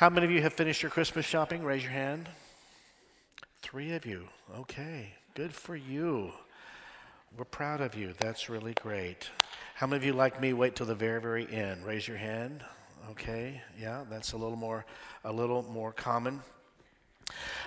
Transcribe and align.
How 0.00 0.08
many 0.08 0.24
of 0.24 0.32
you 0.32 0.40
have 0.40 0.54
finished 0.54 0.82
your 0.82 0.88
Christmas 0.88 1.26
shopping? 1.26 1.62
Raise 1.62 1.82
your 1.82 1.92
hand. 1.92 2.30
Three 3.60 3.92
of 3.92 4.06
you. 4.06 4.28
Okay, 4.60 5.12
good 5.34 5.52
for 5.52 5.76
you. 5.76 6.32
We're 7.36 7.44
proud 7.44 7.82
of 7.82 7.94
you. 7.94 8.14
That's 8.18 8.48
really 8.48 8.72
great. 8.72 9.28
How 9.74 9.86
many 9.86 9.98
of 9.98 10.04
you, 10.06 10.14
like 10.14 10.40
me, 10.40 10.54
wait 10.54 10.74
till 10.74 10.86
the 10.86 10.94
very, 10.94 11.20
very 11.20 11.46
end? 11.52 11.84
Raise 11.84 12.08
your 12.08 12.16
hand. 12.16 12.64
Okay, 13.10 13.60
yeah, 13.78 14.04
that's 14.08 14.32
a 14.32 14.38
little 14.38 14.56
more, 14.56 14.86
a 15.22 15.30
little 15.30 15.64
more 15.64 15.92
common. 15.92 16.40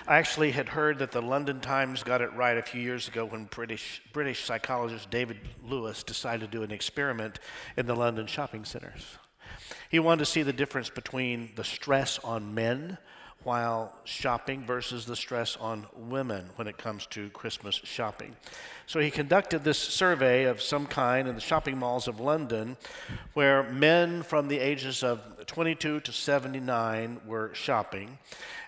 I 0.08 0.16
actually 0.16 0.50
had 0.50 0.70
heard 0.70 0.98
that 0.98 1.12
the 1.12 1.22
London 1.22 1.60
Times 1.60 2.02
got 2.02 2.20
it 2.20 2.32
right 2.32 2.58
a 2.58 2.62
few 2.62 2.80
years 2.80 3.06
ago 3.06 3.24
when 3.24 3.44
British, 3.44 4.02
British 4.12 4.42
psychologist 4.42 5.08
David 5.08 5.36
Lewis 5.62 6.02
decided 6.02 6.50
to 6.50 6.58
do 6.58 6.64
an 6.64 6.72
experiment 6.72 7.38
in 7.76 7.86
the 7.86 7.94
London 7.94 8.26
shopping 8.26 8.64
centers. 8.64 9.18
He 9.90 9.98
wanted 9.98 10.20
to 10.20 10.30
see 10.30 10.42
the 10.42 10.52
difference 10.52 10.90
between 10.90 11.50
the 11.56 11.64
stress 11.64 12.18
on 12.20 12.54
men 12.54 12.98
while 13.44 13.92
shopping 14.04 14.64
versus 14.64 15.04
the 15.04 15.14
stress 15.14 15.56
on 15.56 15.86
women 15.94 16.46
when 16.56 16.66
it 16.66 16.78
comes 16.78 17.06
to 17.06 17.28
Christmas 17.30 17.74
shopping. 17.84 18.34
So 18.86 19.00
he 19.00 19.10
conducted 19.10 19.62
this 19.62 19.78
survey 19.78 20.44
of 20.44 20.62
some 20.62 20.86
kind 20.86 21.28
in 21.28 21.34
the 21.34 21.40
shopping 21.40 21.78
malls 21.78 22.08
of 22.08 22.20
London 22.20 22.76
where 23.34 23.62
men 23.62 24.22
from 24.22 24.48
the 24.48 24.58
ages 24.58 25.02
of 25.02 25.22
22 25.46 26.00
to 26.00 26.12
79 26.12 27.20
were 27.26 27.50
shopping. 27.54 28.18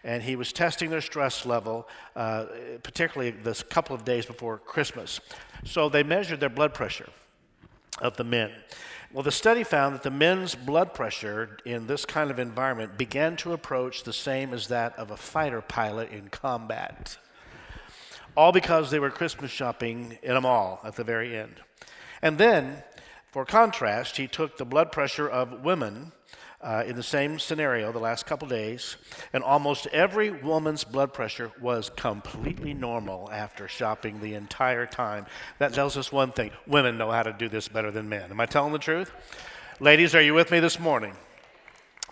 And 0.05 0.23
he 0.23 0.37
was 0.37 0.53
testing 0.53 0.91
their 0.91 1.01
stress 1.01 1.47
level, 1.47 1.89
uh, 2.15 2.45
particularly 2.83 3.31
this 3.31 3.62
couple 3.62 3.97
of 3.97 4.05
days 4.05 4.27
before 4.27 4.59
Christmas. 4.59 5.20
So 5.65 5.89
they 5.89 6.03
measured 6.03 6.41
their 6.41 6.51
blood 6.51 6.75
pressure 6.75 7.09
of 8.01 8.17
the 8.17 8.25
men. 8.25 8.53
Well, 9.16 9.23
the 9.23 9.33
study 9.33 9.65
found 9.65 9.95
that 9.95 10.02
the 10.02 10.11
men's 10.11 10.55
blood 10.55 10.93
pressure 10.93 11.56
in 11.65 11.87
this 11.87 12.05
kind 12.05 12.30
of 12.30 12.38
environment 12.38 12.98
began 12.98 13.34
to 13.37 13.55
approach 13.55 14.02
the 14.02 14.12
same 14.12 14.52
as 14.52 14.69
that 14.69 14.95
of 14.98 15.11
a 15.11 15.16
fighter 15.16 15.62
pilot 15.62 16.11
in 16.11 16.29
combat. 16.29 17.17
All 18.37 18.53
because 18.53 18.91
they 18.91 18.98
were 18.98 19.09
Christmas 19.09 19.50
shopping 19.50 20.19
in 20.22 20.37
a 20.37 20.42
mall 20.42 20.83
at 20.84 20.97
the 20.97 21.03
very 21.03 21.34
end. 21.34 21.62
And 22.20 22.37
then, 22.37 22.83
for 23.33 23.47
contrast, 23.47 24.19
he 24.19 24.28
took 24.28 24.59
the 24.59 24.67
blood 24.67 24.92
pressure 24.92 25.27
of 25.27 25.64
women 25.64 26.12
uh, 26.61 26.85
in 26.87 26.97
the 26.97 27.03
same 27.03 27.39
scenario 27.39 27.93
the 27.93 27.99
last 27.99 28.27
couple 28.27 28.49
days, 28.49 28.97
and 29.33 29.45
almost 29.45 29.87
every 29.89 30.31
woman's 30.31 30.85
blood 30.85 31.12
pressure 31.12 31.53
was 31.61 31.91
completely 31.97 32.75
normal 32.75 33.29
after 33.31 33.69
shopping 33.69 34.21
the 34.21 34.35
entire 34.35 34.87
time. 34.87 35.27
That 35.59 35.75
tells 35.75 35.97
us 35.97 36.11
one 36.11 36.33
thing 36.33 36.51
women 36.67 36.99
know 36.99 37.11
how 37.11 37.23
to 37.23 37.33
do 37.33 37.49
this 37.49 37.69
better 37.69 37.91
than 37.91 38.09
men. 38.09 38.31
Am 38.31 38.41
I 38.41 38.47
telling 38.47 38.73
the 38.73 38.79
truth? 38.79 39.12
Ladies, 39.81 40.15
are 40.15 40.23
you 40.23 40.34
with 40.34 40.51
me 40.51 40.61
this 40.61 40.81
morning? 40.81 41.15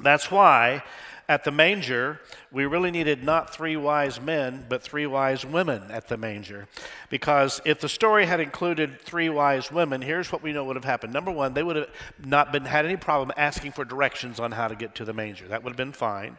That's 0.00 0.31
why 0.31 0.83
at 1.28 1.44
the 1.44 1.50
manger, 1.50 2.20
we 2.53 2.67
really 2.67 2.91
needed 2.91 3.25
not 3.25 3.55
three 3.55 3.77
wise 3.77 4.20
men, 4.20 4.67
but 4.69 4.83
three 4.83 5.06
wise 5.06 5.44
women 5.44 5.91
at 5.91 6.08
the 6.08 6.16
manger. 6.16 6.69
Because 7.08 7.61
if 7.64 7.81
the 7.81 7.89
story 7.89 8.27
had 8.27 8.41
included 8.41 9.00
three 9.00 9.28
wise 9.28 9.72
women, 9.72 10.03
here's 10.03 10.31
what 10.31 10.42
we 10.42 10.53
know 10.53 10.64
would 10.64 10.77
have 10.77 10.84
happened. 10.84 11.12
Number 11.12 11.31
one, 11.31 11.55
they 11.55 11.62
would 11.62 11.77
have 11.77 11.89
not 12.22 12.53
been, 12.53 12.66
had 12.66 12.84
any 12.84 12.97
problem 12.97 13.33
asking 13.36 13.72
for 13.72 13.84
directions 13.84 14.39
on 14.39 14.53
how 14.53 14.69
to 14.69 14.75
get 14.75 14.94
to 14.97 15.05
the 15.05 15.14
manger. 15.14 15.48
That 15.48 15.64
would 15.64 15.70
have 15.70 15.77
been 15.77 15.92
fine. 15.92 16.39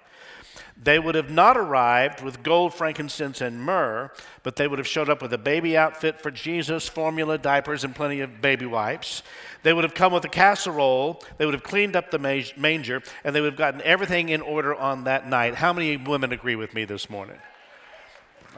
They 0.77 0.99
would 0.99 1.15
have 1.15 1.31
not 1.31 1.55
arrived 1.55 2.21
with 2.21 2.43
gold, 2.43 2.73
frankincense, 2.73 3.39
and 3.39 3.61
myrrh, 3.61 4.11
but 4.43 4.57
they 4.57 4.67
would 4.67 4.77
have 4.77 4.87
showed 4.87 5.09
up 5.09 5.21
with 5.21 5.31
a 5.31 5.37
baby 5.37 5.77
outfit 5.77 6.19
for 6.19 6.31
Jesus, 6.31 6.89
formula, 6.89 7.37
diapers, 7.37 7.85
and 7.85 7.95
plenty 7.95 8.19
of 8.19 8.41
baby 8.41 8.65
wipes. 8.65 9.23
They 9.63 9.71
would 9.71 9.85
have 9.85 9.93
come 9.93 10.11
with 10.11 10.25
a 10.25 10.29
casserole. 10.29 11.23
They 11.37 11.45
would 11.45 11.53
have 11.53 11.63
cleaned 11.63 11.95
up 11.95 12.11
the 12.11 12.19
manger, 12.19 13.01
and 13.23 13.33
they 13.33 13.39
would 13.39 13.53
have 13.53 13.57
gotten 13.57 13.81
everything 13.83 14.29
in 14.29 14.41
order 14.41 14.75
on 14.75 15.05
that 15.05 15.29
night. 15.29 15.55
How 15.55 15.71
many 15.71 15.95
women 15.95 16.33
agree 16.33 16.57
with 16.57 16.73
me 16.73 16.83
this 16.83 17.09
morning? 17.09 17.37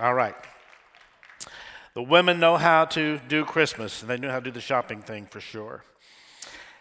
All 0.02 0.16
right. 0.16 0.36
The 1.94 2.04
women 2.04 2.40
know 2.40 2.58
how 2.58 2.86
to 2.86 3.20
do 3.28 3.46
Christmas, 3.46 4.02
and 4.02 4.10
they 4.10 4.18
know 4.18 4.32
how 4.32 4.40
to 4.40 4.46
do 4.46 4.52
the 4.52 4.60
shopping 4.60 5.02
thing 5.02 5.28
for 5.28 5.40
sure. 5.40 5.84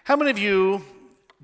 How 0.04 0.16
many 0.16 0.30
of 0.30 0.38
you 0.38 0.82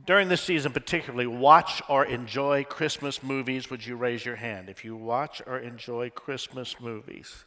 during 0.06 0.28
this 0.28 0.40
season, 0.40 0.72
particularly, 0.72 1.26
watch 1.26 1.82
or 1.88 2.04
enjoy 2.04 2.64
Christmas 2.64 3.22
movies, 3.22 3.70
would 3.70 3.86
you 3.86 3.96
raise 3.96 4.24
your 4.24 4.36
hand? 4.36 4.68
If 4.68 4.84
you 4.84 4.96
watch 4.96 5.42
or 5.46 5.58
enjoy 5.58 6.10
Christmas 6.10 6.80
movies, 6.80 7.44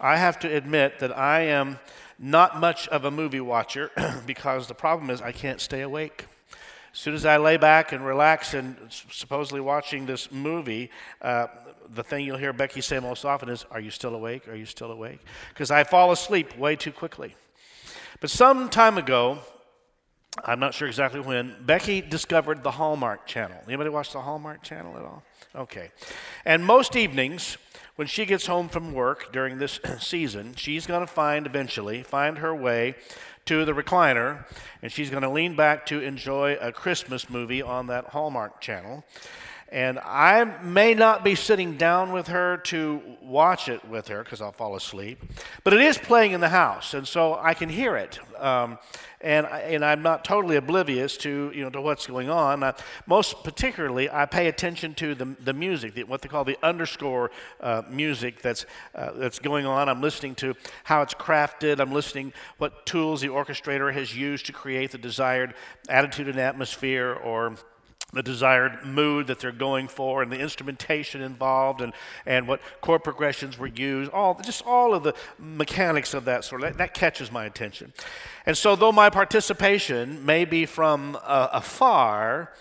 I 0.00 0.16
have 0.16 0.38
to 0.40 0.54
admit 0.54 0.98
that 0.98 1.16
I 1.16 1.42
am 1.42 1.78
not 2.18 2.58
much 2.58 2.88
of 2.88 3.04
a 3.04 3.10
movie 3.10 3.40
watcher 3.40 3.90
because 4.26 4.66
the 4.66 4.74
problem 4.74 5.08
is 5.10 5.22
I 5.22 5.32
can't 5.32 5.60
stay 5.60 5.82
awake. 5.82 6.26
As 6.92 6.98
soon 6.98 7.14
as 7.14 7.24
I 7.24 7.38
lay 7.38 7.56
back 7.56 7.92
and 7.92 8.04
relax 8.04 8.52
and 8.52 8.76
supposedly 8.90 9.60
watching 9.60 10.04
this 10.04 10.30
movie, 10.30 10.90
uh, 11.22 11.46
the 11.88 12.02
thing 12.02 12.24
you'll 12.24 12.38
hear 12.38 12.52
Becky 12.52 12.80
say 12.80 12.98
most 12.98 13.24
often 13.24 13.48
is, 13.48 13.64
Are 13.70 13.80
you 13.80 13.90
still 13.90 14.14
awake? 14.14 14.48
Are 14.48 14.54
you 14.56 14.66
still 14.66 14.90
awake? 14.90 15.20
Because 15.50 15.70
I 15.70 15.84
fall 15.84 16.12
asleep 16.12 16.58
way 16.58 16.76
too 16.76 16.92
quickly. 16.92 17.34
But 18.20 18.30
some 18.30 18.68
time 18.68 18.98
ago, 18.98 19.38
I'm 20.44 20.60
not 20.60 20.72
sure 20.72 20.88
exactly 20.88 21.20
when, 21.20 21.56
Becky 21.60 22.00
discovered 22.00 22.62
the 22.62 22.70
Hallmark 22.70 23.26
Channel. 23.26 23.58
Anybody 23.66 23.90
watch 23.90 24.12
the 24.12 24.20
Hallmark 24.20 24.62
Channel 24.62 24.96
at 24.96 25.02
all? 25.02 25.22
Okay. 25.54 25.90
And 26.46 26.64
most 26.64 26.96
evenings, 26.96 27.58
when 27.96 28.08
she 28.08 28.24
gets 28.24 28.46
home 28.46 28.70
from 28.70 28.94
work 28.94 29.30
during 29.32 29.58
this 29.58 29.78
season, 30.00 30.54
she's 30.56 30.86
going 30.86 31.02
to 31.02 31.06
find 31.06 31.44
eventually, 31.44 32.02
find 32.02 32.38
her 32.38 32.54
way 32.54 32.94
to 33.44 33.64
the 33.66 33.72
recliner, 33.72 34.46
and 34.80 34.90
she's 34.90 35.10
going 35.10 35.22
to 35.22 35.28
lean 35.28 35.54
back 35.54 35.84
to 35.86 36.00
enjoy 36.00 36.56
a 36.60 36.72
Christmas 36.72 37.28
movie 37.28 37.60
on 37.60 37.88
that 37.88 38.06
Hallmark 38.06 38.60
Channel. 38.60 39.04
And 39.72 39.98
I 40.00 40.44
may 40.62 40.92
not 40.92 41.24
be 41.24 41.34
sitting 41.34 41.78
down 41.78 42.12
with 42.12 42.26
her 42.26 42.58
to 42.64 43.00
watch 43.22 43.70
it 43.70 43.82
with 43.88 44.08
her 44.08 44.22
because 44.22 44.42
I'll 44.42 44.52
fall 44.52 44.76
asleep, 44.76 45.18
but 45.64 45.72
it 45.72 45.80
is 45.80 45.96
playing 45.96 46.32
in 46.32 46.42
the 46.42 46.50
house, 46.50 46.92
and 46.92 47.08
so 47.08 47.38
I 47.40 47.54
can 47.54 47.70
hear 47.70 47.96
it. 47.96 48.18
Um, 48.38 48.78
and, 49.22 49.46
and 49.46 49.82
I'm 49.82 50.02
not 50.02 50.26
totally 50.26 50.56
oblivious 50.56 51.16
to, 51.18 51.50
you 51.54 51.62
know, 51.62 51.70
to 51.70 51.80
what's 51.80 52.06
going 52.06 52.28
on. 52.28 52.62
I, 52.62 52.74
most 53.06 53.44
particularly, 53.44 54.10
I 54.10 54.26
pay 54.26 54.48
attention 54.48 54.92
to 54.96 55.14
the, 55.14 55.36
the 55.40 55.54
music, 55.54 55.94
the, 55.94 56.04
what 56.04 56.20
they 56.20 56.28
call 56.28 56.44
the 56.44 56.58
underscore 56.62 57.30
uh, 57.60 57.82
music 57.88 58.42
that's, 58.42 58.66
uh, 58.94 59.12
that's 59.12 59.38
going 59.38 59.64
on. 59.64 59.88
I'm 59.88 60.02
listening 60.02 60.34
to 60.36 60.54
how 60.84 61.00
it's 61.00 61.14
crafted. 61.14 61.80
I'm 61.80 61.92
listening 61.92 62.34
what 62.58 62.84
tools 62.84 63.22
the 63.22 63.28
orchestrator 63.28 63.90
has 63.94 64.14
used 64.14 64.44
to 64.46 64.52
create 64.52 64.90
the 64.90 64.98
desired 64.98 65.54
attitude 65.88 66.28
and 66.28 66.38
atmosphere 66.38 67.14
or 67.14 67.56
the 68.12 68.22
desired 68.22 68.84
mood 68.84 69.26
that 69.26 69.40
they're 69.40 69.52
going 69.52 69.88
for 69.88 70.22
and 70.22 70.30
the 70.30 70.38
instrumentation 70.38 71.22
involved 71.22 71.80
and, 71.80 71.92
and 72.26 72.46
what 72.46 72.60
chord 72.80 73.02
progressions 73.02 73.56
were 73.58 73.68
used 73.68 74.10
all 74.10 74.38
just 74.44 74.62
all 74.66 74.94
of 74.94 75.02
the 75.02 75.14
mechanics 75.38 76.12
of 76.12 76.24
that 76.26 76.44
sort 76.44 76.60
that, 76.60 76.78
that 76.78 76.94
catches 76.94 77.32
my 77.32 77.44
attention. 77.44 77.92
And 78.44 78.56
so 78.56 78.76
though 78.76 78.92
my 78.92 79.08
participation 79.08 80.24
may 80.24 80.44
be 80.44 80.66
from 80.66 81.18
uh, 81.22 81.48
afar 81.52 82.52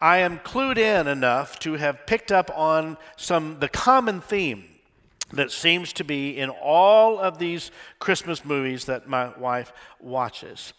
i 0.00 0.18
am 0.18 0.38
clued 0.40 0.78
in 0.78 1.06
enough 1.06 1.58
to 1.58 1.74
have 1.74 2.06
picked 2.06 2.30
up 2.30 2.50
on 2.56 2.96
some 3.16 3.58
the 3.60 3.68
common 3.68 4.20
theme 4.20 4.64
that 5.32 5.50
seems 5.50 5.92
to 5.94 6.04
be 6.04 6.38
in 6.38 6.50
all 6.50 7.18
of 7.18 7.38
these 7.38 7.70
christmas 7.98 8.44
movies 8.44 8.84
that 8.84 9.08
my 9.08 9.36
wife 9.38 9.72
watches 10.00 10.72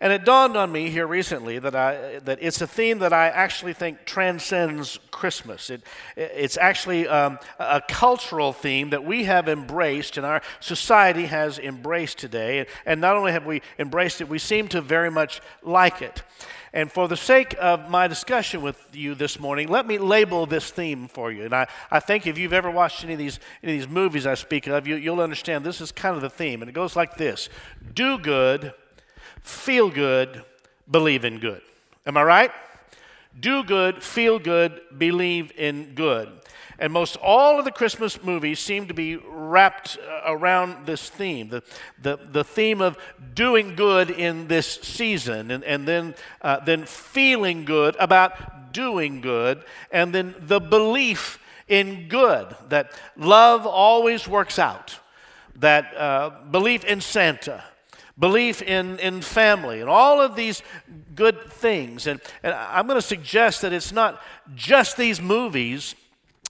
and 0.00 0.12
it 0.12 0.26
dawned 0.26 0.56
on 0.56 0.70
me 0.70 0.90
here 0.90 1.06
recently 1.06 1.58
that, 1.58 1.74
I, 1.74 2.18
that 2.20 2.38
it's 2.42 2.60
a 2.60 2.66
theme 2.66 2.98
that 2.98 3.14
I 3.14 3.28
actually 3.28 3.72
think 3.72 4.04
transcends 4.04 4.98
Christmas. 5.10 5.70
It, 5.70 5.82
it's 6.16 6.58
actually 6.58 7.08
um, 7.08 7.38
a 7.58 7.80
cultural 7.88 8.52
theme 8.52 8.90
that 8.90 9.04
we 9.04 9.24
have 9.24 9.48
embraced 9.48 10.18
and 10.18 10.26
our 10.26 10.42
society 10.60 11.26
has 11.26 11.58
embraced 11.58 12.18
today. 12.18 12.66
And 12.84 13.00
not 13.00 13.16
only 13.16 13.32
have 13.32 13.46
we 13.46 13.62
embraced 13.78 14.20
it, 14.20 14.28
we 14.28 14.38
seem 14.38 14.68
to 14.68 14.82
very 14.82 15.10
much 15.10 15.40
like 15.62 16.02
it. 16.02 16.22
And 16.74 16.92
for 16.92 17.08
the 17.08 17.16
sake 17.16 17.56
of 17.58 17.88
my 17.88 18.06
discussion 18.06 18.60
with 18.60 18.78
you 18.92 19.14
this 19.14 19.40
morning, 19.40 19.68
let 19.68 19.86
me 19.86 19.96
label 19.96 20.44
this 20.44 20.70
theme 20.70 21.08
for 21.08 21.32
you. 21.32 21.44
And 21.44 21.54
I, 21.54 21.68
I 21.90 22.00
think 22.00 22.26
if 22.26 22.36
you've 22.36 22.52
ever 22.52 22.70
watched 22.70 23.02
any 23.02 23.14
of 23.14 23.18
these, 23.18 23.40
any 23.62 23.72
of 23.72 23.78
these 23.78 23.88
movies 23.88 24.26
I 24.26 24.34
speak 24.34 24.66
of, 24.66 24.86
you, 24.86 24.96
you'll 24.96 25.22
understand 25.22 25.64
this 25.64 25.80
is 25.80 25.90
kind 25.90 26.14
of 26.14 26.20
the 26.20 26.28
theme. 26.28 26.60
And 26.60 26.68
it 26.68 26.74
goes 26.74 26.94
like 26.94 27.16
this 27.16 27.48
Do 27.94 28.18
good 28.18 28.74
feel 29.46 29.90
good, 29.90 30.44
believe 30.90 31.24
in 31.24 31.38
good. 31.38 31.62
Am 32.04 32.16
I 32.16 32.22
right? 32.24 32.50
Do 33.38 33.62
good, 33.62 34.02
feel 34.02 34.38
good, 34.38 34.80
believe 34.98 35.52
in 35.56 35.94
good. 35.94 36.28
And 36.78 36.92
most 36.92 37.16
all 37.16 37.58
of 37.58 37.64
the 37.64 37.70
Christmas 37.70 38.22
movies 38.22 38.58
seem 38.58 38.88
to 38.88 38.94
be 38.94 39.16
wrapped 39.16 39.98
uh, 39.98 40.22
around 40.26 40.84
this 40.84 41.08
theme 41.08 41.48
the, 41.48 41.62
the, 42.02 42.16
the 42.16 42.44
theme 42.44 42.80
of 42.80 42.98
doing 43.34 43.76
good 43.76 44.10
in 44.10 44.48
this 44.48 44.66
season, 44.82 45.50
and, 45.50 45.64
and 45.64 45.86
then, 45.86 46.14
uh, 46.42 46.60
then 46.60 46.84
feeling 46.84 47.64
good 47.64 47.96
about 47.98 48.72
doing 48.72 49.20
good, 49.20 49.62
and 49.90 50.12
then 50.12 50.34
the 50.38 50.60
belief 50.60 51.38
in 51.68 52.08
good 52.08 52.54
that 52.68 52.92
love 53.16 53.64
always 53.64 54.28
works 54.28 54.58
out, 54.58 54.98
that 55.54 55.96
uh, 55.96 56.30
belief 56.50 56.84
in 56.84 57.00
Santa 57.00 57.62
belief 58.18 58.62
in, 58.62 58.98
in 58.98 59.20
family, 59.20 59.80
and 59.80 59.90
all 59.90 60.20
of 60.20 60.36
these 60.36 60.62
good 61.14 61.50
things. 61.50 62.06
And, 62.06 62.20
and 62.42 62.54
I'm 62.54 62.86
going 62.86 62.98
to 62.98 63.06
suggest 63.06 63.62
that 63.62 63.72
it's 63.72 63.92
not 63.92 64.20
just 64.54 64.96
these 64.96 65.20
movies 65.20 65.94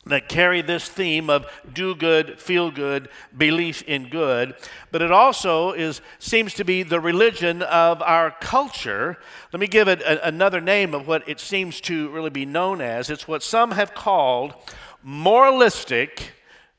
that 0.06 0.28
carry 0.28 0.62
this 0.62 0.88
theme 0.88 1.28
of 1.28 1.46
do 1.72 1.94
good, 1.94 2.40
feel 2.40 2.70
good, 2.70 3.08
belief 3.36 3.82
in 3.82 4.08
good, 4.08 4.54
but 4.92 5.02
it 5.02 5.10
also 5.10 5.72
is 5.72 6.00
seems 6.20 6.54
to 6.54 6.64
be 6.64 6.84
the 6.84 7.00
religion 7.00 7.60
of 7.62 8.00
our 8.02 8.30
culture. 8.30 9.18
Let 9.52 9.60
me 9.60 9.66
give 9.66 9.88
it 9.88 10.00
a, 10.02 10.26
another 10.26 10.60
name 10.60 10.94
of 10.94 11.08
what 11.08 11.28
it 11.28 11.40
seems 11.40 11.80
to 11.82 12.08
really 12.10 12.30
be 12.30 12.46
known 12.46 12.80
as. 12.80 13.10
It's 13.10 13.26
what 13.26 13.42
some 13.42 13.72
have 13.72 13.94
called 13.94 14.54
moralistic, 15.02 16.32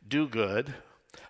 do 0.07 0.27
good, 0.27 0.73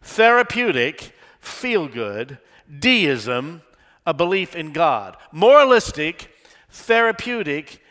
therapeutic, 0.04 1.14
feel 1.40 1.88
good, 1.88 2.38
deism, 2.80 3.62
a 4.06 4.14
belief 4.14 4.56
in 4.56 4.72
God. 4.72 5.18
Moralistic, 5.32 6.32
therapeutic, 6.70 7.82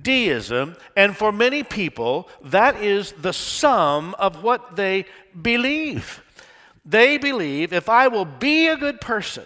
deism, 0.00 0.76
and 0.96 1.16
for 1.16 1.32
many 1.32 1.62
people, 1.62 2.28
that 2.42 2.76
is 2.82 3.12
the 3.12 3.32
sum 3.32 4.14
of 4.18 4.42
what 4.42 4.76
they 4.76 5.04
believe. 5.40 6.22
They 6.84 7.18
believe 7.18 7.72
if 7.72 7.88
I 7.88 8.08
will 8.08 8.24
be 8.24 8.66
a 8.68 8.76
good 8.76 9.00
person, 9.00 9.44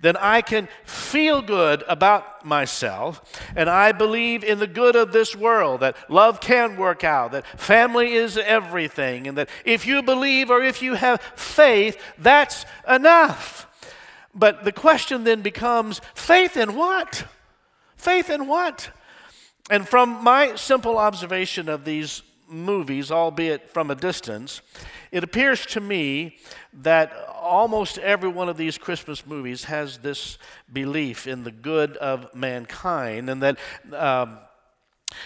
then 0.00 0.16
I 0.16 0.40
can 0.40 0.68
feel 0.84 1.42
good 1.42 1.84
about 1.86 2.44
myself. 2.44 3.20
And 3.54 3.68
I 3.68 3.92
believe 3.92 4.42
in 4.42 4.58
the 4.58 4.66
good 4.66 4.96
of 4.96 5.12
this 5.12 5.36
world, 5.36 5.80
that 5.80 5.96
love 6.08 6.40
can 6.40 6.76
work 6.76 7.04
out, 7.04 7.32
that 7.32 7.46
family 7.60 8.14
is 8.14 8.38
everything, 8.38 9.26
and 9.26 9.36
that 9.36 9.50
if 9.64 9.86
you 9.86 10.02
believe 10.02 10.50
or 10.50 10.62
if 10.62 10.80
you 10.80 10.94
have 10.94 11.20
faith, 11.20 12.00
that's 12.18 12.64
enough. 12.88 13.66
But 14.34 14.64
the 14.64 14.72
question 14.72 15.24
then 15.24 15.42
becomes 15.42 16.00
faith 16.14 16.56
in 16.56 16.74
what? 16.74 17.24
Faith 17.96 18.30
in 18.30 18.46
what? 18.46 18.90
And 19.70 19.88
from 19.88 20.22
my 20.22 20.56
simple 20.56 20.98
observation 20.98 21.68
of 21.68 21.84
these 21.84 22.22
movies, 22.48 23.10
albeit 23.10 23.68
from 23.70 23.90
a 23.90 23.94
distance, 23.94 24.60
it 25.12 25.24
appears 25.24 25.66
to 25.66 25.80
me 25.80 26.36
that 26.72 27.12
almost 27.40 27.98
every 27.98 28.28
one 28.28 28.48
of 28.48 28.56
these 28.56 28.78
Christmas 28.78 29.26
movies 29.26 29.64
has 29.64 29.98
this 29.98 30.38
belief 30.72 31.26
in 31.26 31.44
the 31.44 31.50
good 31.50 31.96
of 31.96 32.32
mankind, 32.34 33.30
and 33.30 33.42
that 33.42 33.58
um, 33.92 34.38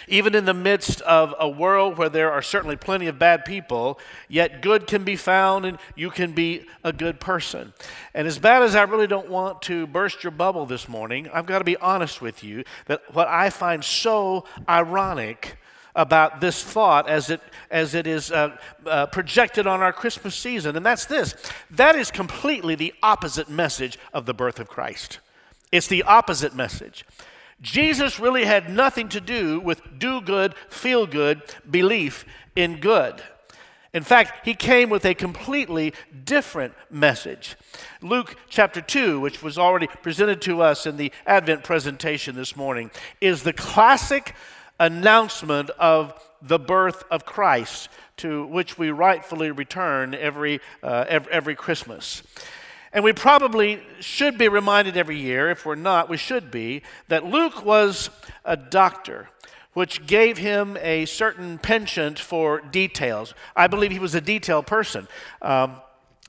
even 0.09 0.35
in 0.35 0.45
the 0.45 0.55
midst 0.55 1.01
of 1.03 1.35
a 1.39 1.49
world 1.49 1.99
where 1.99 2.09
there 2.09 2.33
are 2.33 2.43
certainly 2.43 2.77
plenty 2.77 3.07
of 3.07 3.19
bad 3.19 3.45
people, 3.45 3.99
yet 4.29 4.63
good 4.63 4.87
can 4.87 5.05
be 5.05 5.17
found 5.17 5.65
and 5.65 5.79
you 5.95 6.11
can 6.11 6.33
be 6.33 6.67
a 6.83 6.93
good 6.93 7.21
person. 7.21 7.73
And 8.15 8.27
as 8.27 8.39
bad 8.39 8.63
as 8.63 8.75
I 8.75 8.83
really 8.83 9.07
don't 9.07 9.31
want 9.31 9.63
to 9.63 9.87
burst 9.87 10.23
your 10.25 10.31
bubble 10.31 10.67
this 10.67 10.89
morning, 10.89 11.29
I've 11.33 11.47
got 11.47 11.59
to 11.59 11.65
be 11.65 11.77
honest 11.77 12.21
with 12.21 12.43
you 12.45 12.65
that 12.87 13.03
what 13.15 13.29
I 13.29 13.51
find 13.51 13.85
so 13.85 14.45
ironic 14.69 15.57
about 15.97 16.41
this 16.41 16.63
thought 16.63 17.09
as 17.09 17.31
it, 17.31 17.41
as 17.71 17.95
it 17.95 18.07
is 18.07 18.31
uh, 18.31 18.57
uh, 18.87 19.07
projected 19.07 19.67
on 19.67 19.81
our 19.81 19.93
Christmas 19.93 20.35
season, 20.35 20.77
and 20.77 20.85
that's 20.85 21.05
this 21.05 21.35
that 21.71 21.95
is 21.95 22.11
completely 22.11 22.75
the 22.75 22.93
opposite 23.03 23.49
message 23.49 23.99
of 24.13 24.27
the 24.27 24.35
birth 24.35 24.59
of 24.59 24.69
Christ. 24.69 25.21
It's 25.71 25.87
the 25.87 26.03
opposite 26.03 26.55
message. 26.55 27.05
Jesus 27.65 28.21
really 28.21 28.45
had 28.45 28.69
nothing 28.69 29.09
to 29.09 29.21
do 29.21 29.59
with 29.59 29.99
do 29.99 30.21
good, 30.21 30.55
feel 30.69 31.07
good, 31.07 31.43
belief 31.69 32.27
in 32.55 32.79
good. 32.79 33.23
In 33.95 34.03
fact, 34.03 34.45
he 34.45 34.55
came 34.55 34.91
with 34.91 35.07
a 35.07 35.15
completely 35.15 35.95
different 36.25 36.75
message. 36.91 37.57
Luke 38.03 38.37
chapter 38.51 38.83
2, 38.83 39.19
which 39.19 39.43
was 39.43 39.57
already 39.57 39.87
presented 39.87 40.43
to 40.43 40.61
us 40.61 40.85
in 40.85 40.99
the 40.99 41.11
Advent 41.27 41.65
presentation 41.65 42.37
this 42.37 42.55
morning, 42.55 42.91
is 43.21 43.45
the 43.45 43.53
classic 43.53 44.35
announcement 44.79 45.71
of 45.71 46.13
the 46.43 46.59
birth 46.59 47.05
of 47.11 47.25
Christ, 47.25 47.89
to 48.19 48.45
which 48.47 48.77
we 48.77 48.91
rightfully 48.91 49.51
return 49.51 50.15
every, 50.15 50.61
uh, 50.83 51.07
every, 51.09 51.33
every 51.33 51.55
Christmas. 51.55 52.23
And 52.95 53.03
we 53.03 53.13
probably 53.13 53.83
should 53.99 54.39
be 54.39 54.49
reminded 54.49 54.97
every 54.97 55.19
year, 55.19 55.51
if 55.51 55.67
we're 55.67 55.75
not, 55.75 56.09
we 56.09 56.17
should 56.17 56.53
be, 56.53 56.83
that 57.09 57.27
Luke 57.27 57.65
was 57.65 58.09
a 58.45 58.57
doctor, 58.57 59.29
which 59.73 60.07
gave 60.07 60.39
him 60.39 60.79
a 60.81 61.05
certain 61.05 61.59
penchant 61.59 62.21
for 62.21 62.61
details. 62.61 63.35
I 63.57 63.67
believe 63.67 63.91
he 63.91 63.99
was 63.99 64.15
a 64.15 64.21
detail 64.21 64.63
person. 64.63 65.09
Um, 65.43 65.81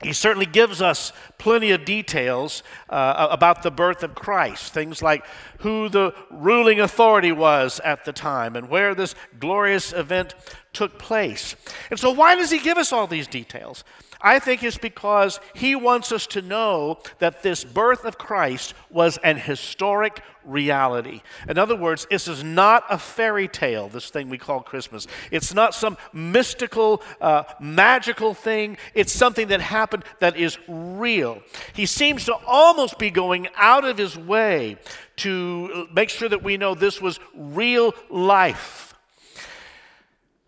he 0.02 0.12
certainly 0.12 0.44
gives 0.44 0.82
us 0.82 1.12
plenty 1.38 1.70
of 1.70 1.84
details 1.84 2.62
uh, 2.90 3.28
about 3.30 3.62
the 3.62 3.70
birth 3.70 4.02
of 4.02 4.14
Christ. 4.14 4.74
Things 4.74 5.00
like 5.00 5.24
who 5.60 5.88
the 5.88 6.14
ruling 6.30 6.80
authority 6.80 7.32
was 7.32 7.80
at 7.80 8.04
the 8.04 8.12
time 8.12 8.56
and 8.56 8.68
where 8.68 8.94
this 8.94 9.14
glorious 9.38 9.94
event 9.94 10.34
took 10.74 10.98
place. 10.98 11.56
And 11.90 11.98
so, 11.98 12.10
why 12.10 12.34
does 12.34 12.50
he 12.50 12.58
give 12.58 12.76
us 12.76 12.92
all 12.92 13.06
these 13.06 13.26
details? 13.26 13.84
I 14.26 14.40
think 14.40 14.64
it's 14.64 14.76
because 14.76 15.38
he 15.54 15.76
wants 15.76 16.10
us 16.10 16.26
to 16.28 16.42
know 16.42 16.98
that 17.20 17.44
this 17.44 17.62
birth 17.62 18.04
of 18.04 18.18
Christ 18.18 18.74
was 18.90 19.18
an 19.18 19.36
historic 19.36 20.20
reality. 20.44 21.22
In 21.48 21.58
other 21.58 21.76
words, 21.76 22.08
this 22.10 22.26
is 22.26 22.42
not 22.42 22.82
a 22.90 22.98
fairy 22.98 23.46
tale, 23.46 23.88
this 23.88 24.10
thing 24.10 24.28
we 24.28 24.36
call 24.36 24.62
Christmas. 24.62 25.06
It's 25.30 25.54
not 25.54 25.74
some 25.76 25.96
mystical, 26.12 27.04
uh, 27.20 27.44
magical 27.60 28.34
thing. 28.34 28.78
It's 28.94 29.12
something 29.12 29.46
that 29.46 29.60
happened 29.60 30.02
that 30.18 30.36
is 30.36 30.58
real. 30.66 31.40
He 31.72 31.86
seems 31.86 32.24
to 32.24 32.34
almost 32.48 32.98
be 32.98 33.10
going 33.10 33.46
out 33.54 33.84
of 33.84 33.96
his 33.96 34.18
way 34.18 34.76
to 35.18 35.86
make 35.94 36.10
sure 36.10 36.28
that 36.28 36.42
we 36.42 36.56
know 36.56 36.74
this 36.74 37.00
was 37.00 37.20
real 37.32 37.94
life. 38.10 38.92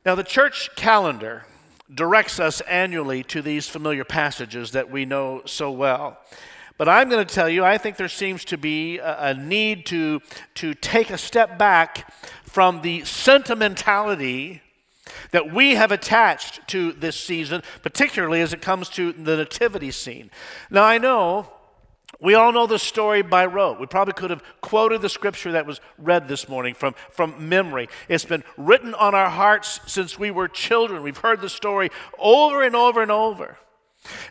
Now, 0.04 0.16
the 0.16 0.24
church 0.24 0.70
calendar 0.74 1.44
directs 1.92 2.38
us 2.38 2.60
annually 2.62 3.22
to 3.24 3.42
these 3.42 3.68
familiar 3.68 4.04
passages 4.04 4.72
that 4.72 4.90
we 4.90 5.04
know 5.04 5.42
so 5.46 5.70
well. 5.70 6.18
But 6.76 6.88
I'm 6.88 7.08
going 7.08 7.26
to 7.26 7.34
tell 7.34 7.48
you, 7.48 7.64
I 7.64 7.76
think 7.76 7.96
there 7.96 8.08
seems 8.08 8.44
to 8.46 8.56
be 8.56 8.98
a, 8.98 9.34
need 9.34 9.84
to, 9.86 10.20
to 10.56 10.74
take 10.74 11.10
a 11.10 11.18
step 11.18 11.58
back 11.58 12.12
from 12.44 12.82
the 12.82 13.04
sentimentality 13.04 14.62
that 15.32 15.52
we 15.52 15.74
have 15.74 15.90
attached 15.90 16.60
to 16.68 16.92
this 16.92 17.16
season, 17.18 17.62
particularly 17.82 18.40
as 18.40 18.52
it 18.52 18.62
comes 18.62 18.88
to 18.90 19.12
the 19.12 19.36
nativity 19.36 19.90
scene. 19.90 20.30
Now, 20.70 20.84
I 20.84 20.98
know 20.98 21.50
we 22.20 22.34
all 22.34 22.52
know 22.52 22.66
the 22.66 22.78
story 22.78 23.22
by 23.22 23.46
rote. 23.46 23.78
We 23.78 23.86
probably 23.86 24.14
could 24.14 24.30
have 24.30 24.42
quoted 24.60 25.02
the 25.02 25.08
scripture 25.08 25.52
that 25.52 25.66
was 25.66 25.80
read 25.98 26.26
this 26.26 26.48
morning 26.48 26.74
from, 26.74 26.94
from 27.10 27.48
memory. 27.48 27.88
It's 28.08 28.24
been 28.24 28.42
written 28.56 28.94
on 28.94 29.14
our 29.14 29.30
hearts 29.30 29.80
since 29.86 30.18
we 30.18 30.30
were 30.30 30.48
children. 30.48 31.02
We've 31.02 31.16
heard 31.16 31.40
the 31.40 31.48
story 31.48 31.90
over 32.18 32.62
and 32.64 32.74
over 32.74 33.02
and 33.02 33.10
over. 33.10 33.56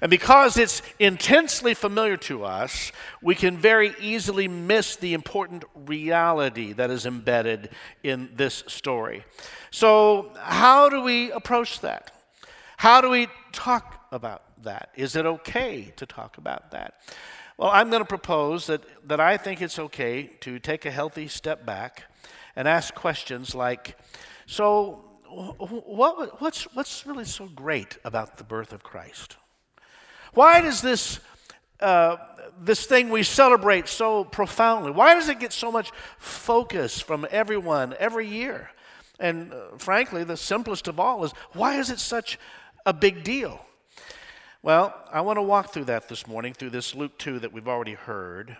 And 0.01 0.09
because 0.09 0.57
it's 0.57 0.81
intensely 0.99 1.73
familiar 1.73 2.17
to 2.17 2.43
us, 2.43 2.91
we 3.21 3.35
can 3.35 3.57
very 3.57 3.93
easily 4.01 4.47
miss 4.47 4.95
the 4.95 5.13
important 5.13 5.63
reality 5.75 6.73
that 6.73 6.89
is 6.89 7.05
embedded 7.05 7.69
in 8.03 8.29
this 8.35 8.63
story. 8.67 9.23
So, 9.71 10.31
how 10.39 10.89
do 10.89 11.01
we 11.01 11.31
approach 11.31 11.81
that? 11.81 12.11
How 12.77 13.01
do 13.01 13.09
we 13.09 13.27
talk 13.51 14.07
about 14.11 14.43
that? 14.63 14.89
Is 14.95 15.15
it 15.15 15.25
okay 15.25 15.93
to 15.97 16.05
talk 16.05 16.37
about 16.37 16.71
that? 16.71 16.95
Well, 17.57 17.71
I'm 17.73 17.89
going 17.89 18.03
to 18.03 18.07
propose 18.07 18.67
that, 18.67 18.83
that 19.07 19.19
I 19.19 19.35
think 19.37 19.63
it's 19.63 19.79
okay 19.79 20.29
to 20.41 20.59
take 20.59 20.85
a 20.85 20.91
healthy 20.91 21.27
step 21.27 21.65
back 21.65 22.03
and 22.55 22.67
ask 22.67 22.93
questions 22.93 23.55
like 23.55 23.97
so, 24.45 25.03
what, 25.27 26.39
what's, 26.39 26.65
what's 26.75 27.07
really 27.07 27.25
so 27.25 27.47
great 27.47 27.97
about 28.05 28.37
the 28.37 28.43
birth 28.43 28.73
of 28.73 28.83
Christ? 28.83 29.37
Why 30.35 30.61
does 30.61 30.83
this, 30.83 31.19
uh, 31.79 32.17
this 32.61 32.85
thing 32.85 33.09
we 33.09 33.23
celebrate 33.23 33.87
so 33.87 34.23
profoundly, 34.23 34.91
why 34.91 35.15
does 35.15 35.27
it 35.27 35.39
get 35.39 35.51
so 35.51 35.71
much 35.71 35.91
focus 36.19 37.01
from 37.01 37.25
everyone 37.31 37.95
every 37.97 38.27
year? 38.27 38.69
And 39.19 39.51
uh, 39.51 39.77
frankly, 39.79 40.23
the 40.23 40.37
simplest 40.37 40.87
of 40.87 40.99
all 40.99 41.23
is 41.23 41.31
why 41.53 41.79
is 41.79 41.89
it 41.89 41.99
such 41.99 42.37
a 42.85 42.93
big 42.93 43.23
deal? 43.23 43.66
Well, 44.67 44.93
I 45.13 45.21
want 45.21 45.37
to 45.37 45.43
walk 45.43 45.71
through 45.71 45.85
that 45.85 46.09
this 46.09 46.27
morning, 46.27 46.53
through 46.53 46.71
this 46.71 46.93
Luke 46.93 47.17
2 47.19 47.39
that 47.39 47.53
we've 47.53 47.69
already 47.69 47.93
heard. 47.93 48.57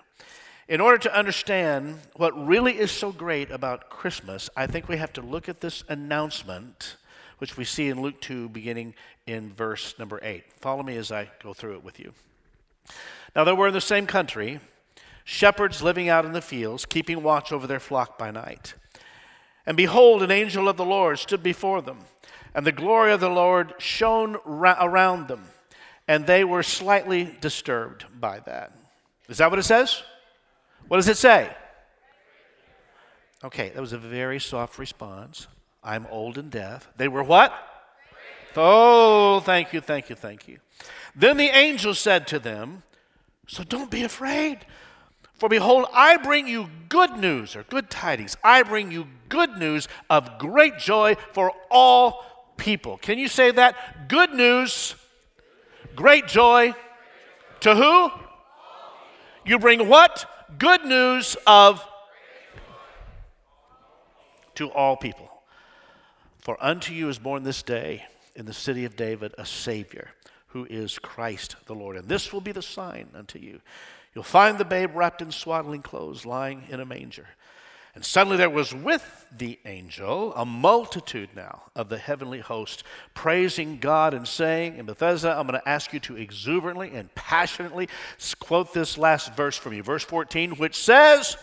In 0.69 0.79
order 0.79 0.97
to 0.99 1.13
understand 1.13 1.99
what 2.15 2.31
really 2.47 2.79
is 2.79 2.91
so 2.91 3.11
great 3.11 3.51
about 3.51 3.89
Christmas, 3.89 4.49
I 4.55 4.67
think 4.67 4.87
we 4.87 4.95
have 4.95 5.11
to 5.11 5.21
look 5.21 5.49
at 5.49 5.59
this 5.59 5.83
announcement, 5.89 6.95
which 7.39 7.57
we 7.57 7.65
see 7.65 7.89
in 7.89 8.01
Luke 8.01 8.21
2, 8.21 8.47
beginning 8.47 8.95
in 9.25 9.51
verse 9.51 9.99
number 9.99 10.21
8. 10.23 10.45
Follow 10.61 10.81
me 10.81 10.95
as 10.95 11.11
I 11.11 11.29
go 11.43 11.53
through 11.53 11.73
it 11.73 11.83
with 11.83 11.99
you. 11.99 12.13
Now, 13.35 13.43
there 13.43 13.53
were 13.53 13.67
in 13.67 13.73
the 13.73 13.81
same 13.81 14.07
country 14.07 14.61
shepherds 15.25 15.81
living 15.81 16.07
out 16.07 16.23
in 16.23 16.31
the 16.31 16.41
fields, 16.41 16.85
keeping 16.85 17.21
watch 17.21 17.51
over 17.51 17.67
their 17.67 17.81
flock 17.81 18.17
by 18.17 18.31
night. 18.31 18.75
And 19.65 19.75
behold, 19.75 20.23
an 20.23 20.31
angel 20.31 20.69
of 20.69 20.77
the 20.77 20.85
Lord 20.85 21.19
stood 21.19 21.43
before 21.43 21.81
them, 21.81 21.99
and 22.55 22.65
the 22.65 22.71
glory 22.71 23.11
of 23.11 23.19
the 23.19 23.27
Lord 23.27 23.73
shone 23.77 24.37
ra- 24.45 24.77
around 24.79 25.27
them 25.27 25.43
and 26.07 26.25
they 26.25 26.43
were 26.43 26.63
slightly 26.63 27.35
disturbed 27.41 28.05
by 28.19 28.39
that. 28.41 28.71
Is 29.27 29.37
that 29.37 29.49
what 29.49 29.59
it 29.59 29.63
says? 29.63 30.03
What 30.87 30.97
does 30.97 31.07
it 31.07 31.17
say? 31.17 31.53
Okay, 33.43 33.69
that 33.69 33.81
was 33.81 33.93
a 33.93 33.97
very 33.97 34.39
soft 34.39 34.79
response. 34.79 35.47
I'm 35.83 36.07
old 36.09 36.37
and 36.37 36.49
deaf. 36.49 36.89
They 36.97 37.07
were 37.07 37.23
what? 37.23 37.53
Oh, 38.55 39.39
thank 39.41 39.73
you, 39.73 39.81
thank 39.81 40.09
you, 40.09 40.15
thank 40.15 40.47
you. 40.47 40.57
Then 41.15 41.37
the 41.37 41.55
angel 41.55 41.93
said 41.93 42.27
to 42.27 42.39
them, 42.39 42.83
So 43.47 43.63
don't 43.63 43.91
be 43.91 44.03
afraid. 44.03 44.65
For 45.35 45.49
behold, 45.49 45.85
I 45.93 46.17
bring 46.17 46.47
you 46.47 46.69
good 46.89 47.17
news 47.17 47.55
or 47.55 47.63
good 47.63 47.91
tidings. 47.91 48.35
I 48.43 48.63
bring 48.63 48.91
you 48.91 49.07
good 49.29 49.57
news 49.57 49.87
of 50.09 50.39
great 50.39 50.79
joy 50.79 51.15
for 51.33 51.51
all 51.69 52.53
people. 52.57 52.97
Can 52.97 53.19
you 53.19 53.27
say 53.27 53.51
that? 53.51 54.07
Good 54.07 54.33
news, 54.33 54.95
great 55.97 56.27
joy 56.27 56.73
to 57.59 57.75
who? 57.75 58.11
You 59.45 59.59
bring 59.59 59.89
what? 59.89 60.25
Good 60.57 60.85
news 60.85 61.35
of 61.45 61.83
to 64.55 64.71
all 64.71 64.95
people. 64.95 65.29
For 66.39 66.55
unto 66.61 66.93
you 66.93 67.09
is 67.09 67.19
born 67.19 67.43
this 67.43 67.63
day 67.63 68.05
in 68.35 68.45
the 68.45 68.53
city 68.53 68.85
of 68.85 68.95
David 68.95 69.33
a 69.37 69.45
Savior, 69.45 70.11
who 70.47 70.65
is 70.69 70.99
Christ 70.99 71.55
the 71.65 71.75
Lord. 71.75 71.97
And 71.97 72.07
this 72.07 72.31
will 72.31 72.41
be 72.41 72.51
the 72.53 72.61
sign 72.61 73.09
unto 73.13 73.39
you. 73.39 73.59
You'll 74.13 74.23
find 74.23 74.57
the 74.57 74.65
babe 74.65 74.91
wrapped 74.95 75.21
in 75.21 75.31
swaddling 75.31 75.81
clothes, 75.81 76.25
lying 76.25 76.63
in 76.69 76.79
a 76.79 76.85
manger. 76.85 77.27
And 77.97 78.05
suddenly 78.05 78.37
there 78.37 78.47
was 78.47 78.75
with 78.75 79.25
the 79.35 79.57
angel 79.65 80.31
a 80.35 80.45
multitude 80.45 81.31
now 81.35 81.63
of 81.75 81.89
the 81.89 81.97
heavenly 81.97 82.41
host, 82.41 82.83
praising 83.15 83.79
God 83.79 84.13
and 84.13 84.27
saying, 84.27 84.77
in 84.77 84.85
Bethesda, 84.85 85.31
I'm 85.35 85.47
going 85.47 85.59
to 85.59 85.67
ask 85.67 85.91
you 85.93 85.99
to 86.01 86.15
exuberantly 86.15 86.91
and 86.93 87.11
passionately 87.15 87.89
quote 88.37 88.71
this 88.71 88.99
last 88.99 89.35
verse 89.35 89.57
from 89.57 89.73
you, 89.73 89.81
verse 89.81 90.03
14, 90.03 90.57
which 90.57 90.75
says, 90.75 91.37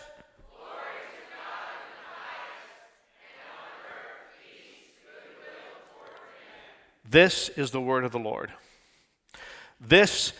This 7.03 7.49
is 7.49 7.71
the 7.71 7.81
word 7.81 8.05
of 8.05 8.13
the 8.13 8.19
Lord. 8.19 8.53
This 9.81 10.31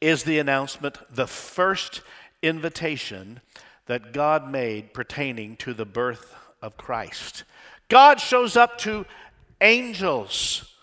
is 0.00 0.24
the 0.24 0.40
announcement, 0.40 0.98
the 1.14 1.28
first 1.28 2.02
invitation 2.42 3.40
that 3.86 4.12
God 4.12 4.50
made 4.50 4.94
pertaining 4.94 5.56
to 5.56 5.74
the 5.74 5.84
birth 5.84 6.34
of 6.62 6.76
Christ. 6.76 7.44
God 7.88 8.20
shows 8.20 8.56
up 8.56 8.78
to 8.78 9.04
angels, 9.60 10.74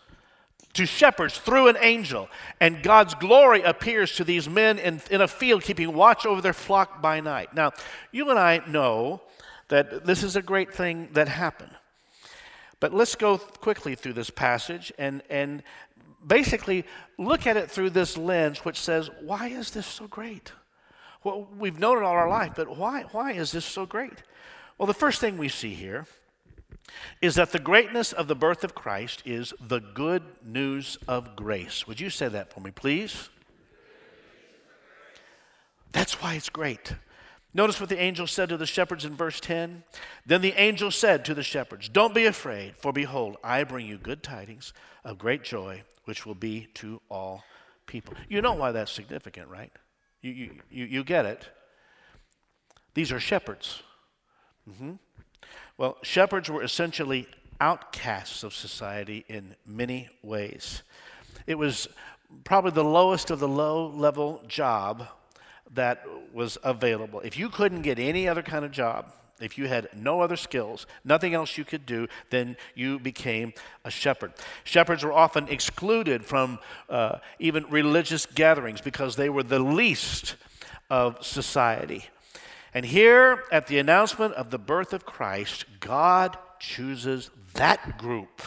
to 0.73 0.85
shepherds 0.85 1.37
through 1.37 1.69
an 1.69 1.77
angel, 1.79 2.29
and 2.59 2.83
God's 2.83 3.15
glory 3.15 3.61
appears 3.61 4.15
to 4.15 4.23
these 4.23 4.49
men 4.49 4.77
in, 4.77 5.01
in 5.09 5.21
a 5.21 5.27
field 5.27 5.63
keeping 5.63 5.93
watch 5.93 6.25
over 6.25 6.41
their 6.41 6.53
flock 6.53 7.01
by 7.01 7.19
night. 7.21 7.53
Now, 7.53 7.71
you 8.11 8.29
and 8.29 8.37
I 8.37 8.61
know 8.67 9.21
that 9.69 10.05
this 10.05 10.23
is 10.23 10.35
a 10.35 10.41
great 10.41 10.73
thing 10.73 11.09
that 11.13 11.27
happened. 11.27 11.71
But 12.79 12.93
let's 12.93 13.15
go 13.15 13.37
quickly 13.37 13.95
through 13.95 14.13
this 14.13 14.29
passage 14.29 14.93
and, 14.99 15.23
and 15.29 15.63
basically 16.25 16.85
look 17.17 17.47
at 17.47 17.57
it 17.57 17.71
through 17.71 17.89
this 17.91 18.17
lens, 18.17 18.59
which 18.59 18.79
says, 18.79 19.09
why 19.21 19.47
is 19.47 19.71
this 19.71 19.87
so 19.87 20.07
great? 20.07 20.51
Well, 21.23 21.47
we've 21.57 21.79
known 21.79 21.97
it 21.97 22.03
all 22.03 22.13
our 22.13 22.29
life, 22.29 22.53
but 22.55 22.77
why, 22.77 23.03
why 23.11 23.33
is 23.33 23.51
this 23.51 23.65
so 23.65 23.85
great? 23.85 24.23
Well, 24.77 24.87
the 24.87 24.93
first 24.93 25.19
thing 25.19 25.37
we 25.37 25.49
see 25.49 25.73
here 25.73 26.05
is 27.21 27.35
that 27.35 27.51
the 27.51 27.59
greatness 27.59 28.13
of 28.13 28.27
the 28.27 28.35
birth 28.35 28.63
of 28.63 28.75
Christ 28.75 29.23
is 29.25 29.53
the 29.59 29.79
good 29.79 30.23
news 30.45 30.97
of 31.07 31.35
grace. 31.35 31.87
Would 31.87 31.99
you 31.99 32.09
say 32.09 32.27
that 32.27 32.53
for 32.53 32.59
me, 32.59 32.71
please? 32.71 33.29
That's 35.91 36.21
why 36.21 36.35
it's 36.35 36.49
great. 36.49 36.93
Notice 37.53 37.79
what 37.79 37.89
the 37.89 37.99
angel 37.99 38.27
said 38.27 38.49
to 38.49 38.57
the 38.57 38.65
shepherds 38.67 39.03
in 39.03 39.15
verse 39.15 39.39
10. 39.39 39.83
Then 40.25 40.41
the 40.41 40.53
angel 40.53 40.91
said 40.91 41.25
to 41.25 41.33
the 41.33 41.43
shepherds, 41.43 41.89
Don't 41.89 42.13
be 42.13 42.25
afraid, 42.25 42.75
for 42.77 42.93
behold, 42.93 43.37
I 43.43 43.63
bring 43.63 43.87
you 43.87 43.97
good 43.97 44.21
tidings 44.21 44.73
of 45.03 45.17
great 45.17 45.43
joy, 45.43 45.83
which 46.05 46.25
will 46.25 46.35
be 46.35 46.67
to 46.75 47.01
all 47.09 47.43
people. 47.87 48.13
You 48.29 48.41
know 48.41 48.53
why 48.53 48.71
that's 48.73 48.91
significant, 48.91 49.47
right? 49.47 49.71
You, 50.31 50.51
you, 50.69 50.85
you, 50.85 51.03
get 51.03 51.25
it. 51.25 51.47
These 52.93 53.11
are 53.11 53.19
shepherds. 53.19 53.83
Mm-hmm. 54.69 54.93
Well, 55.77 55.97
shepherds 56.01 56.49
were 56.49 56.63
essentially 56.63 57.27
outcasts 57.59 58.43
of 58.43 58.53
society 58.53 59.25
in 59.27 59.55
many 59.65 60.09
ways. 60.21 60.83
It 61.45 61.55
was 61.55 61.87
probably 62.43 62.71
the 62.71 62.83
lowest 62.83 63.31
of 63.31 63.39
the 63.39 63.47
low 63.47 63.87
level 63.87 64.43
job 64.47 65.07
that 65.73 66.03
was 66.33 66.57
available. 66.63 67.19
If 67.21 67.37
you 67.37 67.49
couldn't 67.49 67.81
get 67.81 67.99
any 67.99 68.27
other 68.27 68.41
kind 68.41 68.65
of 68.65 68.71
job, 68.71 69.11
if 69.39 69.57
you 69.57 69.67
had 69.67 69.89
no 69.95 70.21
other 70.21 70.35
skills, 70.35 70.85
nothing 71.03 71.33
else 71.33 71.57
you 71.57 71.65
could 71.65 71.85
do, 71.85 72.07
then 72.29 72.57
you 72.75 72.99
became 72.99 73.53
a 73.83 73.91
shepherd. 73.91 74.33
Shepherds 74.63 75.03
were 75.03 75.13
often 75.13 75.47
excluded 75.47 76.25
from 76.25 76.59
uh, 76.89 77.19
even 77.39 77.65
religious 77.69 78.25
gatherings 78.25 78.81
because 78.81 79.15
they 79.15 79.29
were 79.29 79.43
the 79.43 79.59
least 79.59 80.35
of 80.89 81.23
society. 81.25 82.05
And 82.73 82.85
here, 82.85 83.43
at 83.51 83.67
the 83.67 83.79
announcement 83.79 84.33
of 84.35 84.49
the 84.49 84.59
birth 84.59 84.93
of 84.93 85.05
Christ, 85.05 85.65
God 85.79 86.37
chooses 86.59 87.29
that 87.53 87.97
group 87.97 88.41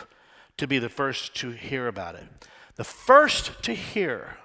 to 0.57 0.67
be 0.67 0.79
the 0.79 0.89
first 0.89 1.35
to 1.37 1.51
hear 1.51 1.89
about 1.89 2.15
it. 2.15 2.25
The 2.77 2.85
first 2.85 3.63
to 3.65 3.75
hear 3.75 4.37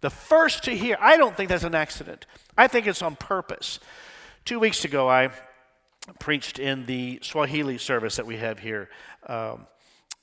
the 0.00 0.10
first 0.10 0.64
to 0.64 0.76
hear. 0.76 0.96
I 1.00 1.16
don't 1.16 1.36
think 1.36 1.48
that's 1.48 1.64
an 1.64 1.74
accident. 1.74 2.26
I 2.56 2.68
think 2.68 2.86
it's 2.86 3.02
on 3.02 3.16
purpose. 3.16 3.80
Two 4.44 4.58
weeks 4.58 4.84
ago, 4.84 5.08
I 5.08 5.30
preached 6.18 6.58
in 6.58 6.86
the 6.86 7.18
Swahili 7.22 7.78
service 7.78 8.16
that 8.16 8.26
we 8.26 8.36
have 8.36 8.58
here 8.58 8.88
um, 9.26 9.66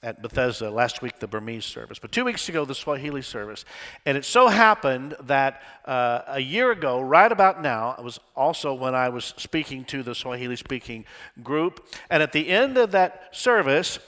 at 0.04 0.22
Bethesda. 0.22 0.70
Last 0.70 1.02
week, 1.02 1.20
the 1.20 1.28
Burmese 1.28 1.66
service. 1.66 2.00
But 2.00 2.12
two 2.12 2.26
weeks 2.26 2.50
ago, 2.50 2.66
the 2.66 2.76
Swahili 2.76 3.22
service. 3.22 3.66
And 4.06 4.18
it 4.18 4.26
so 4.26 4.48
happened 4.48 5.16
that 5.22 5.62
uh, 5.86 6.22
a 6.28 6.40
year 6.40 6.72
ago, 6.72 7.00
right 7.00 7.32
about 7.32 7.62
now, 7.62 7.96
it 7.98 8.04
was 8.04 8.20
also 8.36 8.74
when 8.74 8.96
I 8.96 9.10
was 9.10 9.34
speaking 9.38 9.86
to 9.86 10.04
the 10.04 10.16
Swahili 10.16 10.56
speaking 10.56 11.06
group. 11.44 11.88
And 12.10 12.22
at 12.22 12.32
the 12.32 12.50
end 12.50 12.78
of 12.78 12.92
that 12.92 13.30
service, 13.32 14.00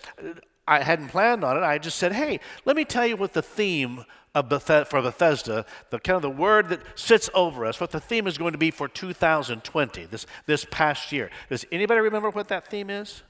I 0.67 0.83
hadn't 0.83 1.09
planned 1.09 1.43
on 1.43 1.57
it. 1.57 1.61
I 1.61 1.79
just 1.79 1.97
said, 1.97 2.13
hey, 2.13 2.39
let 2.65 2.75
me 2.75 2.85
tell 2.85 3.07
you 3.07 3.17
what 3.17 3.33
the 3.33 3.41
theme 3.41 4.05
Beth- 4.33 4.87
for 4.87 5.01
Bethesda, 5.01 5.65
the 5.89 5.99
kind 5.99 6.15
of 6.15 6.21
the 6.21 6.29
word 6.29 6.69
that 6.69 6.81
sits 6.95 7.29
over 7.33 7.65
us, 7.65 7.79
what 7.79 7.91
the 7.91 7.99
theme 7.99 8.27
is 8.27 8.37
going 8.37 8.51
to 8.51 8.57
be 8.57 8.71
for 8.71 8.87
2020, 8.87 10.05
this, 10.05 10.25
this 10.45 10.65
past 10.69 11.11
year. 11.11 11.29
Does 11.49 11.65
anybody 11.71 11.99
remember 11.99 12.29
what 12.29 12.47
that 12.49 12.67
theme 12.67 12.89
is? 12.89 13.23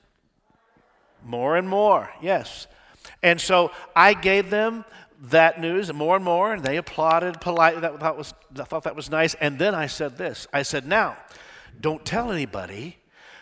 More 1.24 1.58
and 1.58 1.68
more, 1.68 2.12
yes. 2.22 2.68
And 3.24 3.39
so 3.39 3.72
I 3.96 4.13
gave 4.13 4.50
them 4.50 4.86
that 5.22 5.60
news 5.60 5.91
more 5.91 6.15
and 6.15 6.24
more, 6.24 6.53
and 6.53 6.63
they 6.63 6.77
applauded 6.77 7.41
politely. 7.41 7.82
That, 7.82 8.00
that 8.00 8.18
was, 8.18 8.34
I 8.58 8.63
thought 8.63 8.84
that 8.84 8.96
was 8.96 9.10
nice. 9.10 9.36
And 9.36 9.60
then 9.60 9.75
I 9.75 9.88
said 9.88 10.18
this 10.18 10.48
I 10.53 10.62
said, 10.62 10.88
Now, 10.88 11.18
don't 11.79 12.06
tell 12.06 12.32
anybody 12.32 12.99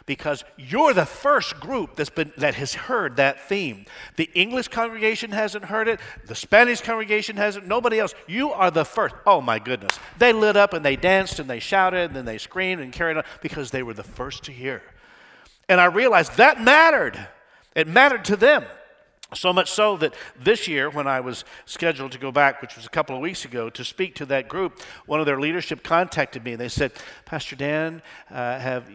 because 0.07 0.45
you're 0.55 0.93
the 0.93 1.05
first 1.05 1.59
group 1.59 1.95
that's 1.95 2.09
been, 2.09 2.31
that 2.37 2.55
has 2.55 2.73
heard 2.73 3.17
that 3.17 3.47
theme. 3.47 3.85
The 4.15 4.31
English 4.33 4.69
congregation 4.69 5.31
hasn't 5.31 5.65
heard 5.65 5.87
it, 5.87 5.99
the 6.25 6.33
Spanish 6.33 6.81
congregation 6.81 7.35
hasn't, 7.35 7.67
nobody 7.67 7.99
else. 7.99 8.15
You 8.25 8.51
are 8.51 8.71
the 8.71 8.85
first. 8.85 9.13
Oh 9.27 9.41
my 9.41 9.59
goodness. 9.59 9.99
They 10.17 10.33
lit 10.33 10.55
up 10.55 10.73
and 10.73 10.83
they 10.83 10.95
danced 10.95 11.39
and 11.39 11.49
they 11.49 11.59
shouted 11.59 12.05
and 12.05 12.15
then 12.15 12.25
they 12.25 12.39
screamed 12.39 12.81
and 12.81 12.91
carried 12.91 13.17
on 13.17 13.23
because 13.41 13.69
they 13.69 13.83
were 13.83 13.93
the 13.93 14.01
first 14.01 14.45
to 14.45 14.51
hear. 14.51 14.81
And 15.69 15.79
I 15.79 15.85
realized 15.85 16.37
that 16.37 16.61
mattered. 16.61 17.27
It 17.75 17.87
mattered 17.87 18.25
to 18.25 18.37
them. 18.37 18.63
So 19.33 19.51
much 19.51 19.69
so 19.69 19.97
that 19.97 20.13
this 20.39 20.69
year, 20.69 20.89
when 20.89 21.05
I 21.05 21.19
was 21.19 21.43
scheduled 21.65 22.13
to 22.13 22.17
go 22.17 22.31
back, 22.31 22.61
which 22.61 22.77
was 22.77 22.85
a 22.85 22.89
couple 22.89 23.13
of 23.13 23.21
weeks 23.21 23.43
ago, 23.43 23.69
to 23.69 23.83
speak 23.83 24.15
to 24.15 24.25
that 24.27 24.47
group, 24.47 24.79
one 25.05 25.19
of 25.19 25.25
their 25.25 25.39
leadership 25.39 25.83
contacted 25.83 26.45
me 26.45 26.53
and 26.53 26.61
they 26.61 26.69
said, 26.69 26.93
Pastor 27.25 27.57
Dan, 27.57 28.01
uh, 28.31 28.57
have, 28.57 28.89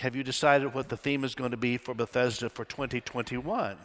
have 0.00 0.14
you 0.14 0.22
decided 0.22 0.74
what 0.74 0.90
the 0.90 0.98
theme 0.98 1.24
is 1.24 1.34
going 1.34 1.52
to 1.52 1.56
be 1.56 1.78
for 1.78 1.94
Bethesda 1.94 2.50
for 2.50 2.66
2021? 2.66 3.78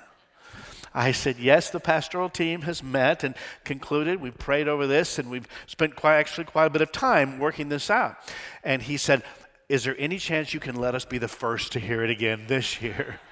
I 0.94 1.12
said, 1.12 1.38
Yes, 1.38 1.70
the 1.70 1.80
pastoral 1.80 2.30
team 2.30 2.62
has 2.62 2.82
met 2.82 3.24
and 3.24 3.36
concluded. 3.66 4.22
We've 4.22 4.38
prayed 4.38 4.68
over 4.68 4.88
this 4.88 5.20
and 5.20 5.30
we've 5.30 5.48
spent 5.68 5.96
quite, 5.96 6.18
actually 6.18 6.46
quite 6.46 6.66
a 6.66 6.70
bit 6.70 6.82
of 6.82 6.92
time 6.92 7.38
working 7.38 7.70
this 7.70 7.90
out. 7.90 8.16
And 8.64 8.82
he 8.82 8.96
said, 8.98 9.24
Is 9.68 9.84
there 9.84 9.96
any 10.00 10.18
chance 10.18 10.54
you 10.54 10.62
can 10.62 10.76
let 10.76 10.96
us 10.96 11.04
be 11.04 11.18
the 11.18 11.28
first 11.28 11.74
to 11.74 11.80
hear 11.80 12.04
it 12.04 12.10
again 12.10 12.46
this 12.48 12.82
year? 12.82 13.20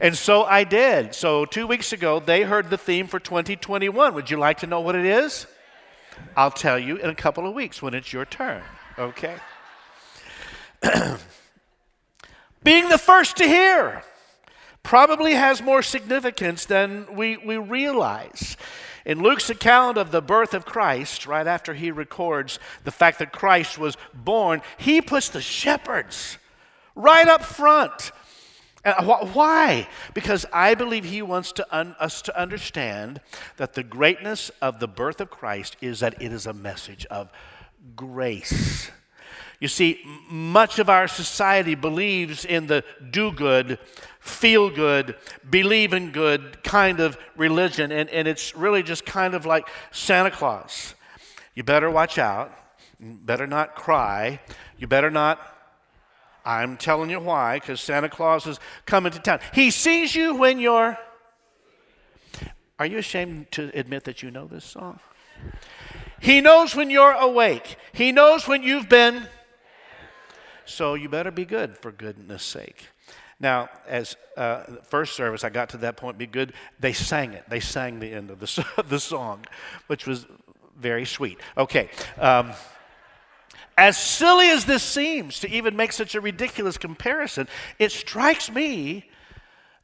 And 0.00 0.16
so 0.16 0.44
I 0.44 0.64
did. 0.64 1.14
So 1.14 1.44
two 1.44 1.66
weeks 1.66 1.92
ago, 1.92 2.20
they 2.20 2.42
heard 2.42 2.70
the 2.70 2.78
theme 2.78 3.06
for 3.06 3.18
2021. 3.18 4.14
Would 4.14 4.30
you 4.30 4.38
like 4.38 4.58
to 4.58 4.66
know 4.66 4.80
what 4.80 4.94
it 4.94 5.04
is? 5.04 5.46
I'll 6.36 6.50
tell 6.50 6.78
you 6.78 6.96
in 6.96 7.10
a 7.10 7.14
couple 7.14 7.46
of 7.46 7.54
weeks 7.54 7.82
when 7.82 7.94
it's 7.94 8.12
your 8.12 8.24
turn, 8.24 8.62
okay? 8.98 9.36
Being 12.62 12.88
the 12.88 12.98
first 12.98 13.36
to 13.38 13.46
hear 13.46 14.02
probably 14.82 15.34
has 15.34 15.62
more 15.62 15.82
significance 15.82 16.64
than 16.64 17.14
we, 17.14 17.36
we 17.36 17.56
realize. 17.56 18.56
In 19.04 19.22
Luke's 19.22 19.48
account 19.48 19.96
of 19.96 20.10
the 20.10 20.20
birth 20.20 20.52
of 20.52 20.66
Christ, 20.66 21.26
right 21.26 21.46
after 21.46 21.74
he 21.74 21.90
records 21.90 22.58
the 22.84 22.90
fact 22.90 23.18
that 23.18 23.32
Christ 23.32 23.78
was 23.78 23.96
born, 24.12 24.62
he 24.78 25.00
puts 25.00 25.28
the 25.28 25.40
shepherds 25.40 26.38
right 26.94 27.26
up 27.26 27.42
front. 27.42 28.12
Uh, 28.84 28.94
and 28.98 29.06
why? 29.34 29.88
Because 30.14 30.46
I 30.52 30.74
believe 30.74 31.04
he 31.04 31.22
wants 31.22 31.52
to 31.52 31.66
un- 31.70 31.96
us 31.98 32.22
to 32.22 32.40
understand 32.40 33.20
that 33.56 33.74
the 33.74 33.82
greatness 33.82 34.50
of 34.62 34.80
the 34.80 34.88
birth 34.88 35.20
of 35.20 35.30
Christ 35.30 35.76
is 35.80 36.00
that 36.00 36.20
it 36.22 36.32
is 36.32 36.46
a 36.46 36.52
message 36.52 37.04
of 37.06 37.30
grace. 37.94 38.90
You 39.60 39.68
see, 39.68 40.00
much 40.30 40.78
of 40.78 40.88
our 40.88 41.06
society 41.06 41.74
believes 41.74 42.46
in 42.46 42.66
the 42.66 42.82
do 43.10 43.30
good, 43.30 43.78
feel 44.18 44.70
good, 44.70 45.16
believe 45.48 45.92
in 45.92 46.12
good 46.12 46.62
kind 46.64 46.98
of 46.98 47.18
religion, 47.36 47.92
and, 47.92 48.08
and 48.08 48.26
it's 48.26 48.56
really 48.56 48.82
just 48.82 49.04
kind 49.04 49.34
of 49.34 49.44
like 49.44 49.68
Santa 49.90 50.30
Claus. 50.30 50.94
You 51.54 51.62
better 51.62 51.90
watch 51.90 52.16
out, 52.16 52.52
you 52.98 53.18
better 53.22 53.46
not 53.46 53.74
cry, 53.74 54.40
you 54.78 54.86
better 54.86 55.10
not 55.10 55.59
I'm 56.44 56.76
telling 56.76 57.10
you 57.10 57.20
why, 57.20 57.58
because 57.58 57.80
Santa 57.80 58.08
Claus 58.08 58.46
is 58.46 58.58
coming 58.86 59.12
to 59.12 59.18
town. 59.18 59.40
He 59.52 59.70
sees 59.70 60.14
you 60.14 60.34
when 60.34 60.58
you're. 60.58 60.98
Are 62.78 62.86
you 62.86 62.98
ashamed 62.98 63.50
to 63.52 63.70
admit 63.74 64.04
that 64.04 64.22
you 64.22 64.30
know 64.30 64.46
this 64.46 64.64
song? 64.64 65.00
He 66.18 66.40
knows 66.40 66.74
when 66.74 66.90
you're 66.90 67.12
awake, 67.12 67.76
He 67.92 68.12
knows 68.12 68.46
when 68.46 68.62
you've 68.62 68.88
been. 68.88 69.26
So 70.66 70.94
you 70.94 71.08
better 71.08 71.32
be 71.32 71.44
good 71.44 71.76
for 71.76 71.90
goodness 71.90 72.44
sake. 72.44 72.86
Now, 73.40 73.70
as 73.88 74.16
uh, 74.36 74.64
first 74.84 75.16
service, 75.16 75.42
I 75.42 75.48
got 75.48 75.70
to 75.70 75.78
that 75.78 75.96
point, 75.96 76.18
be 76.18 76.26
good. 76.26 76.52
They 76.78 76.92
sang 76.92 77.32
it. 77.32 77.44
They 77.48 77.58
sang 77.58 77.98
the 77.98 78.12
end 78.12 78.30
of 78.30 78.38
the, 78.38 78.82
the 78.88 79.00
song, 79.00 79.46
which 79.86 80.06
was 80.06 80.26
very 80.78 81.06
sweet. 81.06 81.38
Okay. 81.56 81.88
Um, 82.18 82.52
as 83.80 83.96
silly 83.96 84.50
as 84.50 84.66
this 84.66 84.82
seems 84.82 85.40
to 85.40 85.50
even 85.50 85.74
make 85.74 85.94
such 85.94 86.14
a 86.14 86.20
ridiculous 86.20 86.76
comparison, 86.76 87.48
it 87.78 87.90
strikes 87.90 88.52
me 88.52 89.08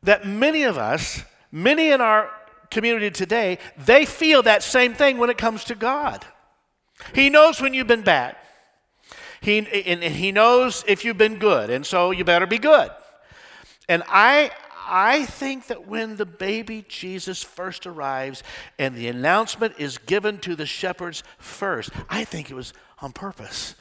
that 0.02 0.26
many 0.26 0.64
of 0.64 0.76
us, 0.76 1.22
many 1.50 1.90
in 1.90 2.02
our 2.02 2.30
community 2.70 3.10
today, 3.10 3.56
they 3.78 4.04
feel 4.04 4.42
that 4.42 4.62
same 4.62 4.92
thing 4.92 5.16
when 5.16 5.30
it 5.30 5.38
comes 5.38 5.64
to 5.64 5.74
God. 5.74 6.26
He 7.14 7.30
knows 7.30 7.58
when 7.58 7.72
you've 7.72 7.86
been 7.86 8.02
bad. 8.02 8.36
He, 9.40 9.58
and 9.58 10.02
he 10.02 10.30
knows 10.30 10.84
if 10.86 11.02
you've 11.02 11.16
been 11.16 11.38
good, 11.38 11.70
and 11.70 11.86
so 11.86 12.10
you 12.10 12.22
better 12.22 12.46
be 12.46 12.58
good. 12.58 12.90
And 13.88 14.02
I, 14.08 14.50
I 14.86 15.24
think 15.24 15.68
that 15.68 15.88
when 15.88 16.16
the 16.16 16.26
baby 16.26 16.84
Jesus 16.86 17.42
first 17.42 17.86
arrives 17.86 18.42
and 18.78 18.94
the 18.94 19.08
announcement 19.08 19.76
is 19.78 19.96
given 19.96 20.36
to 20.40 20.54
the 20.54 20.66
shepherds 20.66 21.22
first, 21.38 21.88
I 22.10 22.24
think 22.24 22.50
it 22.50 22.54
was 22.54 22.74
on 23.00 23.12
purpose. 23.12 23.74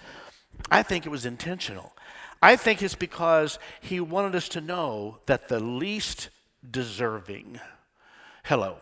I 0.69 0.84
think 0.84 1.05
it 1.05 1.10
was 1.10 1.25
intentional. 1.25 1.93
I 2.41 2.55
think 2.55 2.81
it's 2.81 2.95
because 2.95 3.60
he 3.81 4.00
wanted 4.00 4.36
us 4.36 4.50
to 4.50 4.62
know 4.62 5.17
that 5.25 5.48
the 5.48 5.60
least 5.60 6.29
deserving, 6.69 7.60
hello, 8.43 8.77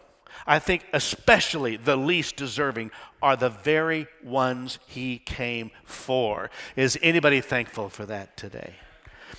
I 0.45 0.59
think 0.59 0.85
especially 0.93 1.77
the 1.77 1.95
least 1.95 2.35
deserving 2.35 2.91
are 3.21 3.35
the 3.35 3.49
very 3.49 4.07
ones 4.23 4.79
he 4.87 5.19
came 5.19 5.71
for. 5.85 6.49
Is 6.75 6.97
anybody 7.01 7.39
thankful 7.41 7.89
for 7.89 8.05
that 8.05 8.35
today? 8.35 8.73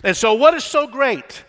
And 0.03 0.17
so, 0.17 0.35
what 0.35 0.55
is 0.55 0.65
so 0.65 0.87
great 0.87 1.45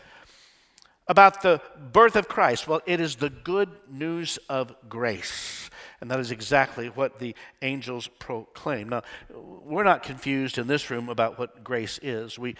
about 1.07 1.41
the 1.41 1.61
birth 1.93 2.15
of 2.15 2.27
Christ? 2.27 2.67
Well, 2.67 2.81
it 2.85 2.99
is 2.99 3.15
the 3.15 3.29
good 3.29 3.69
news 3.89 4.37
of 4.49 4.75
grace. 4.89 5.69
And 6.05 6.11
that 6.11 6.19
is 6.19 6.29
exactly 6.29 6.89
what 6.89 7.17
the 7.17 7.33
angels 7.63 8.07
proclaim. 8.19 8.89
Now, 8.89 9.01
we're 9.33 9.83
not 9.83 10.03
confused 10.03 10.59
in 10.59 10.67
this 10.67 10.91
room 10.91 11.09
about 11.09 11.39
what 11.39 11.63
grace 11.63 11.99
is. 12.03 12.37
We, 12.37 12.57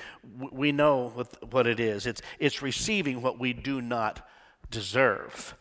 we 0.52 0.72
know 0.72 1.10
what, 1.14 1.54
what 1.54 1.68
it 1.68 1.80
is 1.80 2.08
it's, 2.08 2.24
it's 2.40 2.64
receiving 2.64 3.22
what 3.22 3.38
we 3.38 3.54
do 3.54 3.84
not 3.84 4.28
deserve, 4.72 5.54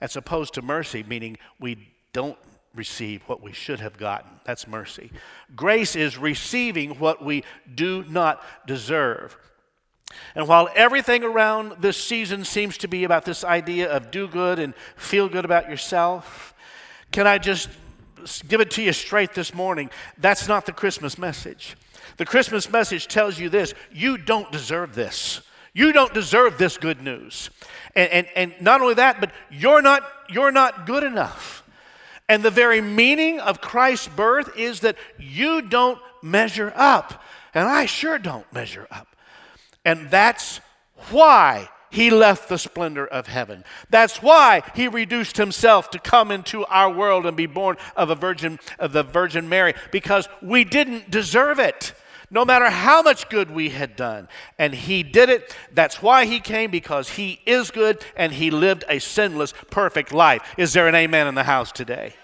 as 0.00 0.14
opposed 0.14 0.54
to 0.54 0.62
mercy, 0.62 1.02
meaning 1.02 1.36
we 1.58 1.88
don't 2.12 2.38
receive 2.72 3.24
what 3.24 3.42
we 3.42 3.52
should 3.52 3.80
have 3.80 3.98
gotten. 3.98 4.30
That's 4.44 4.68
mercy. 4.68 5.10
Grace 5.56 5.96
is 5.96 6.16
receiving 6.16 7.00
what 7.00 7.24
we 7.24 7.42
do 7.74 8.04
not 8.04 8.44
deserve. 8.64 9.36
And 10.36 10.46
while 10.46 10.68
everything 10.76 11.24
around 11.24 11.78
this 11.80 11.96
season 11.96 12.44
seems 12.44 12.78
to 12.78 12.86
be 12.86 13.02
about 13.02 13.24
this 13.24 13.42
idea 13.42 13.90
of 13.90 14.12
do 14.12 14.28
good 14.28 14.60
and 14.60 14.72
feel 14.94 15.28
good 15.28 15.44
about 15.44 15.68
yourself, 15.68 16.53
can 17.14 17.28
I 17.28 17.38
just 17.38 17.68
give 18.48 18.60
it 18.60 18.72
to 18.72 18.82
you 18.82 18.92
straight 18.92 19.34
this 19.34 19.54
morning? 19.54 19.88
That's 20.18 20.48
not 20.48 20.66
the 20.66 20.72
Christmas 20.72 21.16
message. 21.16 21.76
The 22.16 22.24
Christmas 22.24 22.68
message 22.68 23.06
tells 23.06 23.38
you 23.38 23.48
this 23.48 23.72
you 23.92 24.18
don't 24.18 24.50
deserve 24.50 24.96
this. 24.96 25.40
You 25.72 25.92
don't 25.92 26.12
deserve 26.12 26.58
this 26.58 26.76
good 26.76 27.00
news. 27.02 27.50
And, 27.94 28.10
and, 28.10 28.26
and 28.34 28.54
not 28.60 28.80
only 28.80 28.94
that, 28.94 29.20
but 29.20 29.30
you're 29.48 29.80
not, 29.80 30.02
you're 30.28 30.50
not 30.50 30.86
good 30.86 31.04
enough. 31.04 31.62
And 32.28 32.42
the 32.42 32.50
very 32.50 32.80
meaning 32.80 33.38
of 33.38 33.60
Christ's 33.60 34.08
birth 34.08 34.50
is 34.56 34.80
that 34.80 34.96
you 35.16 35.62
don't 35.62 36.00
measure 36.20 36.72
up. 36.74 37.22
And 37.54 37.68
I 37.68 37.86
sure 37.86 38.18
don't 38.18 38.52
measure 38.52 38.88
up. 38.90 39.06
And 39.84 40.10
that's 40.10 40.60
why 41.10 41.68
he 41.94 42.10
left 42.10 42.48
the 42.48 42.58
splendor 42.58 43.06
of 43.06 43.28
heaven. 43.28 43.62
That's 43.88 44.20
why 44.20 44.62
he 44.74 44.88
reduced 44.88 45.36
himself 45.36 45.90
to 45.90 46.00
come 46.00 46.32
into 46.32 46.66
our 46.66 46.92
world 46.92 47.24
and 47.24 47.36
be 47.36 47.46
born 47.46 47.76
of 47.96 48.10
a 48.10 48.16
virgin 48.16 48.58
of 48.80 48.92
the 48.92 49.04
Virgin 49.04 49.48
Mary 49.48 49.74
because 49.92 50.28
we 50.42 50.64
didn't 50.64 51.08
deserve 51.08 51.60
it. 51.60 51.94
No 52.30 52.44
matter 52.44 52.68
how 52.68 53.02
much 53.02 53.28
good 53.28 53.48
we 53.48 53.68
had 53.68 53.94
done. 53.94 54.26
And 54.58 54.74
he 54.74 55.04
did 55.04 55.28
it. 55.28 55.54
That's 55.72 56.02
why 56.02 56.24
he 56.24 56.40
came 56.40 56.72
because 56.72 57.10
he 57.10 57.38
is 57.46 57.70
good 57.70 58.04
and 58.16 58.32
he 58.32 58.50
lived 58.50 58.82
a 58.88 58.98
sinless, 58.98 59.54
perfect 59.70 60.12
life. 60.12 60.42
Is 60.58 60.72
there 60.72 60.88
an 60.88 60.96
amen 60.96 61.28
in 61.28 61.36
the 61.36 61.44
house 61.44 61.70
today? 61.70 62.14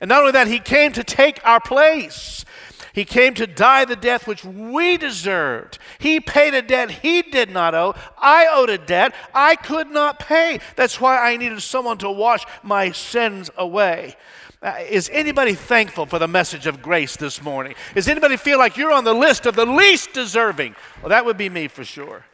And 0.00 0.08
not 0.08 0.20
only 0.20 0.32
that, 0.32 0.48
he 0.48 0.58
came 0.58 0.92
to 0.92 1.04
take 1.04 1.38
our 1.44 1.60
place. 1.60 2.46
He 2.92 3.04
came 3.04 3.34
to 3.34 3.46
die 3.46 3.84
the 3.84 3.96
death 3.96 4.26
which 4.26 4.44
we 4.44 4.96
deserved. 4.96 5.78
He 5.98 6.20
paid 6.20 6.54
a 6.54 6.62
debt 6.62 6.90
he 6.90 7.22
did 7.22 7.50
not 7.50 7.74
owe. 7.74 7.94
I 8.18 8.46
owed 8.50 8.70
a 8.70 8.78
debt 8.78 9.14
I 9.34 9.56
could 9.56 9.90
not 9.90 10.18
pay. 10.18 10.60
That's 10.76 11.00
why 11.00 11.18
I 11.18 11.36
needed 11.36 11.62
someone 11.62 11.98
to 11.98 12.10
wash 12.10 12.44
my 12.62 12.92
sins 12.92 13.50
away. 13.56 14.16
Uh, 14.62 14.76
is 14.88 15.10
anybody 15.12 15.54
thankful 15.54 16.06
for 16.06 16.18
the 16.18 16.28
message 16.28 16.66
of 16.66 16.82
grace 16.82 17.16
this 17.16 17.42
morning? 17.42 17.74
Does 17.94 18.08
anybody 18.08 18.36
feel 18.36 18.58
like 18.58 18.76
you're 18.76 18.92
on 18.92 19.04
the 19.04 19.14
list 19.14 19.46
of 19.46 19.56
the 19.56 19.66
least 19.66 20.12
deserving? 20.12 20.76
Well, 21.00 21.08
that 21.08 21.24
would 21.24 21.36
be 21.36 21.48
me 21.48 21.66
for 21.68 21.84
sure. 21.84 22.24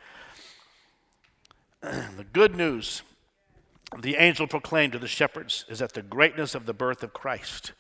the 1.81 2.27
good 2.33 2.55
news 2.55 3.03
the 3.97 4.17
angel 4.17 4.47
proclaimed 4.47 4.93
to 4.93 4.99
the 4.99 5.09
shepherds 5.09 5.65
is 5.69 5.79
that 5.79 5.95
the 5.95 6.03
greatness 6.03 6.55
of 6.55 6.67
the 6.67 6.75
birth 6.75 7.03
of 7.03 7.15
Christ. 7.15 7.73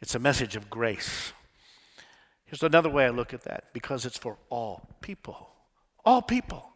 It's 0.00 0.16
a 0.16 0.18
message 0.18 0.56
of 0.56 0.68
grace. 0.68 1.32
Here's 2.52 2.62
another 2.62 2.90
way 2.90 3.06
I 3.06 3.08
look 3.08 3.32
at 3.32 3.44
that 3.44 3.72
because 3.72 4.04
it's 4.04 4.18
for 4.18 4.36
all 4.50 4.86
people. 5.00 5.48
All 6.04 6.20
people. 6.20 6.68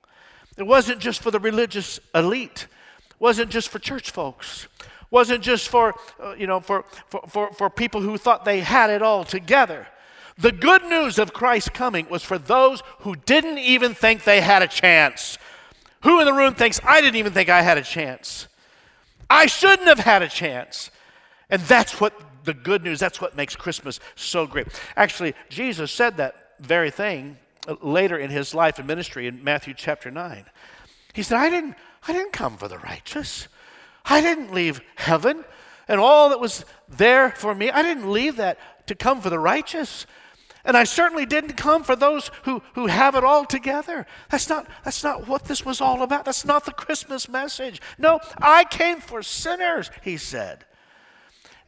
It 0.56 0.66
wasn't 0.66 1.00
just 1.00 1.20
for 1.20 1.30
the 1.30 1.38
religious 1.38 2.00
elite, 2.14 2.66
it 3.10 3.16
wasn't 3.18 3.50
just 3.50 3.68
for 3.68 3.78
church 3.78 4.10
folks, 4.10 4.68
it 4.80 4.86
wasn't 5.10 5.42
just 5.44 5.68
for, 5.68 5.94
uh, 6.18 6.32
you 6.32 6.46
know, 6.46 6.60
for, 6.60 6.86
for, 7.08 7.20
for, 7.28 7.52
for 7.52 7.68
people 7.68 8.00
who 8.00 8.16
thought 8.16 8.46
they 8.46 8.60
had 8.60 8.88
it 8.88 9.02
all 9.02 9.22
together. 9.22 9.86
The 10.38 10.50
good 10.50 10.82
news 10.84 11.18
of 11.18 11.34
Christ 11.34 11.74
coming 11.74 12.08
was 12.08 12.22
for 12.22 12.38
those 12.38 12.82
who 13.00 13.14
didn't 13.14 13.58
even 13.58 13.92
think 13.92 14.24
they 14.24 14.40
had 14.40 14.62
a 14.62 14.68
chance. 14.68 15.36
Who 16.04 16.20
in 16.20 16.24
the 16.24 16.32
room 16.32 16.54
thinks, 16.54 16.80
I 16.84 17.02
didn't 17.02 17.16
even 17.16 17.34
think 17.34 17.50
I 17.50 17.60
had 17.60 17.76
a 17.76 17.82
chance? 17.82 18.48
I 19.28 19.44
shouldn't 19.44 19.88
have 19.88 19.98
had 19.98 20.22
a 20.22 20.28
chance. 20.28 20.90
And 21.50 21.60
that's 21.60 22.00
what 22.00 22.18
the 22.46 22.54
good 22.54 22.82
news. 22.82 22.98
That's 22.98 23.20
what 23.20 23.36
makes 23.36 23.54
Christmas 23.54 24.00
so 24.14 24.46
great. 24.46 24.68
Actually, 24.96 25.34
Jesus 25.50 25.92
said 25.92 26.16
that 26.16 26.54
very 26.58 26.90
thing 26.90 27.36
uh, 27.68 27.76
later 27.82 28.16
in 28.16 28.30
his 28.30 28.54
life 28.54 28.78
and 28.78 28.88
ministry 28.88 29.26
in 29.26 29.44
Matthew 29.44 29.74
chapter 29.74 30.10
9. 30.10 30.46
He 31.12 31.22
said, 31.22 31.38
I 31.38 31.50
didn't, 31.50 31.74
I 32.08 32.12
didn't 32.12 32.32
come 32.32 32.56
for 32.56 32.68
the 32.68 32.78
righteous. 32.78 33.48
I 34.04 34.20
didn't 34.20 34.54
leave 34.54 34.80
heaven 34.94 35.44
and 35.88 36.00
all 36.00 36.30
that 36.30 36.40
was 36.40 36.64
there 36.88 37.30
for 37.30 37.54
me. 37.54 37.70
I 37.70 37.82
didn't 37.82 38.10
leave 38.10 38.36
that 38.36 38.58
to 38.86 38.94
come 38.94 39.20
for 39.20 39.30
the 39.30 39.38
righteous. 39.38 40.06
And 40.64 40.76
I 40.76 40.84
certainly 40.84 41.26
didn't 41.26 41.56
come 41.56 41.84
for 41.84 41.94
those 41.94 42.30
who, 42.42 42.60
who 42.74 42.86
have 42.86 43.14
it 43.14 43.22
all 43.22 43.44
together. 43.44 44.04
That's 44.30 44.48
not, 44.48 44.66
that's 44.84 45.04
not 45.04 45.28
what 45.28 45.44
this 45.44 45.64
was 45.64 45.80
all 45.80 46.02
about. 46.02 46.24
That's 46.24 46.44
not 46.44 46.64
the 46.64 46.72
Christmas 46.72 47.28
message. 47.28 47.80
No, 47.98 48.18
I 48.38 48.64
came 48.64 48.98
for 48.98 49.22
sinners, 49.22 49.90
he 50.02 50.16
said. 50.16 50.64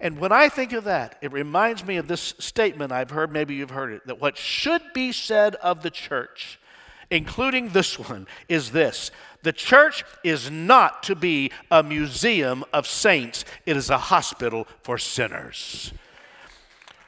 And 0.01 0.19
when 0.19 0.31
I 0.31 0.49
think 0.49 0.73
of 0.73 0.85
that, 0.85 1.19
it 1.21 1.33
reminds 1.33 1.85
me 1.85 1.97
of 1.97 2.07
this 2.07 2.35
statement 2.39 2.93
I've 2.93 3.11
heard, 3.11 3.33
maybe 3.33 3.55
you've 3.55 3.71
heard 3.71 3.93
it, 3.93 4.07
that 4.07 4.21
what 4.21 4.37
should 4.37 4.83
be 4.95 5.11
said 5.13 5.57
of 5.57 5.83
the 5.83 5.91
church 5.91 6.59
including 7.11 7.71
this 7.71 7.99
one, 7.99 8.27
is 8.49 8.71
this 8.71 9.11
the 9.43 9.53
church 9.53 10.05
is 10.25 10.51
not 10.51 11.03
to 11.05 11.15
be 11.15 11.51
a 11.71 11.83
museum 11.83 12.65
of 12.73 12.87
saints, 12.87 13.45
it 13.67 13.77
is 13.77 13.89
a 13.89 13.99
hospital 13.99 14.67
for 14.83 14.99
sinners. 14.99 15.93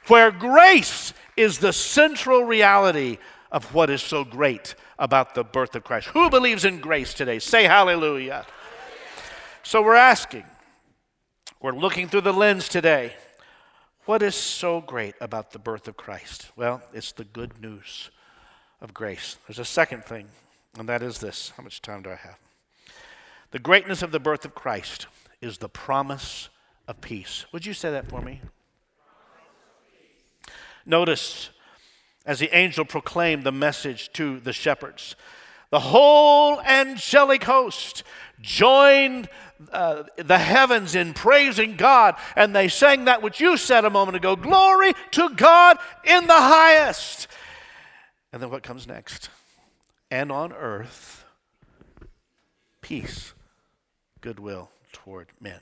Where 0.07 0.31
grace 0.31 1.13
is 1.35 1.59
the 1.59 1.73
central 1.73 2.43
reality 2.43 3.17
of 3.51 3.73
what 3.73 3.89
is 3.89 4.01
so 4.01 4.23
great 4.23 4.75
about 4.97 5.35
the 5.35 5.43
birth 5.43 5.75
of 5.75 5.83
Christ. 5.83 6.07
Who 6.07 6.29
believes 6.29 6.63
in 6.63 6.79
grace 6.79 7.13
today? 7.13 7.39
Say 7.39 7.65
hallelujah. 7.65 8.45
So 9.63 9.81
we're 9.81 9.95
asking, 9.95 10.45
we're 11.61 11.73
looking 11.73 12.07
through 12.07 12.21
the 12.21 12.33
lens 12.33 12.67
today. 12.67 13.13
What 14.05 14.23
is 14.23 14.33
so 14.33 14.81
great 14.81 15.13
about 15.21 15.51
the 15.51 15.59
birth 15.59 15.87
of 15.87 15.95
Christ? 15.95 16.51
Well, 16.55 16.81
it's 16.91 17.11
the 17.11 17.23
good 17.23 17.61
news 17.61 18.09
of 18.81 18.93
grace. 18.93 19.37
There's 19.47 19.59
a 19.59 19.65
second 19.65 20.03
thing, 20.03 20.27
and 20.77 20.89
that 20.89 21.03
is 21.03 21.19
this. 21.19 21.53
How 21.55 21.63
much 21.63 21.81
time 21.81 22.01
do 22.01 22.09
I 22.09 22.15
have? 22.15 22.37
The 23.51 23.59
greatness 23.59 24.01
of 24.01 24.11
the 24.11 24.19
birth 24.19 24.43
of 24.43 24.55
Christ 24.55 25.05
is 25.39 25.59
the 25.59 25.69
promise 25.69 26.49
of 26.87 26.99
peace. 26.99 27.45
Would 27.51 27.65
you 27.65 27.73
say 27.73 27.91
that 27.91 28.09
for 28.09 28.21
me? 28.21 28.41
Notice 30.85 31.51
as 32.25 32.39
the 32.39 32.55
angel 32.55 32.85
proclaimed 32.85 33.43
the 33.43 33.51
message 33.51 34.11
to 34.13 34.39
the 34.39 34.53
shepherds, 34.53 35.15
the 35.69 35.79
whole 35.79 36.59
angelic 36.61 37.43
host 37.43 38.03
joined 38.41 39.29
uh, 39.71 40.03
the 40.17 40.37
heavens 40.37 40.95
in 40.95 41.13
praising 41.13 41.75
God, 41.75 42.15
and 42.35 42.55
they 42.55 42.67
sang 42.67 43.05
that 43.05 43.21
which 43.21 43.39
you 43.39 43.57
said 43.57 43.85
a 43.85 43.89
moment 43.89 44.15
ago 44.15 44.35
Glory 44.35 44.93
to 45.11 45.29
God 45.35 45.77
in 46.03 46.27
the 46.27 46.33
highest. 46.33 47.27
And 48.33 48.41
then 48.41 48.49
what 48.49 48.63
comes 48.63 48.87
next? 48.87 49.29
And 50.09 50.31
on 50.31 50.53
earth, 50.53 51.25
peace, 52.81 53.33
goodwill 54.21 54.69
toward 54.91 55.27
men. 55.39 55.59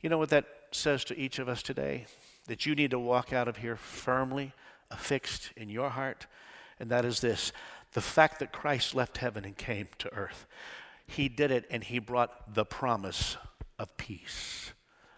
You 0.00 0.10
know 0.10 0.18
what 0.18 0.30
that 0.30 0.46
says 0.72 1.04
to 1.04 1.18
each 1.18 1.38
of 1.38 1.48
us 1.48 1.62
today? 1.62 2.06
That 2.46 2.66
you 2.66 2.74
need 2.74 2.90
to 2.90 2.98
walk 2.98 3.32
out 3.32 3.48
of 3.48 3.58
here 3.58 3.76
firmly 3.76 4.52
affixed 4.90 5.52
in 5.56 5.68
your 5.68 5.90
heart, 5.90 6.26
and 6.78 6.90
that 6.90 7.04
is 7.04 7.20
this 7.20 7.52
the 7.92 8.00
fact 8.00 8.38
that 8.38 8.52
Christ 8.52 8.94
left 8.94 9.18
heaven 9.18 9.44
and 9.44 9.56
came 9.56 9.88
to 9.98 10.12
earth. 10.14 10.46
He 11.16 11.28
did 11.28 11.50
it 11.50 11.66
and 11.70 11.84
he 11.84 11.98
brought 11.98 12.54
the 12.54 12.64
promise 12.64 13.36
of 13.78 13.94
peace. 13.98 14.72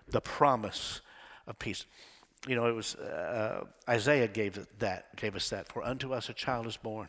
The 0.08 0.20
promise 0.20 1.00
of 1.46 1.58
peace. 1.60 1.86
You 2.48 2.56
know, 2.56 2.66
it 2.66 2.74
was 2.74 2.96
uh, 2.96 3.64
Isaiah 3.88 4.26
gave 4.26 4.66
that, 4.80 5.14
gave 5.16 5.36
us 5.36 5.48
that. 5.50 5.68
For 5.68 5.84
unto 5.84 6.12
us 6.12 6.28
a 6.28 6.32
child 6.34 6.66
is 6.66 6.76
born, 6.76 7.08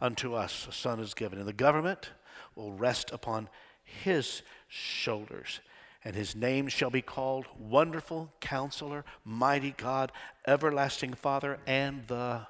unto 0.00 0.34
us 0.34 0.68
a 0.68 0.72
son 0.72 1.00
is 1.00 1.14
given, 1.14 1.38
and 1.40 1.48
the 1.48 1.52
government 1.52 2.10
will 2.54 2.72
rest 2.72 3.10
upon 3.10 3.48
his 3.82 4.42
shoulders. 4.68 5.60
And 6.04 6.14
his 6.14 6.36
name 6.36 6.68
shall 6.68 6.90
be 6.90 7.02
called 7.02 7.46
Wonderful 7.58 8.32
Counselor, 8.40 9.04
Mighty 9.24 9.72
God, 9.76 10.12
Everlasting 10.46 11.14
Father, 11.14 11.58
and 11.66 12.06
the, 12.06 12.46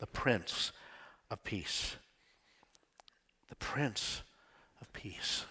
the 0.00 0.06
Prince 0.06 0.72
of 1.30 1.42
Peace. 1.44 1.96
The 3.48 3.56
Prince 3.56 4.22
Peace. 5.04 5.44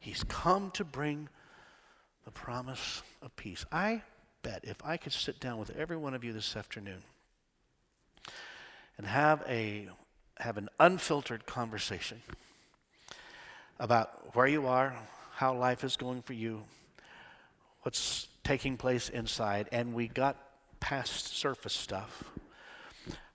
He's 0.00 0.24
come 0.24 0.72
to 0.72 0.84
bring 0.84 1.28
the 2.24 2.32
promise 2.32 3.00
of 3.22 3.36
peace. 3.36 3.64
I 3.70 4.02
bet 4.42 4.64
if 4.64 4.84
I 4.84 4.96
could 4.96 5.12
sit 5.12 5.38
down 5.38 5.60
with 5.60 5.70
every 5.76 5.96
one 5.96 6.14
of 6.14 6.24
you 6.24 6.32
this 6.32 6.56
afternoon 6.56 7.04
and 8.96 9.06
have 9.06 9.44
a 9.48 9.88
have 10.38 10.56
an 10.56 10.68
unfiltered 10.80 11.46
conversation 11.46 12.22
about 13.78 14.34
where 14.34 14.48
you 14.48 14.66
are, 14.66 14.96
how 15.36 15.54
life 15.54 15.84
is 15.84 15.96
going 15.96 16.20
for 16.20 16.32
you, 16.32 16.64
what's 17.82 18.26
taking 18.42 18.76
place 18.76 19.08
inside, 19.10 19.68
and 19.70 19.94
we 19.94 20.08
got 20.08 20.36
past 20.80 21.36
surface 21.36 21.72
stuff, 21.72 22.24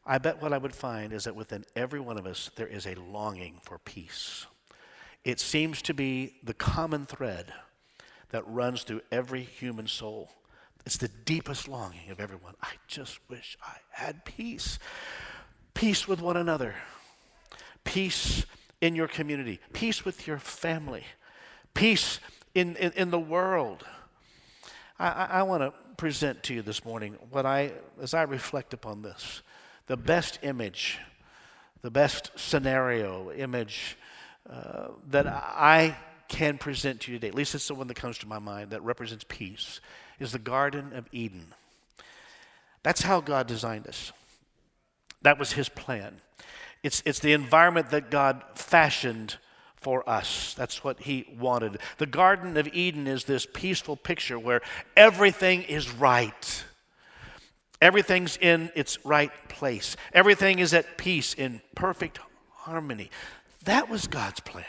I 0.05 0.17
bet 0.17 0.41
what 0.41 0.51
I 0.51 0.57
would 0.57 0.75
find 0.75 1.13
is 1.13 1.23
that 1.23 1.37
within 1.37 1.63
every 1.73 2.01
one 2.01 2.17
of 2.17 2.25
us, 2.25 2.51
there 2.57 2.67
is 2.67 2.85
a 2.85 2.95
longing 2.95 3.61
for 3.63 3.77
peace. 3.77 4.45
It 5.23 5.39
seems 5.39 5.81
to 5.83 5.93
be 5.93 6.35
the 6.43 6.53
common 6.53 7.05
thread 7.05 7.53
that 8.29 8.47
runs 8.47 8.83
through 8.83 9.01
every 9.11 9.41
human 9.41 9.87
soul. 9.87 10.31
It's 10.85 10.97
the 10.97 11.07
deepest 11.07 11.67
longing 11.67 12.09
of 12.09 12.19
everyone. 12.19 12.55
I 12.61 12.71
just 12.87 13.19
wish 13.29 13.57
I 13.63 13.77
had 13.91 14.25
peace. 14.25 14.79
Peace 15.73 16.07
with 16.07 16.21
one 16.21 16.37
another, 16.37 16.75
peace 17.83 18.45
in 18.81 18.95
your 18.95 19.07
community, 19.07 19.59
peace 19.71 20.05
with 20.05 20.27
your 20.27 20.37
family, 20.37 21.03
peace 21.73 22.19
in, 22.53 22.75
in, 22.75 22.91
in 22.91 23.11
the 23.11 23.19
world. 23.19 23.85
I, 24.99 25.07
I, 25.07 25.25
I 25.25 25.43
want 25.43 25.61
to 25.63 25.73
present 25.95 26.43
to 26.43 26.53
you 26.53 26.61
this 26.61 26.83
morning 26.85 27.17
what 27.31 27.45
I, 27.45 27.71
as 28.01 28.13
I 28.13 28.23
reflect 28.23 28.73
upon 28.73 29.01
this, 29.01 29.41
the 29.87 29.97
best 29.97 30.39
image, 30.43 30.99
the 31.81 31.91
best 31.91 32.31
scenario 32.35 33.31
image 33.31 33.97
that 34.45 35.27
I 35.27 35.95
can 36.27 36.57
present 36.57 37.01
to 37.01 37.11
you 37.11 37.17
today, 37.17 37.27
at 37.27 37.35
least 37.35 37.53
it's 37.53 37.67
the 37.67 37.75
one 37.75 37.87
that 37.87 37.95
comes 37.95 38.17
to 38.19 38.27
my 38.27 38.39
mind 38.39 38.71
that 38.71 38.81
represents 38.83 39.25
peace, 39.27 39.79
is 40.19 40.31
the 40.31 40.39
Garden 40.39 40.93
of 40.93 41.07
Eden. 41.11 41.47
That's 42.81 43.01
how 43.01 43.21
God 43.21 43.47
designed 43.47 43.87
us. 43.87 44.11
That 45.21 45.39
was 45.39 45.53
His 45.53 45.69
plan. 45.69 46.21
It's, 46.83 47.01
it's 47.05 47.19
the 47.19 47.33
environment 47.33 47.91
that 47.91 48.11
God 48.11 48.43
fashioned 48.55 49.37
for 49.83 50.07
us. 50.09 50.53
That's 50.55 50.83
what 50.83 51.01
he 51.01 51.25
wanted. 51.39 51.77
The 51.97 52.05
Garden 52.05 52.57
of 52.57 52.67
Eden 52.73 53.05
is 53.05 53.25
this 53.25 53.45
peaceful 53.53 53.95
picture 53.95 54.39
where 54.39 54.61
everything 54.95 55.63
is 55.63 55.91
right. 55.93 56.63
Everything's 57.81 58.37
in 58.37 58.71
its 58.75 59.05
right 59.05 59.31
place. 59.49 59.97
Everything 60.13 60.59
is 60.59 60.73
at 60.73 60.97
peace 60.97 61.33
in 61.33 61.61
perfect 61.75 62.19
harmony. 62.51 63.11
That 63.63 63.89
was 63.89 64.07
God's 64.07 64.39
plan. 64.39 64.65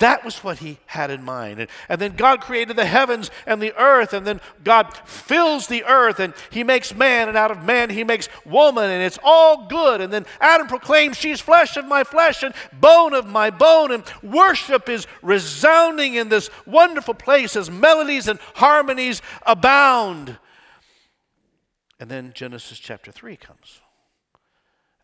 That 0.00 0.24
was 0.24 0.42
what 0.42 0.58
he 0.58 0.78
had 0.86 1.12
in 1.12 1.22
mind. 1.22 1.60
And, 1.60 1.70
and, 1.88 2.00
then 2.00 2.16
God 2.16 2.40
created 2.40 2.76
the 2.76 2.84
heavens 2.84 3.30
and 3.46 3.62
the 3.62 3.72
earth, 3.80 4.12
and 4.12 4.26
then 4.26 4.40
God 4.64 4.96
fills 5.06 5.68
the 5.68 5.84
earth, 5.84 6.18
and 6.18 6.34
he 6.50 6.64
makes 6.64 6.92
man, 6.92 7.28
and 7.28 7.38
out 7.38 7.52
of 7.52 7.64
man 7.64 7.90
he 7.90 8.02
makes 8.02 8.28
woman, 8.44 8.90
and 8.90 9.02
it's 9.02 9.18
all 9.22 9.68
good. 9.68 10.00
And 10.00 10.12
then 10.12 10.26
Adam 10.40 10.66
proclaims, 10.66 11.16
She's 11.16 11.40
flesh 11.40 11.76
of 11.76 11.86
my 11.86 12.02
flesh 12.02 12.42
and 12.42 12.52
bone 12.72 13.14
of 13.14 13.26
my 13.28 13.50
bone. 13.50 13.92
And 13.92 14.02
worship 14.24 14.88
is 14.88 15.06
resounding 15.22 16.14
in 16.14 16.30
this 16.30 16.50
wonderful 16.66 17.14
place 17.14 17.54
as 17.54 17.70
melodies 17.70 18.26
and 18.26 18.40
harmonies 18.56 19.22
abound. 19.46 20.36
And 22.00 22.10
then 22.10 22.32
Genesis 22.34 22.80
chapter 22.80 23.12
3 23.12 23.36
comes, 23.36 23.80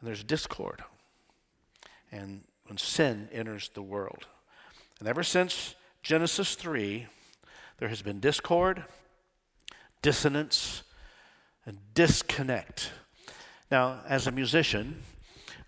and 0.00 0.08
there's 0.08 0.24
discord. 0.24 0.82
And 2.10 2.42
when 2.72 2.78
sin 2.78 3.28
enters 3.34 3.68
the 3.74 3.82
world, 3.82 4.24
and 4.98 5.06
ever 5.06 5.22
since 5.22 5.74
Genesis 6.02 6.54
3, 6.54 7.06
there 7.76 7.90
has 7.90 8.00
been 8.00 8.18
discord, 8.18 8.84
dissonance, 10.00 10.82
and 11.66 11.76
disconnect. 11.92 12.90
Now, 13.70 14.00
as 14.08 14.26
a 14.26 14.32
musician, 14.32 15.02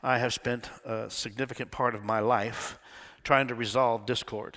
I 0.02 0.16
have 0.16 0.32
spent 0.32 0.70
a 0.82 1.10
significant 1.10 1.70
part 1.70 1.94
of 1.94 2.02
my 2.02 2.20
life 2.20 2.78
trying 3.22 3.48
to 3.48 3.54
resolve 3.54 4.06
discord, 4.06 4.56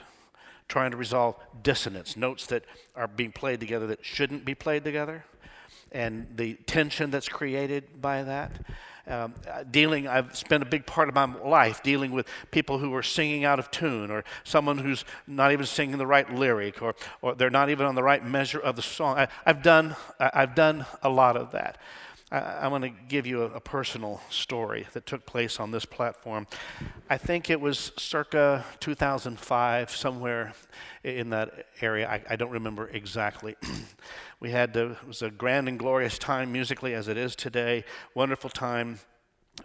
trying 0.69 0.91
to 0.91 0.97
resolve 0.97 1.35
dissonance, 1.63 2.15
notes 2.15 2.45
that 2.45 2.63
are 2.95 3.09
being 3.09 3.33
played 3.33 3.59
together 3.59 3.87
that 3.87 4.05
shouldn't 4.05 4.45
be 4.45 4.55
played 4.55 4.85
together, 4.85 5.25
and 5.91 6.27
the 6.37 6.53
tension 6.65 7.11
that's 7.11 7.27
created 7.27 8.01
by 8.01 8.23
that 8.23 8.53
um, 9.07 9.33
dealing, 9.71 10.07
I've 10.07 10.35
spent 10.35 10.63
a 10.63 10.65
big 10.65 10.85
part 10.85 11.09
of 11.09 11.15
my 11.15 11.25
life 11.25 11.81
dealing 11.83 12.11
with 12.11 12.27
people 12.51 12.77
who 12.79 12.93
are 12.93 13.03
singing 13.03 13.45
out 13.45 13.59
of 13.59 13.71
tune, 13.71 14.11
or 14.11 14.23
someone 14.43 14.77
who's 14.77 15.05
not 15.25 15.51
even 15.51 15.65
singing 15.65 15.97
the 15.97 16.07
right 16.07 16.31
lyric, 16.33 16.81
or, 16.81 16.95
or 17.21 17.35
they're 17.35 17.49
not 17.49 17.69
even 17.69 17.85
on 17.85 17.95
the 17.95 18.03
right 18.03 18.25
measure 18.25 18.59
of 18.59 18.75
the 18.75 18.81
song. 18.81 19.17
I, 19.17 19.27
have 19.45 19.63
done, 19.63 19.95
I've 20.19 20.55
done 20.55 20.85
a 21.01 21.09
lot 21.09 21.37
of 21.37 21.51
that. 21.51 21.77
I, 22.31 22.37
I 22.37 22.67
want 22.67 22.83
to 22.83 22.89
give 22.89 23.25
you 23.25 23.43
a, 23.43 23.51
a, 23.51 23.59
personal 23.59 24.21
story 24.29 24.85
that 24.93 25.05
took 25.05 25.25
place 25.25 25.59
on 25.59 25.71
this 25.71 25.85
platform. 25.85 26.47
I 27.09 27.17
think 27.17 27.49
it 27.49 27.61
was 27.61 27.91
circa 27.97 28.65
2005, 28.79 29.91
somewhere 29.91 30.53
in 31.03 31.29
that 31.29 31.67
area. 31.81 32.07
I, 32.09 32.21
I 32.29 32.35
don't 32.35 32.51
remember 32.51 32.89
exactly. 32.89 33.55
we 34.39 34.51
had, 34.51 34.73
to, 34.75 34.91
it 34.91 35.07
was 35.07 35.21
a 35.21 35.31
grand 35.31 35.67
and 35.67 35.79
glorious 35.79 36.17
time 36.17 36.51
musically 36.51 36.93
as 36.93 37.07
it 37.07 37.17
is 37.17 37.35
today, 37.35 37.83
wonderful 38.13 38.49
time. 38.49 38.99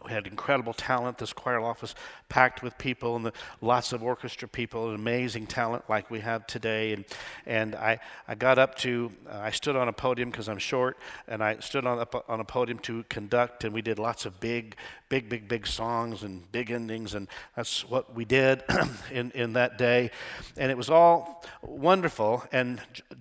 We 0.05 0.11
had 0.11 0.27
incredible 0.27 0.73
talent. 0.73 1.19
This 1.19 1.33
choir 1.33 1.61
office 1.61 1.95
packed 2.29 2.63
with 2.63 2.77
people 2.79 3.17
and 3.17 3.27
the, 3.27 3.33
lots 3.61 3.93
of 3.93 4.03
orchestra 4.03 4.49
people 4.49 4.87
and 4.87 4.95
amazing 4.95 5.47
talent 5.47 5.85
like 5.89 6.11
we 6.11 6.21
have 6.21 6.47
today. 6.47 6.93
And, 6.93 7.05
and 7.47 7.75
I, 7.75 8.01
I 8.27 8.35
got 8.35 8.59
up 8.59 8.77
to, 8.79 9.13
uh, 9.31 9.39
I 9.39 9.51
stood 9.51 9.77
on 9.77 9.89
a 9.89 9.93
podium 9.93 10.31
because 10.31 10.49
I'm 10.49 10.59
short, 10.59 10.99
and 11.29 11.43
I 11.43 11.59
stood 11.59 11.87
on, 11.87 11.99
up 11.99 12.25
on 12.29 12.41
a 12.41 12.45
podium 12.45 12.79
to 12.81 13.05
conduct, 13.09 13.65
and 13.65 13.75
we 13.75 13.83
did 13.83 13.99
lots 13.99 14.27
of 14.27 14.41
big, 14.41 14.77
big, 15.09 15.29
big, 15.29 15.47
big 15.47 15.67
songs 15.67 16.23
and 16.23 16.51
big 16.53 16.71
endings, 16.71 17.15
and 17.15 17.29
that's 17.55 17.89
what 17.89 18.15
we 18.15 18.25
did 18.25 18.63
in, 19.13 19.31
in 19.33 19.53
that 19.55 19.79
day. 19.79 20.11
And 20.57 20.71
it 20.71 20.77
was 20.77 20.91
all 20.91 21.45
wonderful. 21.63 22.45
And 22.51 22.81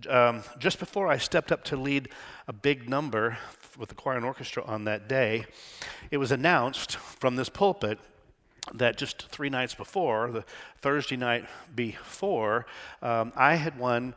um, 0.09 0.43
just 0.57 0.79
before 0.79 1.07
I 1.07 1.17
stepped 1.17 1.51
up 1.51 1.63
to 1.65 1.75
lead 1.75 2.09
a 2.47 2.53
big 2.53 2.89
number 2.89 3.37
with 3.77 3.89
the 3.89 3.95
choir 3.95 4.17
and 4.17 4.25
orchestra 4.25 4.63
on 4.65 4.85
that 4.85 5.07
day, 5.07 5.45
it 6.09 6.17
was 6.17 6.31
announced 6.31 6.95
from 6.95 7.35
this 7.35 7.49
pulpit 7.49 7.99
that 8.73 8.97
just 8.97 9.27
three 9.29 9.49
nights 9.49 9.73
before, 9.73 10.31
the 10.31 10.43
Thursday 10.81 11.17
night 11.17 11.45
before, 11.75 12.65
um, 13.01 13.33
I 13.35 13.55
had 13.55 13.77
won 13.77 14.13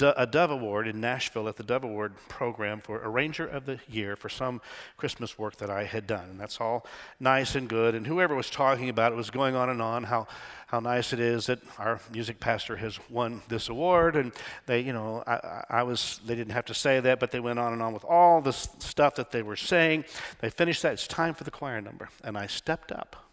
a 0.00 0.26
Dove 0.26 0.50
Award 0.50 0.88
in 0.88 1.00
Nashville 1.00 1.48
at 1.48 1.56
the 1.56 1.62
Dove 1.62 1.84
Award 1.84 2.14
program 2.28 2.80
for 2.80 3.00
Arranger 3.02 3.46
of 3.46 3.66
the 3.66 3.78
Year 3.88 4.16
for 4.16 4.28
some 4.28 4.60
Christmas 4.96 5.38
work 5.38 5.56
that 5.56 5.70
I 5.70 5.84
had 5.84 6.06
done. 6.06 6.30
And 6.30 6.40
that's 6.40 6.60
all 6.60 6.86
nice 7.20 7.54
and 7.54 7.68
good. 7.68 7.94
And 7.94 8.06
whoever 8.06 8.34
was 8.34 8.50
talking 8.50 8.88
about 8.88 9.12
it 9.12 9.16
was 9.16 9.30
going 9.30 9.54
on 9.54 9.68
and 9.70 9.80
on 9.80 10.04
how, 10.04 10.26
how 10.66 10.80
nice 10.80 11.12
it 11.12 11.20
is 11.20 11.46
that 11.46 11.60
our 11.78 12.00
music 12.12 12.40
pastor 12.40 12.76
has 12.76 12.98
won 13.10 13.42
this 13.48 13.68
award. 13.68 14.16
And 14.16 14.32
they, 14.66 14.80
you 14.80 14.92
know, 14.92 15.22
I, 15.26 15.64
I 15.70 15.82
was, 15.82 16.20
they 16.26 16.34
didn't 16.34 16.52
have 16.52 16.66
to 16.66 16.74
say 16.74 17.00
that, 17.00 17.20
but 17.20 17.30
they 17.30 17.40
went 17.40 17.58
on 17.58 17.72
and 17.72 17.82
on 17.82 17.92
with 17.92 18.04
all 18.04 18.40
this 18.40 18.68
stuff 18.78 19.14
that 19.16 19.30
they 19.30 19.42
were 19.42 19.56
saying. 19.56 20.04
They 20.40 20.50
finished 20.50 20.82
that. 20.82 20.92
It's 20.92 21.06
time 21.06 21.34
for 21.34 21.44
the 21.44 21.50
choir 21.50 21.80
number. 21.80 22.08
And 22.22 22.36
I 22.36 22.46
stepped 22.46 22.92
up 22.92 23.25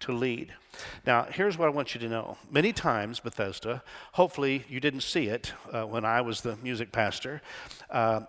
to 0.00 0.12
lead. 0.12 0.52
Now, 1.06 1.24
here's 1.30 1.58
what 1.58 1.66
I 1.66 1.70
want 1.70 1.94
you 1.94 2.00
to 2.00 2.08
know. 2.08 2.38
Many 2.50 2.72
times, 2.72 3.20
Bethesda, 3.20 3.82
hopefully 4.12 4.64
you 4.68 4.80
didn't 4.80 5.02
see 5.02 5.26
it 5.26 5.52
uh, 5.72 5.84
when 5.84 6.04
I 6.04 6.20
was 6.20 6.40
the 6.40 6.56
music 6.56 6.92
pastor. 6.92 7.42
Uh, 7.90 8.22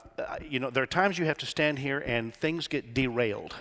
you 0.47 0.59
know, 0.59 0.69
there 0.69 0.83
are 0.83 0.87
times 0.87 1.17
you 1.17 1.25
have 1.25 1.37
to 1.39 1.45
stand 1.45 1.79
here 1.79 1.99
and 1.99 2.33
things 2.33 2.67
get 2.67 2.93
derailed. 2.93 3.55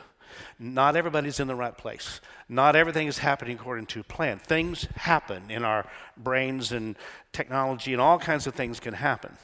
Not 0.59 0.97
everybody's 0.97 1.41
in 1.41 1.49
the 1.49 1.55
right 1.55 1.77
place. 1.77 2.21
Not 2.49 2.77
everything 2.77 3.07
is 3.07 3.19
happening 3.19 3.57
according 3.57 3.87
to 3.87 4.03
plan. 4.03 4.39
Things 4.39 4.87
happen 4.95 5.51
in 5.51 5.65
our 5.65 5.87
brains 6.17 6.73
and 6.73 6.97
technology, 7.33 7.93
and 7.93 8.01
all 8.01 8.19
kinds 8.19 8.47
of 8.47 8.55
things 8.55 8.81
can 8.81 8.95
happen. 8.95 9.37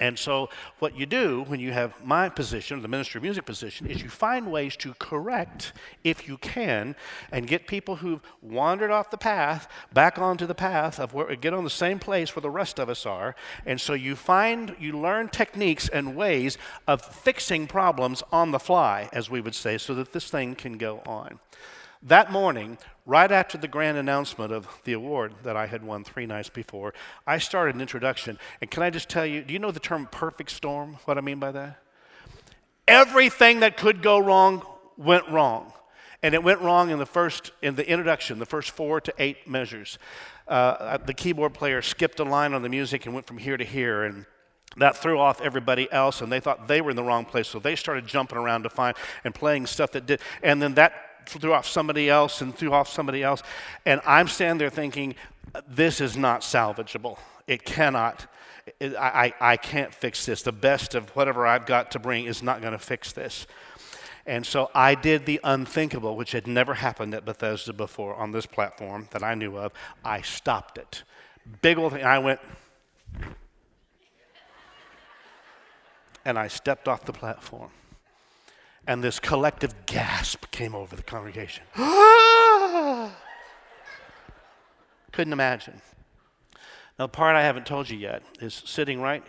And 0.00 0.18
so, 0.18 0.48
what 0.80 0.96
you 0.96 1.06
do 1.06 1.44
when 1.46 1.60
you 1.60 1.70
have 1.70 2.04
my 2.04 2.28
position, 2.28 2.82
the 2.82 2.88
Ministry 2.88 3.20
of 3.20 3.22
Music 3.22 3.44
position, 3.44 3.86
is 3.86 4.02
you 4.02 4.08
find 4.08 4.50
ways 4.50 4.74
to 4.76 4.92
correct, 4.94 5.72
if 6.02 6.26
you 6.26 6.36
can, 6.36 6.96
and 7.30 7.46
get 7.46 7.68
people 7.68 7.96
who've 7.96 8.20
wandered 8.42 8.90
off 8.90 9.10
the 9.10 9.16
path 9.16 9.70
back 9.92 10.18
onto 10.18 10.46
the 10.46 10.54
path 10.54 10.98
of 10.98 11.14
where, 11.14 11.36
get 11.36 11.54
on 11.54 11.62
the 11.62 11.70
same 11.70 12.00
place 12.00 12.34
where 12.34 12.40
the 12.40 12.50
rest 12.50 12.80
of 12.80 12.88
us 12.88 13.06
are. 13.06 13.36
And 13.64 13.80
so, 13.80 13.94
you 13.94 14.16
find, 14.16 14.74
you 14.80 14.98
learn 14.98 15.28
techniques 15.28 15.88
and 15.88 16.16
ways 16.16 16.58
of 16.88 17.00
fixing 17.00 17.68
problems 17.68 18.24
on 18.32 18.50
the 18.50 18.58
fly, 18.58 19.08
as 19.12 19.30
we 19.30 19.40
would 19.40 19.54
say, 19.54 19.78
so 19.78 19.94
that 19.94 20.12
this 20.12 20.28
thing 20.28 20.56
can 20.56 20.76
go 20.76 21.02
on. 21.06 21.38
That 22.06 22.30
morning, 22.30 22.76
right 23.06 23.32
after 23.32 23.56
the 23.56 23.66
grand 23.66 23.96
announcement 23.96 24.52
of 24.52 24.68
the 24.84 24.92
award 24.92 25.32
that 25.42 25.56
I 25.56 25.64
had 25.64 25.82
won 25.82 26.04
three 26.04 26.26
nights 26.26 26.50
before, 26.50 26.92
I 27.26 27.38
started 27.38 27.76
an 27.76 27.80
introduction. 27.80 28.38
And 28.60 28.70
can 28.70 28.82
I 28.82 28.90
just 28.90 29.08
tell 29.08 29.24
you, 29.24 29.40
do 29.40 29.54
you 29.54 29.58
know 29.58 29.70
the 29.70 29.80
term 29.80 30.06
perfect 30.12 30.50
storm? 30.50 30.98
What 31.06 31.16
I 31.16 31.22
mean 31.22 31.38
by 31.38 31.50
that? 31.52 31.78
Everything 32.86 33.60
that 33.60 33.78
could 33.78 34.02
go 34.02 34.18
wrong 34.18 34.62
went 34.98 35.26
wrong. 35.30 35.72
And 36.22 36.34
it 36.34 36.42
went 36.42 36.60
wrong 36.60 36.90
in 36.90 36.98
the 36.98 37.06
first, 37.06 37.52
in 37.62 37.74
the 37.74 37.88
introduction, 37.88 38.38
the 38.38 38.44
first 38.44 38.72
four 38.72 39.00
to 39.00 39.14
eight 39.18 39.48
measures. 39.48 39.98
Uh, 40.46 40.98
the 40.98 41.14
keyboard 41.14 41.54
player 41.54 41.80
skipped 41.80 42.20
a 42.20 42.24
line 42.24 42.52
on 42.52 42.60
the 42.60 42.68
music 42.68 43.06
and 43.06 43.14
went 43.14 43.26
from 43.26 43.38
here 43.38 43.56
to 43.56 43.64
here. 43.64 44.04
And 44.04 44.26
that 44.76 44.98
threw 44.98 45.18
off 45.18 45.40
everybody 45.40 45.90
else 45.90 46.20
and 46.20 46.30
they 46.30 46.40
thought 46.40 46.68
they 46.68 46.82
were 46.82 46.90
in 46.90 46.96
the 46.96 47.02
wrong 47.02 47.24
place 47.24 47.46
so 47.46 47.60
they 47.60 47.76
started 47.76 48.06
jumping 48.06 48.36
around 48.36 48.64
to 48.64 48.68
find 48.68 48.96
and 49.22 49.32
playing 49.32 49.66
stuff 49.66 49.92
that 49.92 50.04
did 50.04 50.20
and 50.42 50.60
then 50.60 50.74
that 50.74 50.92
threw 51.26 51.52
off 51.52 51.66
somebody 51.66 52.08
else 52.08 52.40
and 52.40 52.54
threw 52.54 52.72
off 52.72 52.88
somebody 52.88 53.22
else. 53.22 53.42
And 53.84 54.00
I'm 54.06 54.28
standing 54.28 54.58
there 54.58 54.70
thinking, 54.70 55.14
this 55.68 56.00
is 56.00 56.16
not 56.16 56.40
salvageable. 56.40 57.18
It 57.46 57.64
cannot. 57.64 58.26
It, 58.80 58.96
I, 58.96 59.34
I 59.40 59.56
can't 59.56 59.92
fix 59.92 60.26
this. 60.26 60.42
The 60.42 60.52
best 60.52 60.94
of 60.94 61.10
whatever 61.10 61.46
I've 61.46 61.66
got 61.66 61.90
to 61.92 61.98
bring 61.98 62.24
is 62.24 62.42
not 62.42 62.60
going 62.60 62.72
to 62.72 62.78
fix 62.78 63.12
this. 63.12 63.46
And 64.26 64.46
so 64.46 64.70
I 64.74 64.94
did 64.94 65.26
the 65.26 65.38
unthinkable, 65.44 66.16
which 66.16 66.32
had 66.32 66.46
never 66.46 66.74
happened 66.74 67.14
at 67.14 67.26
Bethesda 67.26 67.74
before 67.74 68.14
on 68.14 68.32
this 68.32 68.46
platform 68.46 69.08
that 69.10 69.22
I 69.22 69.34
knew 69.34 69.58
of. 69.58 69.72
I 70.02 70.22
stopped 70.22 70.78
it. 70.78 71.02
Big 71.60 71.76
old 71.76 71.92
thing. 71.92 72.04
I 72.04 72.18
went, 72.18 72.40
and 76.24 76.38
I 76.38 76.48
stepped 76.48 76.88
off 76.88 77.04
the 77.04 77.12
platform 77.12 77.70
and 78.86 79.02
this 79.02 79.18
collective 79.18 79.86
gasp 79.86 80.50
came 80.50 80.74
over 80.74 80.94
the 80.96 81.02
congregation. 81.02 81.64
Couldn't 85.12 85.32
imagine. 85.32 85.80
Now, 86.98 87.06
the 87.06 87.12
part 87.12 87.36
I 87.36 87.42
haven't 87.42 87.66
told 87.66 87.90
you 87.90 87.98
yet 87.98 88.22
is 88.40 88.62
sitting 88.66 89.00
right 89.00 89.24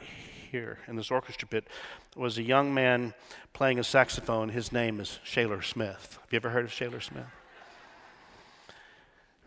here 0.51 0.79
in 0.87 0.95
this 0.95 1.09
orchestra 1.11 1.47
pit 1.47 1.67
was 2.15 2.37
a 2.37 2.43
young 2.43 2.73
man 2.73 3.13
playing 3.53 3.79
a 3.79 3.83
saxophone. 3.83 4.49
His 4.49 4.71
name 4.71 4.99
is 4.99 5.19
Shaler 5.23 5.61
Smith. 5.61 6.17
Have 6.21 6.31
you 6.31 6.37
ever 6.37 6.49
heard 6.49 6.65
of 6.65 6.71
Shaler 6.71 6.99
Smith? 6.99 7.25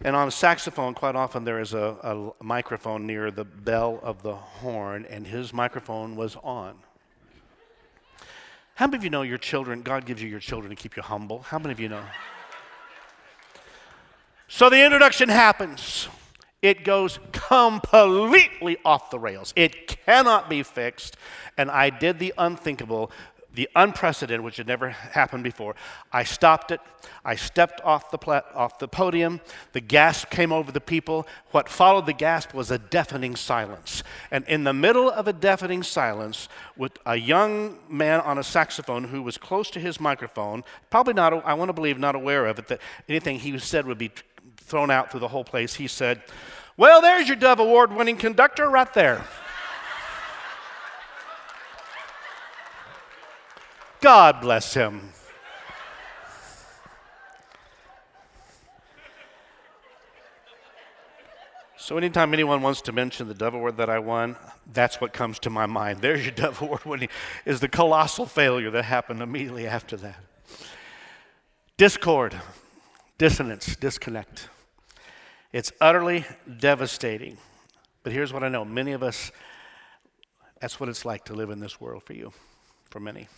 And 0.01 0.15
on 0.15 0.29
a 0.29 0.31
saxophone, 0.31 0.95
quite 0.95 1.17
often 1.17 1.45
there 1.45 1.61
is 1.61 1.75
a, 1.75 2.33
a 2.39 2.45
microphone 2.45 3.07
near 3.07 3.31
the 3.33 3.45
bell 3.45 3.99
of 4.03 4.23
the 4.23 4.35
horn, 4.35 5.05
and 5.09 5.27
his 5.27 5.53
microphone 5.53 6.15
was 6.15 6.37
on. 6.37 6.77
How 8.79 8.87
many 8.87 8.99
of 8.99 9.03
you 9.03 9.11
know 9.11 9.23
your 9.23 9.39
children, 9.39 9.83
God 9.83 10.07
gives 10.07 10.23
you 10.23 10.29
your 10.29 10.39
children 10.39 10.71
to 10.71 10.77
keep 10.81 10.97
you 10.97 11.03
humble? 11.03 11.41
How 11.41 11.59
many 11.59 11.73
of 11.73 11.81
you 11.81 11.89
know? 11.89 12.05
So 14.47 14.71
the 14.71 14.85
introduction 14.85 15.29
happens. 15.29 16.07
It 16.63 16.85
goes 16.85 17.19
completely 17.33 18.77
off 18.85 19.11
the 19.11 19.19
rails. 19.19 19.53
It 19.57 19.89
cannot 19.89 20.49
be 20.49 20.63
fixed. 20.63 21.17
And 21.57 21.73
I 21.73 21.91
did 21.91 22.21
the 22.21 22.33
unthinkable 22.39 23.11
the 23.59 23.69
unprecedented, 23.75 24.41
which 24.41 24.59
had 24.59 24.69
never 24.69 24.91
happened 24.91 25.43
before. 25.43 25.75
I 26.13 26.23
stopped 26.23 26.71
it. 26.71 26.81
I 27.25 27.35
stepped 27.35 27.81
off 27.81 28.09
the, 28.13 28.45
off 28.55 28.79
the 28.79 28.87
podium. 28.87 29.41
The 29.73 29.81
gasp 29.81 30.31
came 30.31 30.53
over 30.53 30.71
the 30.71 30.81
people. 30.81 31.27
What 31.51 31.69
followed 31.69 32.07
the 32.07 32.13
gasp 32.13 32.55
was 32.55 32.71
a 32.71 32.79
deafening 32.79 33.35
silence. 33.35 34.05
And 34.31 34.47
in 34.47 34.63
the 34.63 34.73
middle 34.73 35.11
of 35.11 35.27
a 35.27 35.33
deafening 35.33 35.83
silence, 35.83 36.49
with 36.77 36.93
a 37.05 37.17
young 37.17 37.79
man 37.89 38.21
on 38.21 38.39
a 38.39 38.45
saxophone 38.45 39.03
who 39.03 39.25
was 39.25 39.37
close 39.37 39.73
to 39.73 39.81
his 39.81 39.99
microphone, 39.99 40.63
probably 40.89 41.15
not, 41.15 41.45
I 41.45 41.55
want 41.55 41.69
to 41.71 41.73
believe, 41.73 41.99
not 41.99 42.15
aware 42.15 42.47
of 42.47 42.61
it, 42.61 42.69
that 42.69 42.81
anything 43.09 43.41
he 43.41 43.59
said 43.59 43.87
would 43.87 43.99
be 43.99 44.13
thrown 44.59 44.89
out 44.89 45.11
through 45.11 45.19
the 45.19 45.27
whole 45.27 45.43
place, 45.43 45.75
he 45.75 45.89
said, 45.89 46.23
Well, 46.77 47.03
there's 47.03 47.27
your 47.27 47.37
Dove 47.37 47.59
Award 47.59 47.93
winning 47.93 48.19
conductor 48.19 48.71
right 48.71 48.95
there. 48.95 49.25
God 54.01 54.41
bless 54.41 54.75
him. 54.75 55.13
So, 61.77 61.97
anytime 61.97 62.35
anyone 62.35 62.61
wants 62.61 62.83
to 62.83 62.93
mention 62.93 63.29
the 63.29 63.35
Dove 63.35 63.55
Award 63.55 63.79
that 63.79 63.89
I 63.89 63.99
won, 63.99 64.37
that's 64.71 65.01
what 65.01 65.15
comes 65.15 65.39
to 65.39 65.51
my 65.51 65.65
mind. 65.65 66.03
There's 66.03 66.23
your 66.23 66.35
Dove 66.35 66.61
Award 66.61 66.85
winning, 66.85 67.09
is 67.47 67.61
the 67.61 67.69
colossal 67.69 68.27
failure 68.27 68.71
that 68.73 68.85
happened 68.85 69.23
immediately 69.23 69.67
after 69.67 69.97
that. 69.97 70.17
Discord, 71.79 72.39
dissonance, 73.17 73.75
disconnect. 73.77 74.51
It's 75.51 75.73
utterly 75.81 76.27
devastating. 76.59 77.39
But 78.03 78.13
here's 78.13 78.35
what 78.35 78.45
I 78.45 78.49
know 78.49 78.67
many 78.67 78.93
of 78.93 79.03
us, 79.03 79.33
that's 80.61 80.79
what 80.79 80.91
it's 80.91 81.07
like 81.07 81.25
to 81.25 81.35
live 81.35 81.49
in 81.49 81.59
this 81.59 81.81
world 81.81 82.03
for 82.03 82.13
you, 82.13 82.33
for 82.91 83.01
many. 83.01 83.29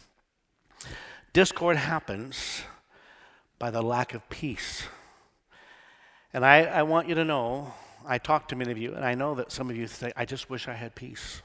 Discord 1.32 1.76
happens 1.76 2.62
by 3.58 3.70
the 3.70 3.82
lack 3.82 4.14
of 4.14 4.28
peace. 4.28 4.84
And 6.32 6.44
I, 6.44 6.64
I 6.64 6.82
want 6.82 7.08
you 7.08 7.14
to 7.14 7.24
know, 7.24 7.74
I 8.06 8.18
talk 8.18 8.48
to 8.48 8.56
many 8.56 8.72
of 8.72 8.78
you, 8.78 8.94
and 8.94 9.04
I 9.04 9.14
know 9.14 9.34
that 9.34 9.52
some 9.52 9.70
of 9.70 9.76
you 9.76 9.86
say, 9.86 10.12
I 10.16 10.24
just 10.24 10.48
wish 10.50 10.66
I 10.68 10.74
had 10.74 10.94
peace. 10.94 11.42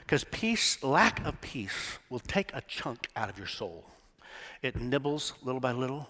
Because 0.00 0.24
peace, 0.24 0.82
lack 0.82 1.24
of 1.24 1.40
peace, 1.40 1.98
will 2.08 2.20
take 2.20 2.50
a 2.54 2.60
chunk 2.62 3.08
out 3.14 3.28
of 3.28 3.38
your 3.38 3.46
soul. 3.46 3.84
It 4.62 4.76
nibbles 4.76 5.34
little 5.42 5.60
by 5.60 5.72
little, 5.72 6.08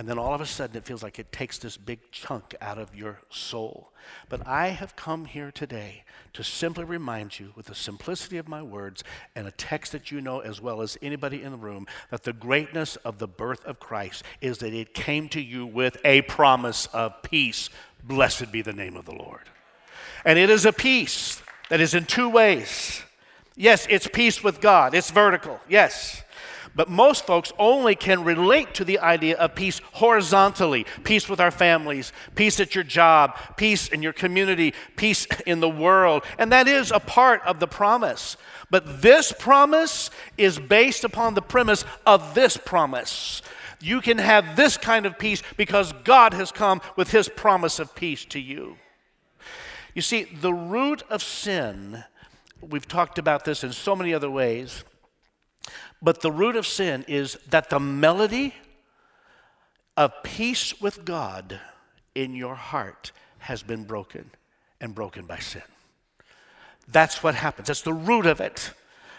and 0.00 0.08
then 0.08 0.18
all 0.18 0.32
of 0.32 0.40
a 0.40 0.46
sudden 0.46 0.78
it 0.78 0.86
feels 0.86 1.02
like 1.02 1.18
it 1.18 1.30
takes 1.30 1.58
this 1.58 1.76
big 1.76 1.98
chunk 2.10 2.54
out 2.62 2.78
of 2.78 2.96
your 2.96 3.18
soul. 3.28 3.92
But 4.30 4.46
I 4.46 4.68
have 4.68 4.96
come 4.96 5.26
here 5.26 5.50
today 5.52 6.04
to 6.32 6.42
simply 6.42 6.84
remind 6.84 7.38
you, 7.38 7.52
with 7.54 7.66
the 7.66 7.74
simplicity 7.74 8.38
of 8.38 8.48
my 8.48 8.62
words 8.62 9.04
and 9.36 9.46
a 9.46 9.50
text 9.50 9.92
that 9.92 10.10
you 10.10 10.22
know 10.22 10.38
as 10.40 10.58
well 10.58 10.80
as 10.80 10.96
anybody 11.02 11.42
in 11.42 11.52
the 11.52 11.58
room, 11.58 11.86
that 12.10 12.22
the 12.22 12.32
greatness 12.32 12.96
of 12.96 13.18
the 13.18 13.28
birth 13.28 13.62
of 13.66 13.78
Christ 13.78 14.24
is 14.40 14.56
that 14.60 14.72
it 14.72 14.94
came 14.94 15.28
to 15.28 15.40
you 15.42 15.66
with 15.66 15.98
a 16.02 16.22
promise 16.22 16.86
of 16.94 17.20
peace. 17.20 17.68
Blessed 18.02 18.50
be 18.50 18.62
the 18.62 18.72
name 18.72 18.96
of 18.96 19.04
the 19.04 19.12
Lord. 19.12 19.50
And 20.24 20.38
it 20.38 20.48
is 20.48 20.64
a 20.64 20.72
peace 20.72 21.42
that 21.68 21.82
is 21.82 21.92
in 21.92 22.06
two 22.06 22.30
ways. 22.30 23.02
Yes, 23.54 23.86
it's 23.90 24.08
peace 24.10 24.42
with 24.42 24.62
God, 24.62 24.94
it's 24.94 25.10
vertical, 25.10 25.60
yes. 25.68 26.22
But 26.74 26.88
most 26.88 27.26
folks 27.26 27.52
only 27.58 27.94
can 27.94 28.24
relate 28.24 28.74
to 28.74 28.84
the 28.84 29.00
idea 29.00 29.36
of 29.36 29.54
peace 29.54 29.80
horizontally 29.92 30.86
peace 31.04 31.28
with 31.28 31.40
our 31.40 31.50
families, 31.50 32.12
peace 32.34 32.60
at 32.60 32.74
your 32.74 32.84
job, 32.84 33.36
peace 33.56 33.88
in 33.88 34.02
your 34.02 34.12
community, 34.12 34.74
peace 34.96 35.26
in 35.46 35.60
the 35.60 35.68
world. 35.68 36.22
And 36.38 36.52
that 36.52 36.68
is 36.68 36.90
a 36.90 37.00
part 37.00 37.42
of 37.42 37.58
the 37.60 37.66
promise. 37.66 38.36
But 38.70 39.02
this 39.02 39.32
promise 39.32 40.10
is 40.38 40.58
based 40.58 41.04
upon 41.04 41.34
the 41.34 41.42
premise 41.42 41.84
of 42.06 42.34
this 42.34 42.56
promise. 42.56 43.42
You 43.80 44.00
can 44.00 44.18
have 44.18 44.56
this 44.56 44.76
kind 44.76 45.06
of 45.06 45.18
peace 45.18 45.42
because 45.56 45.92
God 46.04 46.34
has 46.34 46.52
come 46.52 46.80
with 46.96 47.10
his 47.10 47.28
promise 47.28 47.78
of 47.78 47.94
peace 47.94 48.24
to 48.26 48.38
you. 48.38 48.76
You 49.94 50.02
see, 50.02 50.24
the 50.24 50.52
root 50.52 51.02
of 51.10 51.22
sin, 51.22 52.04
we've 52.60 52.86
talked 52.86 53.18
about 53.18 53.44
this 53.44 53.64
in 53.64 53.72
so 53.72 53.96
many 53.96 54.14
other 54.14 54.30
ways, 54.30 54.84
but 56.02 56.20
the 56.20 56.32
root 56.32 56.56
of 56.56 56.66
sin 56.66 57.04
is 57.08 57.36
that 57.50 57.70
the 57.70 57.80
melody 57.80 58.54
of 59.96 60.12
peace 60.22 60.80
with 60.80 61.04
God 61.04 61.60
in 62.14 62.34
your 62.34 62.54
heart 62.54 63.12
has 63.38 63.62
been 63.62 63.84
broken 63.84 64.30
and 64.80 64.94
broken 64.94 65.26
by 65.26 65.38
sin. 65.38 65.62
That's 66.88 67.22
what 67.22 67.34
happens. 67.34 67.68
That's 67.68 67.82
the 67.82 67.92
root 67.92 68.26
of 68.26 68.40
it. 68.40 68.72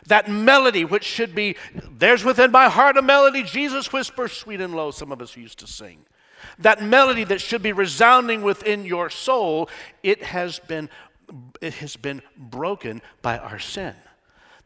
That 0.08 0.30
melody, 0.30 0.84
which 0.84 1.04
should 1.04 1.36
be, 1.36 1.56
there's 1.98 2.24
within 2.24 2.52
my 2.52 2.68
heart 2.68 2.98
a 2.98 3.04
melody, 3.04 3.44
Jesus 3.44 3.94
whispers 3.94 4.32
sweet 4.32 4.60
and 4.60 4.76
low, 4.76 4.90
some 4.90 5.12
of 5.12 5.22
us 5.22 5.38
used 5.38 5.60
to 5.60 5.68
sing. 5.68 6.00
That 6.58 6.82
melody 6.82 7.24
that 7.26 7.40
should 7.40 7.62
be 7.62 7.72
resounding 7.72 8.42
within 8.42 8.84
your 8.84 9.12
soul, 9.12 9.70
it 10.02 10.24
has 10.24 10.58
been, 10.58 10.90
it 11.62 11.76
has 11.76 11.96
been 11.96 12.24
broken 12.36 13.04
by 13.22 13.38
our 13.38 13.60
sin 13.60 13.94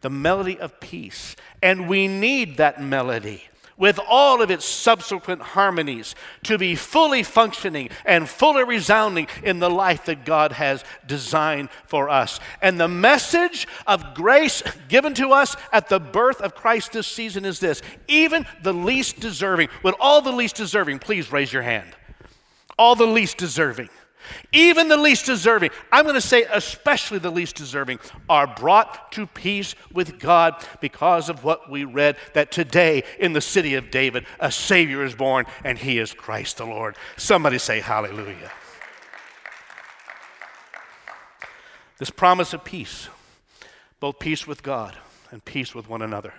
the 0.05 0.09
melody 0.11 0.59
of 0.59 0.79
peace. 0.79 1.35
And 1.63 1.89
we 1.89 2.07
need 2.07 2.57
that 2.57 2.79
melody 2.79 3.41
with 3.75 3.99
all 4.07 4.39
of 4.39 4.51
its 4.51 4.63
subsequent 4.63 5.41
harmonies 5.41 6.13
to 6.43 6.59
be 6.59 6.75
fully 6.75 7.23
functioning 7.23 7.89
and 8.05 8.29
fully 8.29 8.63
resounding 8.63 9.27
in 9.41 9.57
the 9.57 9.69
life 9.69 10.05
that 10.05 10.23
God 10.23 10.51
has 10.51 10.83
designed 11.07 11.69
for 11.87 12.07
us. 12.07 12.39
And 12.61 12.79
the 12.79 12.87
message 12.87 13.67
of 13.87 14.13
grace 14.13 14.61
given 14.89 15.15
to 15.15 15.31
us 15.31 15.55
at 15.71 15.89
the 15.89 15.99
birth 15.99 16.39
of 16.39 16.53
Christ 16.53 16.91
this 16.91 17.07
season 17.07 17.43
is 17.43 17.59
this 17.59 17.81
even 18.07 18.45
the 18.61 18.73
least 18.73 19.19
deserving, 19.19 19.69
with 19.81 19.95
all 19.99 20.21
the 20.21 20.31
least 20.31 20.55
deserving, 20.55 20.99
please 20.99 21.31
raise 21.31 21.51
your 21.51 21.63
hand. 21.63 21.95
All 22.77 22.93
the 22.93 23.07
least 23.07 23.37
deserving 23.37 23.89
even 24.51 24.87
the 24.87 24.97
least 24.97 25.25
deserving, 25.25 25.71
I'm 25.91 26.03
going 26.03 26.15
to 26.15 26.21
say 26.21 26.45
especially 26.51 27.19
the 27.19 27.31
least 27.31 27.55
deserving, 27.55 27.99
are 28.29 28.47
brought 28.47 29.11
to 29.13 29.27
peace 29.27 29.75
with 29.91 30.19
God 30.19 30.65
because 30.81 31.29
of 31.29 31.43
what 31.43 31.69
we 31.69 31.83
read 31.83 32.17
that 32.33 32.51
today 32.51 33.03
in 33.19 33.33
the 33.33 33.41
city 33.41 33.75
of 33.75 33.91
David, 33.91 34.25
a 34.39 34.51
Savior 34.51 35.03
is 35.03 35.15
born, 35.15 35.45
and 35.63 35.77
He 35.77 35.99
is 35.99 36.13
Christ 36.13 36.57
the 36.57 36.65
Lord. 36.65 36.95
Somebody 37.17 37.57
say 37.57 37.79
hallelujah. 37.79 38.51
This 41.97 42.09
promise 42.09 42.53
of 42.53 42.65
peace, 42.65 43.07
both 43.99 44.19
peace 44.19 44.45
with 44.45 44.63
God 44.63 44.97
and 45.31 45.43
peace 45.43 45.73
with 45.73 45.87
one 45.87 46.01
another, 46.01 46.33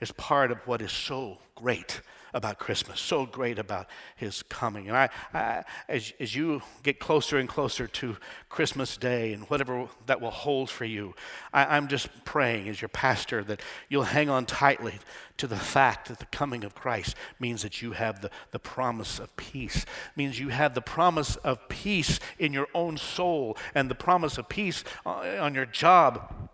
is 0.00 0.12
part 0.12 0.50
of 0.50 0.58
what 0.66 0.80
is 0.80 0.92
so 0.92 1.38
great 1.56 2.00
about 2.34 2.58
Christmas, 2.58 3.00
so 3.00 3.26
great 3.26 3.58
about 3.58 3.86
his 4.16 4.42
coming. 4.44 4.88
And 4.88 4.96
I, 4.96 5.08
I, 5.34 5.64
as, 5.88 6.12
as 6.20 6.34
you 6.34 6.62
get 6.82 6.98
closer 6.98 7.38
and 7.38 7.48
closer 7.48 7.86
to 7.86 8.16
Christmas 8.48 8.96
Day 8.96 9.32
and 9.32 9.44
whatever 9.44 9.88
that 10.06 10.20
will 10.20 10.30
hold 10.30 10.70
for 10.70 10.84
you, 10.84 11.14
I, 11.52 11.76
I'm 11.76 11.88
just 11.88 12.08
praying 12.24 12.68
as 12.68 12.80
your 12.80 12.88
pastor 12.88 13.42
that 13.44 13.60
you'll 13.88 14.04
hang 14.04 14.28
on 14.28 14.46
tightly 14.46 14.94
to 15.38 15.46
the 15.46 15.56
fact 15.56 16.08
that 16.08 16.18
the 16.18 16.26
coming 16.26 16.64
of 16.64 16.74
Christ 16.74 17.16
means 17.38 17.62
that 17.62 17.80
you 17.80 17.92
have 17.92 18.20
the, 18.20 18.30
the 18.50 18.58
promise 18.58 19.18
of 19.18 19.34
peace, 19.36 19.86
means 20.14 20.38
you 20.38 20.48
have 20.48 20.74
the 20.74 20.82
promise 20.82 21.36
of 21.36 21.68
peace 21.68 22.20
in 22.38 22.52
your 22.52 22.68
own 22.74 22.96
soul 22.96 23.56
and 23.74 23.90
the 23.90 23.94
promise 23.94 24.36
of 24.36 24.48
peace 24.48 24.84
uh, 25.06 25.36
on 25.40 25.54
your 25.54 25.66
job 25.66 26.50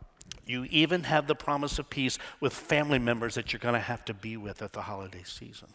you 0.47 0.65
even 0.71 1.05
have 1.05 1.27
the 1.27 1.35
promise 1.35 1.79
of 1.79 1.91
peace 1.91 2.19
with 2.41 2.53
family 2.53 2.99
members 2.99 3.35
that 3.35 3.53
you're 3.53 3.61
going 3.61 3.75
to 3.75 3.81
have 3.81 4.05
to 4.07 4.15
be 4.15 4.37
with 4.37 4.63
at 4.63 4.73
the 4.73 4.83
holiday 4.83 5.23
season. 5.25 5.69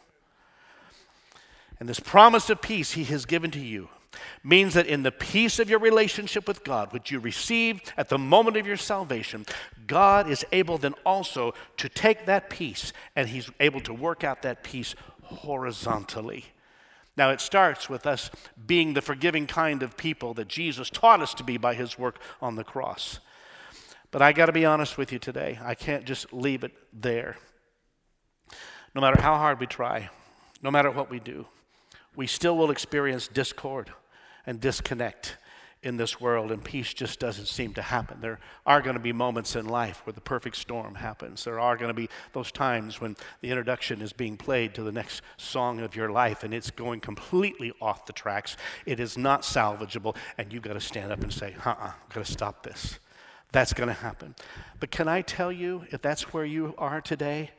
And 1.80 1.90
this 1.90 2.00
promise 2.00 2.50
of 2.50 2.62
peace 2.62 2.92
he 2.92 3.04
has 3.06 3.26
given 3.26 3.52
to 3.52 3.60
you 3.60 3.90
means 4.44 4.74
that 4.74 4.88
in 4.88 5.04
the 5.04 5.12
peace 5.12 5.58
of 5.60 5.70
your 5.70 5.80
relationship 5.80 6.48
with 6.48 6.64
God, 6.64 6.94
which 6.94 7.12
you 7.12 7.20
received 7.20 7.94
at 7.98 8.10
the 8.10 8.18
moment 8.18 8.58
of 8.58 8.68
your 8.68 8.78
salvation, 8.78 9.46
God 9.88 10.30
is 10.30 10.46
able 10.52 10.78
then 10.78 10.96
also 11.06 11.54
to 11.78 11.90
take 11.90 12.26
that 12.26 12.50
peace 12.50 12.94
and 13.16 13.30
he's 13.30 13.50
able 13.60 13.82
to 13.82 13.94
work 13.94 14.24
out 14.24 14.42
that 14.44 14.64
peace 14.64 14.96
horizontally. 15.24 16.46
Now, 17.18 17.32
it 17.32 17.42
starts 17.42 17.90
with 17.90 18.06
us 18.06 18.30
being 18.68 18.94
the 18.94 19.02
forgiving 19.02 19.48
kind 19.48 19.84
of 19.84 19.98
people 19.98 20.34
that 20.36 20.48
Jesus 20.48 20.90
taught 20.90 21.22
us 21.22 21.34
to 21.36 21.44
be 21.44 21.58
by 21.58 21.74
his 21.74 22.00
work 22.00 22.20
on 22.42 22.56
the 22.56 22.64
cross. 22.64 23.20
But 24.12 24.22
I 24.22 24.34
got 24.34 24.48
to 24.48 24.52
be 24.52 24.66
honest 24.66 24.98
with 24.98 25.12
you 25.12 25.20
today. 25.20 25.58
I 25.64 25.74
can't 25.74 26.06
just 26.06 26.32
leave 26.34 26.64
it 26.64 26.74
there. 26.94 27.38
No 28.94 29.02
matter 29.02 29.22
how 29.22 29.38
hard 29.38 29.60
we 29.60 29.68
try, 29.68 30.10
no 30.62 30.70
matter 30.70 30.92
what 30.92 31.10
we 31.10 31.20
do, 31.20 31.46
we 32.16 32.28
still 32.28 32.58
will 32.58 32.72
experience 32.72 33.28
discord 33.28 33.92
and 34.46 34.60
disconnect 34.60 35.38
in 35.84 35.98
this 35.98 36.22
world, 36.22 36.52
and 36.52 36.64
peace 36.64 36.94
just 36.94 37.20
doesn't 37.20 37.48
seem 37.48 37.74
to 37.74 37.82
happen. 37.82 38.22
There 38.22 38.40
are 38.68 38.82
going 38.82 38.96
to 38.96 39.02
be 39.02 39.14
moments 39.14 39.56
in 39.56 39.68
life 39.68 40.06
where 40.06 40.14
the 40.14 40.22
perfect 40.22 40.56
storm 40.58 40.94
happens. 40.94 41.44
There 41.44 41.60
are 41.60 41.76
going 41.76 41.88
to 41.88 41.96
be 41.96 42.08
those 42.34 42.52
times 42.52 43.02
when 43.02 43.16
the 43.42 43.50
introduction 43.50 44.00
is 44.02 44.14
being 44.14 44.38
played 44.38 44.76
to 44.76 44.84
the 44.84 44.92
next 44.92 45.24
song 45.38 45.80
of 45.80 45.96
your 45.96 46.12
life 46.12 46.44
and 46.44 46.54
it's 46.54 46.70
going 46.70 47.00
completely 47.00 47.74
off 47.82 48.06
the 48.06 48.14
tracks. 48.14 48.58
It 48.86 49.00
is 49.00 49.18
not 49.18 49.42
salvageable, 49.42 50.16
and 50.38 50.54
you've 50.54 50.62
got 50.62 50.74
to 50.74 50.82
stand 50.82 51.12
up 51.12 51.24
and 51.24 51.34
say, 51.34 51.56
uh 51.66 51.70
uh-uh, 51.70 51.94
I've 52.04 52.14
got 52.14 52.26
to 52.26 52.32
stop 52.32 52.62
this. 52.62 53.00
That's 53.52 53.74
going 53.74 53.88
to 53.88 53.94
happen. 53.94 54.36
But 54.80 54.92
can 54.92 55.08
I 55.08 55.22
tell 55.22 55.52
you, 55.52 55.86
if 55.92 56.02
that's 56.02 56.34
where 56.34 56.46
you 56.46 56.74
are 56.78 57.02
today, 57.02 57.52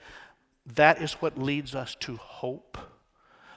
that 0.74 1.02
is 1.02 1.14
what 1.14 1.38
leads 1.38 1.74
us 1.74 1.96
to 2.00 2.16
hope. 2.16 2.78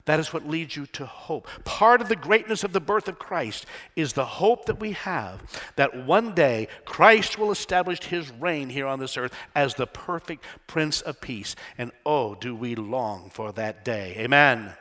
That 0.05 0.19
is 0.19 0.31
what 0.31 0.47
leads 0.47 0.75
you 0.75 0.85
to 0.87 1.05
hope. 1.05 1.47
Part 1.63 1.99
of 1.99 2.09
the 2.09 2.15
greatness 2.15 2.63
of 2.63 2.73
the 2.73 2.79
birth 2.79 3.07
of 3.07 3.17
Christ 3.17 3.65
is 3.95 4.13
the 4.13 4.25
hope 4.25 4.65
that 4.65 4.79
we 4.79 4.91
have 4.91 5.41
that 5.77 6.05
one 6.05 6.35
day 6.35 6.67
Christ 6.85 7.39
will 7.39 7.51
establish 7.51 8.03
his 8.03 8.31
reign 8.31 8.69
here 8.69 8.85
on 8.85 8.99
this 8.99 9.17
earth 9.17 9.33
as 9.55 9.73
the 9.73 9.87
perfect 9.87 10.43
Prince 10.67 11.01
of 11.01 11.21
Peace. 11.21 11.55
And 11.77 11.91
oh, 12.05 12.35
do 12.35 12.55
we 12.55 12.75
long 12.75 13.31
for 13.31 13.51
that 13.53 13.83
day. 13.83 14.15
Amen. 14.19 14.73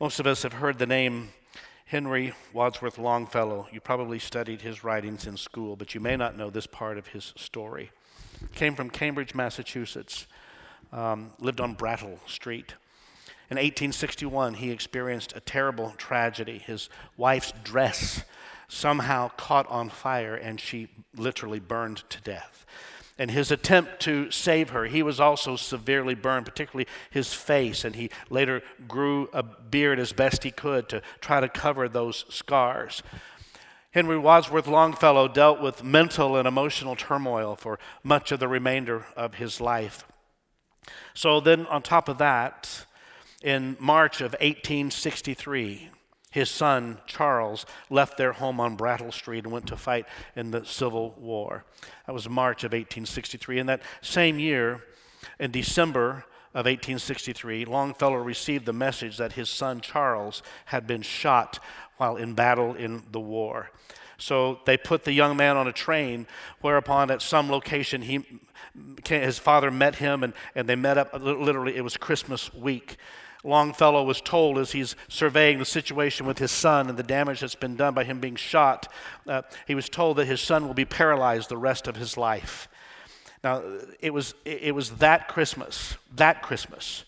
Most 0.00 0.18
of 0.18 0.26
us 0.26 0.42
have 0.42 0.54
heard 0.54 0.78
the 0.78 0.86
name 0.86 1.30
Henry 1.88 2.34
Wadsworth 2.52 2.98
Longfellow, 2.98 3.66
you 3.72 3.80
probably 3.80 4.18
studied 4.18 4.60
his 4.60 4.84
writings 4.84 5.26
in 5.26 5.38
school, 5.38 5.74
but 5.74 5.94
you 5.94 6.00
may 6.00 6.16
not 6.16 6.36
know 6.36 6.50
this 6.50 6.66
part 6.66 6.98
of 6.98 7.06
his 7.06 7.32
story. 7.34 7.90
Came 8.54 8.74
from 8.74 8.90
Cambridge, 8.90 9.34
Massachusetts, 9.34 10.26
um, 10.92 11.30
lived 11.40 11.62
on 11.62 11.72
Brattle 11.72 12.20
Street. 12.26 12.74
In 13.50 13.56
1861, 13.56 14.54
he 14.54 14.70
experienced 14.70 15.32
a 15.34 15.40
terrible 15.40 15.94
tragedy. 15.96 16.58
His 16.58 16.90
wife's 17.16 17.54
dress 17.64 18.22
somehow 18.68 19.30
caught 19.38 19.66
on 19.68 19.88
fire 19.88 20.34
and 20.34 20.60
she 20.60 20.88
literally 21.16 21.58
burned 21.58 22.02
to 22.10 22.20
death 22.20 22.66
and 23.18 23.30
his 23.30 23.50
attempt 23.50 24.00
to 24.00 24.30
save 24.30 24.70
her. 24.70 24.84
He 24.84 25.02
was 25.02 25.18
also 25.18 25.56
severely 25.56 26.14
burned, 26.14 26.46
particularly 26.46 26.86
his 27.10 27.34
face, 27.34 27.84
and 27.84 27.96
he 27.96 28.10
later 28.30 28.62
grew 28.86 29.28
a 29.32 29.42
beard 29.42 29.98
as 29.98 30.12
best 30.12 30.44
he 30.44 30.50
could 30.50 30.88
to 30.90 31.02
try 31.20 31.40
to 31.40 31.48
cover 31.48 31.88
those 31.88 32.24
scars. 32.28 33.02
Henry 33.90 34.18
Wadsworth 34.18 34.68
Longfellow 34.68 35.28
dealt 35.28 35.60
with 35.60 35.82
mental 35.82 36.36
and 36.36 36.46
emotional 36.46 36.94
turmoil 36.94 37.56
for 37.56 37.78
much 38.04 38.30
of 38.30 38.38
the 38.38 38.46
remainder 38.46 39.06
of 39.16 39.34
his 39.34 39.60
life. 39.60 40.06
So, 41.14 41.40
then 41.40 41.66
on 41.66 41.82
top 41.82 42.08
of 42.08 42.18
that, 42.18 42.86
in 43.42 43.76
March 43.80 44.20
of 44.20 44.32
1863, 44.32 45.90
his 46.30 46.50
son, 46.50 46.98
Charles, 47.06 47.64
left 47.88 48.18
their 48.18 48.32
home 48.32 48.60
on 48.60 48.76
Brattle 48.76 49.12
Street 49.12 49.44
and 49.44 49.52
went 49.52 49.66
to 49.68 49.76
fight 49.76 50.06
in 50.36 50.50
the 50.50 50.64
Civil 50.64 51.14
War. 51.18 51.64
That 52.06 52.12
was 52.12 52.28
March 52.28 52.64
of 52.64 52.72
1863. 52.72 53.58
In 53.58 53.66
that 53.66 53.82
same 54.02 54.38
year, 54.38 54.84
in 55.38 55.50
December 55.50 56.24
of 56.54 56.66
1863, 56.66 57.64
Longfellow 57.64 58.16
received 58.16 58.66
the 58.66 58.72
message 58.72 59.16
that 59.16 59.32
his 59.32 59.48
son 59.48 59.80
Charles 59.80 60.42
had 60.66 60.86
been 60.86 61.02
shot 61.02 61.58
while 61.96 62.16
in 62.16 62.34
battle 62.34 62.74
in 62.74 63.02
the 63.10 63.20
war. 63.20 63.70
So 64.18 64.58
they 64.66 64.76
put 64.76 65.04
the 65.04 65.12
young 65.12 65.36
man 65.36 65.56
on 65.56 65.68
a 65.68 65.72
train, 65.72 66.26
whereupon 66.60 67.10
at 67.10 67.22
some 67.22 67.50
location 67.50 68.02
he, 68.02 68.24
his 69.06 69.38
father 69.38 69.70
met 69.70 69.96
him 69.96 70.24
and, 70.24 70.32
and 70.54 70.68
they 70.68 70.74
met 70.76 70.98
up. 70.98 71.10
Literally, 71.14 71.76
it 71.76 71.84
was 71.84 71.96
Christmas 71.96 72.52
week. 72.52 72.96
Longfellow 73.44 74.02
was 74.02 74.20
told 74.20 74.58
as 74.58 74.72
he's 74.72 74.96
surveying 75.08 75.58
the 75.58 75.64
situation 75.64 76.26
with 76.26 76.38
his 76.38 76.50
son 76.50 76.88
and 76.88 76.98
the 76.98 77.02
damage 77.04 77.40
that's 77.40 77.54
been 77.54 77.76
done 77.76 77.94
by 77.94 78.04
him 78.04 78.18
being 78.18 78.36
shot, 78.36 78.92
uh, 79.26 79.42
he 79.66 79.74
was 79.74 79.88
told 79.88 80.16
that 80.16 80.26
his 80.26 80.40
son 80.40 80.66
will 80.66 80.74
be 80.74 80.84
paralyzed 80.84 81.48
the 81.48 81.56
rest 81.56 81.86
of 81.86 81.96
his 81.96 82.16
life. 82.16 82.68
Now, 83.44 83.62
it 84.00 84.12
was, 84.12 84.34
it 84.44 84.74
was 84.74 84.90
that 84.92 85.28
Christmas, 85.28 85.96
that 86.16 86.42
Christmas 86.42 87.04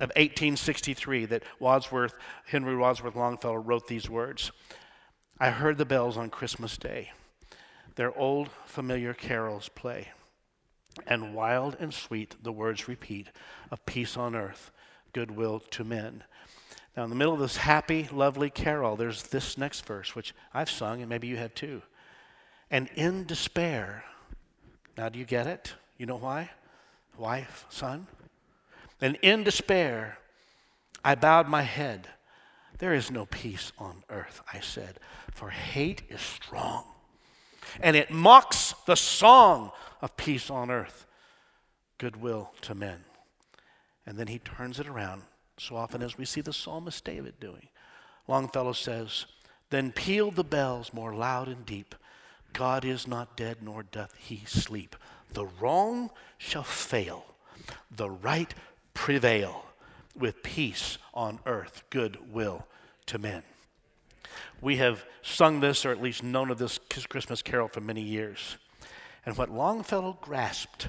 of 0.00 0.08
1863 0.10 1.26
that 1.26 1.42
Wadsworth, 1.58 2.14
Henry 2.46 2.76
Wadsworth 2.76 3.16
Longfellow 3.16 3.56
wrote 3.56 3.86
these 3.86 4.08
words. 4.08 4.50
I 5.38 5.50
heard 5.50 5.76
the 5.76 5.84
bells 5.84 6.16
on 6.16 6.30
Christmas 6.30 6.78
Day, 6.78 7.12
their 7.96 8.16
old 8.16 8.48
familiar 8.64 9.12
carols 9.12 9.68
play, 9.68 10.08
and 11.06 11.34
wild 11.34 11.76
and 11.78 11.92
sweet 11.92 12.36
the 12.42 12.52
words 12.52 12.88
repeat 12.88 13.28
of 13.70 13.84
peace 13.84 14.16
on 14.16 14.34
earth, 14.34 14.70
goodwill 15.12 15.60
to 15.70 15.84
men. 15.84 16.24
Now, 16.96 17.04
in 17.04 17.10
the 17.10 17.16
middle 17.16 17.34
of 17.34 17.40
this 17.40 17.58
happy, 17.58 18.08
lovely 18.12 18.50
carol, 18.50 18.96
there's 18.96 19.24
this 19.24 19.56
next 19.56 19.86
verse, 19.86 20.14
which 20.14 20.34
I've 20.52 20.70
sung, 20.70 21.00
and 21.00 21.08
maybe 21.08 21.28
you 21.28 21.36
have 21.36 21.54
too. 21.54 21.82
And 22.70 22.88
in 22.94 23.26
despair, 23.26 24.04
now, 24.96 25.08
do 25.08 25.18
you 25.18 25.24
get 25.24 25.46
it? 25.46 25.74
You 25.96 26.06
know 26.06 26.18
why? 26.18 26.50
Wife, 27.16 27.64
son? 27.70 28.06
And 29.00 29.16
in 29.22 29.44
despair, 29.44 30.18
I 31.04 31.14
bowed 31.14 31.48
my 31.48 31.62
head. 31.62 32.08
There 32.78 32.92
is 32.92 33.10
no 33.10 33.26
peace 33.26 33.72
on 33.78 34.02
earth, 34.10 34.42
I 34.52 34.60
said, 34.60 34.98
for 35.32 35.50
hate 35.50 36.02
is 36.08 36.20
strong. 36.20 36.84
And 37.80 37.96
it 37.96 38.10
mocks 38.10 38.74
the 38.86 38.96
song 38.96 39.70
of 40.02 40.16
peace 40.16 40.50
on 40.50 40.70
earth, 40.70 41.06
goodwill 41.98 42.52
to 42.62 42.74
men. 42.74 43.04
And 44.06 44.18
then 44.18 44.26
he 44.26 44.38
turns 44.38 44.80
it 44.80 44.88
around, 44.88 45.22
so 45.58 45.76
often 45.76 46.02
as 46.02 46.16
we 46.16 46.24
see 46.24 46.40
the 46.40 46.52
psalmist 46.52 47.04
David 47.04 47.38
doing. 47.40 47.68
Longfellow 48.26 48.72
says, 48.72 49.26
Then 49.70 49.92
peal 49.92 50.30
the 50.30 50.44
bells 50.44 50.92
more 50.92 51.14
loud 51.14 51.48
and 51.48 51.64
deep 51.66 51.94
God 52.52 52.84
is 52.84 53.06
not 53.06 53.36
dead, 53.36 53.58
nor 53.62 53.82
doth 53.82 54.14
he 54.16 54.42
sleep. 54.46 54.96
The 55.32 55.46
wrong 55.46 56.10
shall 56.38 56.62
fail, 56.62 57.24
the 57.90 58.10
right 58.10 58.52
prevail, 58.94 59.66
with 60.16 60.42
peace 60.42 60.98
on 61.14 61.38
earth, 61.46 61.84
good 61.90 62.32
will 62.32 62.66
to 63.06 63.18
men. 63.18 63.42
We 64.60 64.76
have 64.76 65.04
sung 65.22 65.60
this, 65.60 65.86
or 65.86 65.92
at 65.92 66.02
least 66.02 66.22
known 66.22 66.50
of 66.50 66.58
this 66.58 66.78
Christmas 67.08 67.42
carol 67.42 67.68
for 67.68 67.80
many 67.80 68.02
years. 68.02 68.56
And 69.24 69.36
what 69.36 69.50
Longfellow 69.50 70.18
grasped 70.20 70.88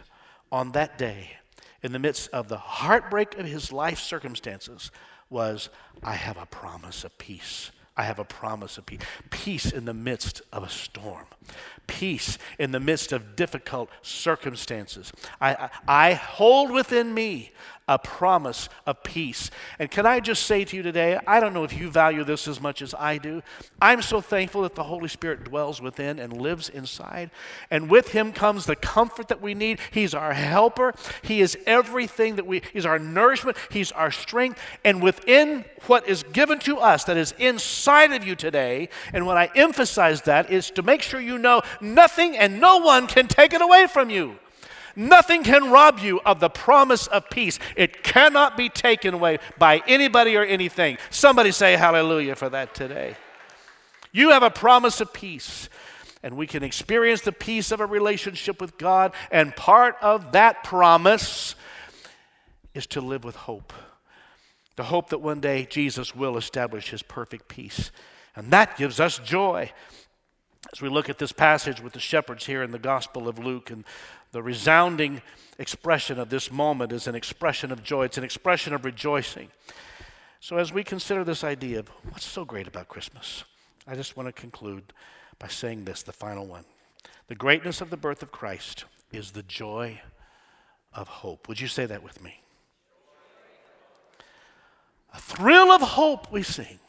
on 0.52 0.72
that 0.72 0.98
day, 0.98 1.38
in 1.84 1.92
the 1.92 2.00
midst 2.00 2.30
of 2.30 2.48
the 2.48 2.58
heartbreak 2.58 3.38
of 3.38 3.46
his 3.46 3.72
life 3.72 4.00
circumstances, 4.00 4.92
was 5.30 5.70
I 6.04 6.14
have 6.14 6.38
a 6.38 6.46
promise 6.46 7.04
of 7.04 7.18
peace 7.18 7.72
I 7.98 8.04
have 8.04 8.20
a 8.20 8.26
promise 8.26 8.78
of 8.78 8.86
peace. 8.86 9.02
Peace 9.30 9.72
in 9.72 9.86
the 9.86 9.94
midst 9.94 10.42
of 10.54 10.64
a 10.64 10.70
storm. 10.70 11.26
Peace 11.88 12.38
in 12.58 12.72
the 12.72 12.80
midst 12.80 13.12
of 13.12 13.36
difficult 13.36 13.90
circumstances. 14.02 15.12
I, 15.42 15.54
I, 15.54 15.70
I, 15.88 16.14
hold 16.14 16.72
within 16.72 17.14
me 17.14 17.52
a 17.88 18.00
promise 18.00 18.70
of 18.86 19.04
peace. 19.04 19.52
And 19.80 19.90
can 19.90 20.06
I 20.06 20.20
just 20.20 20.44
say 20.44 20.64
to 20.64 20.78
you 20.78 20.84
today, 20.84 21.20
I 21.28 21.40
don't 21.40 21.54
know 21.54 21.64
if 21.64 21.78
you 21.78 21.90
value 21.90 22.24
this 22.24 22.48
as 22.48 22.62
much 22.62 22.82
as 22.82 22.94
I 22.94 23.18
do. 23.18 23.42
I'm 23.82 24.02
so 24.02 24.22
thankful 24.22 24.62
that 24.62 24.76
the 24.76 24.84
Holy 24.84 25.08
Spirit 25.08 25.44
dwells 25.44 25.82
within 25.82 26.20
and 26.20 26.42
lives 26.42 26.70
inside. 26.70 27.32
And 27.70 27.90
with 27.90 28.10
Him 28.12 28.32
comes 28.32 28.66
the 28.66 28.76
comfort 28.76 29.28
that 29.28 29.42
we 29.42 29.54
need. 29.54 29.80
He's 29.92 30.14
our 30.14 30.34
helper. 30.34 30.94
He 31.22 31.42
is 31.42 31.58
everything 31.66 32.36
that 32.38 32.48
we, 32.48 32.62
He's 32.72 32.86
our 32.86 33.00
nourishment. 33.00 33.58
He's 33.70 33.92
our 33.92 34.12
strength. 34.12 34.60
And 34.86 35.02
within 35.02 35.66
what 35.88 36.08
is 36.08 36.24
given 36.24 36.60
to 36.60 36.78
us 36.78 37.04
that 37.06 37.18
is 37.18 37.34
inside 37.38 38.12
of 38.14 38.26
you 38.26 38.36
today, 38.36 38.90
and 39.14 39.26
when 39.26 39.38
I 39.38 39.50
emphasize 39.56 40.22
that 40.24 40.50
is 40.52 40.72
to 40.72 40.82
make 40.82 41.02
sure 41.02 41.20
you 41.20 41.38
know 41.38 41.62
nothing 41.82 42.38
and 42.38 42.60
no 42.62 42.78
one 42.78 43.08
can 43.08 43.28
take 43.28 43.54
it 43.54 43.62
away 43.62 43.88
from 43.88 44.10
you. 44.10 44.38
Nothing 44.96 45.44
can 45.44 45.72
rob 45.72 46.00
you 46.00 46.20
of 46.26 46.40
the 46.40 46.50
promise 46.50 47.08
of 47.08 47.30
peace. 47.30 47.60
It 47.76 48.04
cannot 48.04 48.58
be 48.58 48.70
taken 48.70 49.14
away 49.14 49.40
by 49.58 49.82
anybody 49.88 50.36
or 50.36 50.44
anything. 50.44 50.98
Somebody 51.10 51.52
say 51.52 51.76
hallelujah 51.76 52.36
for 52.36 52.50
that 52.50 52.76
today. 52.76 53.16
You 54.12 54.32
have 54.32 54.44
a 54.44 54.50
promise 54.50 55.00
of 55.00 55.14
peace, 55.14 55.70
and 56.22 56.36
we 56.36 56.48
can 56.48 56.64
experience 56.64 57.22
the 57.22 57.32
peace 57.32 57.72
of 57.72 57.80
a 57.80 57.86
relationship 57.86 58.60
with 58.60 58.78
God, 58.78 59.14
and 59.32 59.56
part 59.56 59.96
of 60.02 60.34
that 60.34 60.64
promise 60.64 61.56
is 62.74 62.88
to 62.88 63.02
live 63.02 63.24
with 63.24 63.36
hope. 63.36 63.74
The 64.76 64.84
hope 64.84 65.10
that 65.10 65.20
one 65.20 65.40
day 65.40 65.68
Jesus 65.70 66.16
will 66.16 66.38
establish 66.38 66.90
his 66.90 67.04
perfect 67.04 67.48
peace. 67.48 67.92
And 68.36 68.52
that 68.52 68.78
gives 68.78 69.00
us 69.00 69.20
joy. 69.20 69.72
As 70.72 70.82
we 70.82 70.90
look 70.90 71.10
at 71.10 71.18
this 71.18 71.32
passage 71.32 71.82
with 71.82 71.94
the 71.94 72.00
shepherds 72.00 72.46
here 72.46 72.62
in 72.62 72.72
the 72.72 72.80
Gospel 72.80 73.28
of 73.28 73.40
Luke 73.40 73.72
and 73.72 73.84
the 74.32 74.44
resounding 74.44 75.22
expression 75.58 76.20
of 76.20 76.30
this 76.30 76.52
moment 76.52 76.92
is 76.92 77.08
an 77.08 77.16
expression 77.16 77.72
of 77.72 77.84
joy, 77.84 78.06
it's 78.06 78.18
an 78.18 78.24
expression 78.24 78.74
of 78.74 78.86
rejoicing. 78.86 79.50
So, 80.40 80.58
as 80.58 80.72
we 80.72 80.84
consider 80.84 81.24
this 81.24 81.44
idea 81.44 81.80
of 81.80 81.90
what's 82.10 82.26
so 82.26 82.46
great 82.46 82.68
about 82.68 82.88
Christmas, 82.88 83.44
I 83.88 83.96
just 83.96 84.16
want 84.16 84.28
to 84.28 84.34
conclude 84.34 84.94
by 85.40 85.48
saying 85.48 85.86
this 85.86 86.04
the 86.04 86.12
final 86.12 86.46
one. 86.46 86.66
The 87.28 87.36
greatness 87.36 87.82
of 87.82 87.90
the 87.90 87.98
birth 87.98 88.22
of 88.22 88.32
Christ 88.32 88.86
is 89.12 89.32
the 89.32 89.44
joy 89.44 90.02
of 90.94 91.08
hope. 91.08 91.48
Would 91.48 91.60
you 91.60 91.68
say 91.68 91.86
that 91.86 92.04
with 92.04 92.22
me? 92.22 92.42
A 95.14 95.20
thrill 95.20 95.72
of 95.72 95.82
hope 95.82 96.32
we 96.32 96.44
sing. 96.44 96.80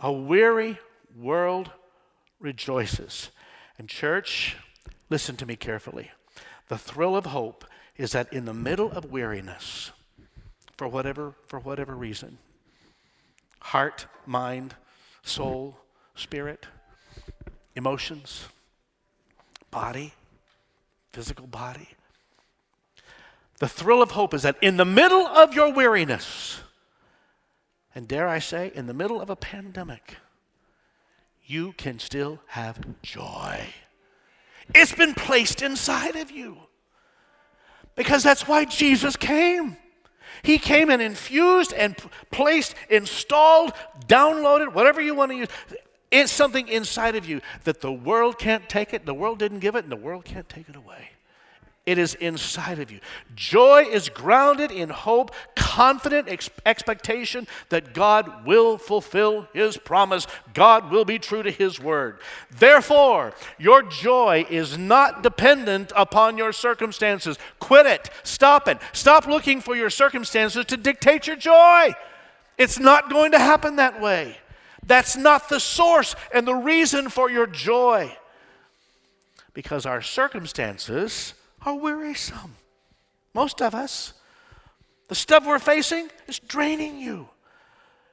A 0.00 0.12
weary 0.12 0.78
world 1.16 1.70
rejoices. 2.40 3.30
And, 3.78 3.88
church, 3.88 4.56
listen 5.10 5.36
to 5.36 5.46
me 5.46 5.56
carefully. 5.56 6.10
The 6.68 6.78
thrill 6.78 7.16
of 7.16 7.26
hope 7.26 7.64
is 7.96 8.12
that 8.12 8.32
in 8.32 8.44
the 8.44 8.54
middle 8.54 8.90
of 8.92 9.10
weariness, 9.10 9.90
for 10.76 10.86
whatever, 10.86 11.34
for 11.46 11.58
whatever 11.58 11.94
reason, 11.94 12.38
heart, 13.60 14.06
mind, 14.24 14.74
soul, 15.22 15.78
spirit, 16.14 16.66
emotions, 17.74 18.46
body, 19.70 20.14
physical 21.10 21.46
body. 21.46 21.88
The 23.58 23.68
thrill 23.68 24.02
of 24.02 24.12
hope 24.12 24.34
is 24.34 24.42
that 24.42 24.56
in 24.62 24.76
the 24.76 24.84
middle 24.84 25.26
of 25.26 25.52
your 25.54 25.72
weariness, 25.72 26.60
and 27.94 28.06
dare 28.06 28.28
I 28.28 28.38
say, 28.38 28.70
in 28.74 28.86
the 28.86 28.94
middle 28.94 29.20
of 29.20 29.30
a 29.30 29.36
pandemic, 29.36 30.16
you 31.48 31.72
can 31.72 31.98
still 31.98 32.40
have 32.48 32.78
joy. 33.02 33.60
It's 34.74 34.94
been 34.94 35.14
placed 35.14 35.62
inside 35.62 36.14
of 36.14 36.30
you. 36.30 36.58
Because 37.96 38.22
that's 38.22 38.46
why 38.46 38.64
Jesus 38.64 39.16
came. 39.16 39.76
He 40.42 40.58
came 40.58 40.90
and 40.90 41.02
infused 41.02 41.72
and 41.72 41.96
placed, 42.30 42.74
installed, 42.90 43.72
downloaded, 44.06 44.72
whatever 44.72 45.00
you 45.00 45.14
want 45.14 45.32
to 45.32 45.36
use. 45.38 45.48
It's 46.10 46.30
something 46.30 46.68
inside 46.68 47.16
of 47.16 47.26
you 47.26 47.40
that 47.64 47.80
the 47.80 47.92
world 47.92 48.38
can't 48.38 48.68
take 48.68 48.94
it, 48.94 49.04
the 49.04 49.14
world 49.14 49.38
didn't 49.38 49.58
give 49.58 49.74
it, 49.74 49.82
and 49.82 49.90
the 49.90 49.96
world 49.96 50.24
can't 50.24 50.48
take 50.48 50.68
it 50.68 50.76
away. 50.76 51.10
It 51.88 51.96
is 51.96 52.12
inside 52.16 52.80
of 52.80 52.90
you. 52.90 53.00
Joy 53.34 53.86
is 53.90 54.10
grounded 54.10 54.70
in 54.70 54.90
hope, 54.90 55.34
confident 55.56 56.28
ex- 56.28 56.50
expectation 56.66 57.46
that 57.70 57.94
God 57.94 58.44
will 58.44 58.76
fulfill 58.76 59.48
His 59.54 59.78
promise. 59.78 60.26
God 60.52 60.90
will 60.90 61.06
be 61.06 61.18
true 61.18 61.42
to 61.42 61.50
His 61.50 61.80
word. 61.80 62.18
Therefore, 62.50 63.32
your 63.56 63.82
joy 63.82 64.44
is 64.50 64.76
not 64.76 65.22
dependent 65.22 65.90
upon 65.96 66.36
your 66.36 66.52
circumstances. 66.52 67.38
Quit 67.58 67.86
it. 67.86 68.10
Stop 68.22 68.68
it. 68.68 68.76
Stop 68.92 69.26
looking 69.26 69.62
for 69.62 69.74
your 69.74 69.88
circumstances 69.88 70.66
to 70.66 70.76
dictate 70.76 71.26
your 71.26 71.36
joy. 71.36 71.94
It's 72.58 72.78
not 72.78 73.08
going 73.08 73.32
to 73.32 73.38
happen 73.38 73.76
that 73.76 73.98
way. 73.98 74.36
That's 74.84 75.16
not 75.16 75.48
the 75.48 75.58
source 75.58 76.14
and 76.34 76.46
the 76.46 76.54
reason 76.54 77.08
for 77.08 77.30
your 77.30 77.46
joy. 77.46 78.14
Because 79.54 79.86
our 79.86 80.02
circumstances 80.02 81.32
are 81.64 81.74
wearisome. 81.74 82.56
Most 83.34 83.60
of 83.60 83.74
us. 83.74 84.14
The 85.08 85.14
stuff 85.14 85.46
we're 85.46 85.58
facing 85.58 86.10
is 86.26 86.38
draining 86.38 86.98
you. 86.98 87.28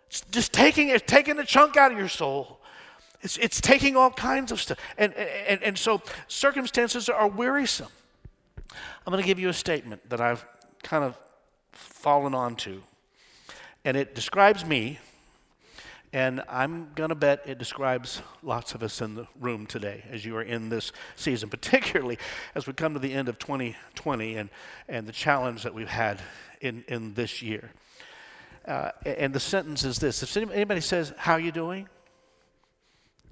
It's 0.08 0.22
just 0.32 0.54
taking, 0.54 0.90
it's 0.90 1.04
taking 1.06 1.40
a 1.40 1.44
chunk 1.44 1.78
out 1.78 1.92
of 1.92 1.98
your 1.98 2.08
soul. 2.08 2.62
It's, 3.22 3.38
it's 3.38 3.60
taking 3.60 3.96
all 3.96 4.12
kinds 4.12 4.52
of 4.52 4.62
stuff. 4.62 4.78
And, 4.98 5.14
and, 5.14 5.62
and 5.64 5.78
so 5.78 6.02
circumstances 6.28 7.10
are 7.10 7.28
wearisome. 7.28 7.90
I'm 8.70 9.12
going 9.12 9.22
to 9.22 9.28
give 9.28 9.40
you 9.40 9.50
a 9.50 9.54
statement 9.54 10.10
that 10.10 10.22
I've 10.22 10.46
kind 10.84 11.04
of 11.04 11.18
fallen 11.72 12.34
onto. 12.34 12.82
And 13.84 13.98
it 13.98 14.16
describes 14.16 14.66
me, 14.66 15.00
and 16.16 16.42
I'm 16.48 16.92
going 16.96 17.10
to 17.10 17.16
bet 17.16 17.42
it 17.46 17.58
describes 17.58 18.22
lots 18.42 18.74
of 18.74 18.82
us 18.82 19.02
in 19.02 19.16
the 19.16 19.28
room 19.38 19.66
today 19.68 20.06
as 20.10 20.24
you 20.24 20.38
are 20.38 20.42
in 20.42 20.70
this 20.70 20.94
season, 21.18 21.50
particularly 21.58 22.18
as 22.56 22.66
we 22.66 22.72
come 22.72 22.94
to 22.94 23.02
the 23.02 23.12
end 23.12 23.28
of 23.28 23.38
2020 23.38 24.38
and, 24.38 24.50
and 24.88 25.08
the 25.08 25.12
challenge 25.12 25.64
that 25.64 25.74
we've 25.74 25.90
had 25.90 26.22
in, 26.62 26.86
in 26.88 27.16
this 27.16 27.42
year. 27.42 27.70
Uh, 28.66 28.92
and 29.06 29.34
the 29.34 29.42
sentence 29.42 29.84
is 29.84 30.00
this 30.00 30.24
If 30.24 30.38
anybody 30.38 30.80
says, 30.80 31.12
How 31.18 31.34
are 31.34 31.40
you 31.40 31.52
doing? 31.52 31.90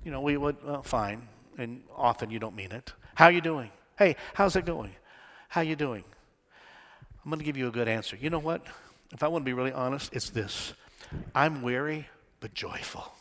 You 0.03 0.11
know, 0.11 0.19
we 0.19 0.35
would, 0.35 0.57
well, 0.61 0.83
fine. 0.83 1.29
And 1.57 1.83
often 1.95 2.31
you 2.31 2.39
don't 2.39 2.55
mean 2.55 2.73
it. 2.73 2.91
How 3.15 3.25
are 3.25 3.31
you 3.31 3.39
doing? 3.39 3.71
Hey, 3.97 4.17
how's 4.33 4.57
it 4.57 4.65
going? 4.65 4.91
How 5.47 5.61
are 5.61 5.63
you 5.63 5.77
doing? 5.77 6.03
I'm 7.23 7.29
going 7.29 7.39
to 7.39 7.45
give 7.45 7.55
you 7.55 7.69
a 7.69 7.71
good 7.71 7.87
answer. 7.87 8.17
You 8.17 8.29
know 8.29 8.39
what? 8.39 8.61
If 9.13 9.23
I 9.23 9.29
want 9.29 9.43
to 9.43 9.45
be 9.45 9.53
really 9.53 9.71
honest, 9.71 10.13
it's 10.13 10.29
this 10.29 10.73
I'm 11.33 11.61
weary 11.61 12.07
but 12.43 12.53
joyful. 12.53 13.13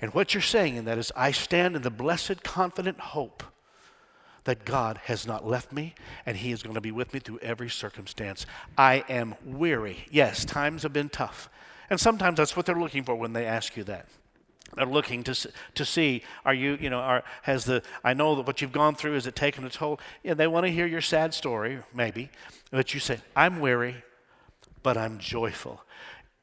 And 0.00 0.14
what 0.14 0.32
you're 0.32 0.40
saying 0.40 0.76
in 0.76 0.86
that 0.86 0.96
is, 0.96 1.12
I 1.14 1.32
stand 1.32 1.76
in 1.76 1.82
the 1.82 1.90
blessed, 1.90 2.42
confident 2.42 2.98
hope 2.98 3.42
that 4.44 4.64
God 4.64 4.98
has 5.04 5.26
not 5.26 5.46
left 5.46 5.70
me 5.70 5.94
and 6.24 6.38
He 6.38 6.50
is 6.50 6.62
going 6.62 6.76
to 6.76 6.80
be 6.80 6.92
with 6.92 7.12
me 7.12 7.20
through 7.20 7.40
every 7.40 7.68
circumstance. 7.68 8.46
I 8.78 9.04
am 9.10 9.34
weary. 9.44 10.06
Yes, 10.10 10.46
times 10.46 10.82
have 10.82 10.94
been 10.94 11.10
tough. 11.10 11.50
And 11.90 12.00
sometimes 12.00 12.38
that's 12.38 12.56
what 12.56 12.64
they're 12.64 12.80
looking 12.80 13.04
for 13.04 13.14
when 13.14 13.34
they 13.34 13.44
ask 13.44 13.76
you 13.76 13.84
that. 13.84 14.06
They're 14.74 14.86
looking 14.86 15.22
to, 15.24 15.50
to 15.74 15.84
see, 15.84 16.22
are 16.46 16.54
you, 16.54 16.78
you 16.80 16.88
know, 16.88 17.00
are, 17.00 17.22
has 17.42 17.66
the, 17.66 17.82
I 18.02 18.14
know 18.14 18.34
that 18.36 18.46
what 18.46 18.62
you've 18.62 18.72
gone 18.72 18.94
through, 18.94 19.16
is 19.16 19.26
it 19.26 19.36
taken 19.36 19.62
a 19.66 19.68
toll? 19.68 20.00
Yeah, 20.24 20.32
they 20.32 20.46
want 20.46 20.64
to 20.64 20.72
hear 20.72 20.86
your 20.86 21.02
sad 21.02 21.34
story, 21.34 21.80
maybe. 21.92 22.30
But 22.70 22.94
you 22.94 23.00
say, 23.00 23.18
I'm 23.36 23.60
weary, 23.60 23.96
but 24.82 24.96
I'm 24.96 25.18
joyful. 25.18 25.82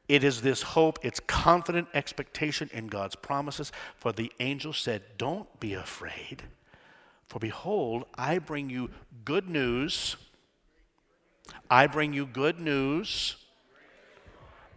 It 0.08 0.24
is 0.24 0.42
this 0.42 0.62
hope, 0.62 1.00
it's 1.02 1.20
confident 1.22 1.88
expectation 1.94 2.70
in 2.74 2.88
God's 2.88 3.16
promises. 3.16 3.72
For 3.96 4.12
the 4.12 4.32
angel 4.40 4.74
said, 4.74 5.02
Don't 5.18 5.60
be 5.60 5.74
afraid, 5.74 6.44
for 7.28 7.40
behold, 7.40 8.06
I 8.16 8.40
bring 8.40 8.70
you 8.70 8.90
good 9.24 9.50
news. 9.50 10.18
I 11.70 11.88
bring 11.88 12.14
you 12.14 12.26
good 12.26 12.60
news 12.60 13.36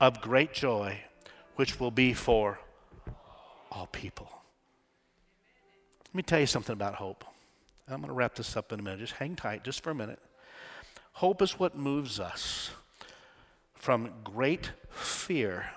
of 0.01 0.21
great 0.21 0.53
joy, 0.53 1.01
which 1.57 1.81
will 1.81 1.91
be 1.91 2.13
for 2.13 2.59
all 3.71 3.87
people. 3.87 4.29
Let 6.09 6.15
me 6.15 6.23
tell 6.23 6.41
you 6.41 6.47
something 6.47 6.73
about 6.73 6.95
hope. 6.95 7.25
I'm 7.89 7.99
going 7.99 8.09
to 8.09 8.15
wrap 8.15 8.35
this 8.35 8.57
up 8.57 8.73
in 8.73 8.81
a 8.81 8.83
minute. 8.83 9.01
Just 9.01 9.15
hang 9.15 9.37
tight 9.37 9.65
just 9.65 9.83
for 9.83 9.91
a 9.91 9.95
minute. 9.95 10.19
Hope 11.13 11.41
is 11.41 11.59
what 11.59 11.77
moves 11.77 12.19
us 12.19 12.71
from 13.87 14.11
great 14.25 14.73
fear, 14.91 15.71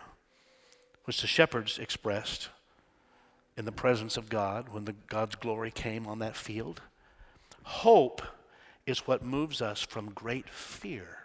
which 1.04 1.22
the 1.22 1.28
shepherds 1.28 1.78
expressed 1.78 2.50
in 3.56 3.66
the 3.66 3.72
presence 3.72 4.18
of 4.18 4.30
God 4.30 4.70
when 4.70 4.86
the, 4.86 4.96
God's 5.08 5.36
glory 5.36 5.70
came 5.70 6.08
on 6.08 6.18
that 6.18 6.36
field. 6.36 6.82
Hope 7.62 8.24
is 8.88 9.06
what 9.06 9.24
moves 9.24 9.62
us 9.62 9.84
from 9.84 10.10
great 10.10 10.50
fear 10.50 11.20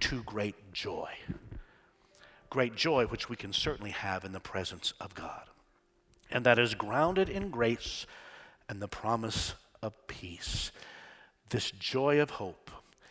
to 0.00 0.22
great 0.22 0.72
joy. 0.72 1.10
Great 2.48 2.74
joy, 2.74 3.04
which 3.04 3.28
we 3.28 3.36
can 3.36 3.52
certainly 3.52 3.90
have 3.90 4.24
in 4.24 4.32
the 4.32 4.40
presence 4.40 4.94
of 4.98 5.14
God 5.14 5.42
and 6.30 6.46
that 6.46 6.58
is 6.58 6.74
grounded 6.74 7.28
in 7.28 7.50
grace 7.50 8.06
and 8.70 8.80
the 8.80 8.88
promise 8.88 9.54
of 9.82 10.06
peace. 10.06 10.72
This 11.50 11.70
joy 11.70 12.22
of 12.22 12.30
hope 12.30 12.70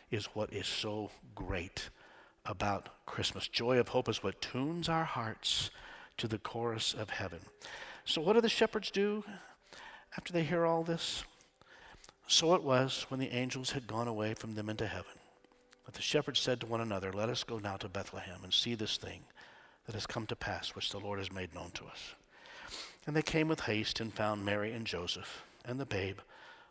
is 0.09 0.25
what 0.33 0.51
is 0.51 0.65
so 0.65 1.11
great 1.35 1.89
about 2.45 2.89
Christmas. 3.05 3.47
Joy 3.47 3.79
of 3.79 3.89
hope 3.89 4.09
is 4.09 4.23
what 4.23 4.41
tunes 4.41 4.89
our 4.89 5.05
hearts 5.05 5.69
to 6.17 6.27
the 6.27 6.37
chorus 6.37 6.93
of 6.93 7.09
heaven. 7.09 7.39
So, 8.05 8.21
what 8.21 8.33
do 8.33 8.41
the 8.41 8.49
shepherds 8.49 8.91
do 8.91 9.23
after 10.17 10.33
they 10.33 10.43
hear 10.43 10.65
all 10.65 10.83
this? 10.83 11.23
So 12.27 12.55
it 12.55 12.63
was 12.63 13.05
when 13.09 13.19
the 13.19 13.31
angels 13.31 13.71
had 13.71 13.87
gone 13.87 14.07
away 14.07 14.33
from 14.33 14.55
them 14.55 14.69
into 14.69 14.87
heaven 14.87 15.13
that 15.85 15.93
the 15.93 16.01
shepherds 16.01 16.39
said 16.39 16.59
to 16.61 16.65
one 16.65 16.81
another, 16.81 17.11
Let 17.11 17.29
us 17.29 17.43
go 17.43 17.59
now 17.59 17.77
to 17.77 17.89
Bethlehem 17.89 18.39
and 18.43 18.53
see 18.53 18.75
this 18.75 18.97
thing 18.97 19.21
that 19.85 19.95
has 19.95 20.07
come 20.07 20.25
to 20.27 20.35
pass, 20.35 20.69
which 20.69 20.89
the 20.89 20.99
Lord 20.99 21.19
has 21.19 21.31
made 21.31 21.53
known 21.53 21.71
to 21.71 21.85
us. 21.85 22.15
And 23.05 23.15
they 23.15 23.21
came 23.21 23.49
with 23.49 23.61
haste 23.61 23.99
and 23.99 24.13
found 24.13 24.45
Mary 24.45 24.71
and 24.71 24.85
Joseph 24.85 25.43
and 25.65 25.79
the 25.79 25.85
babe 25.85 26.19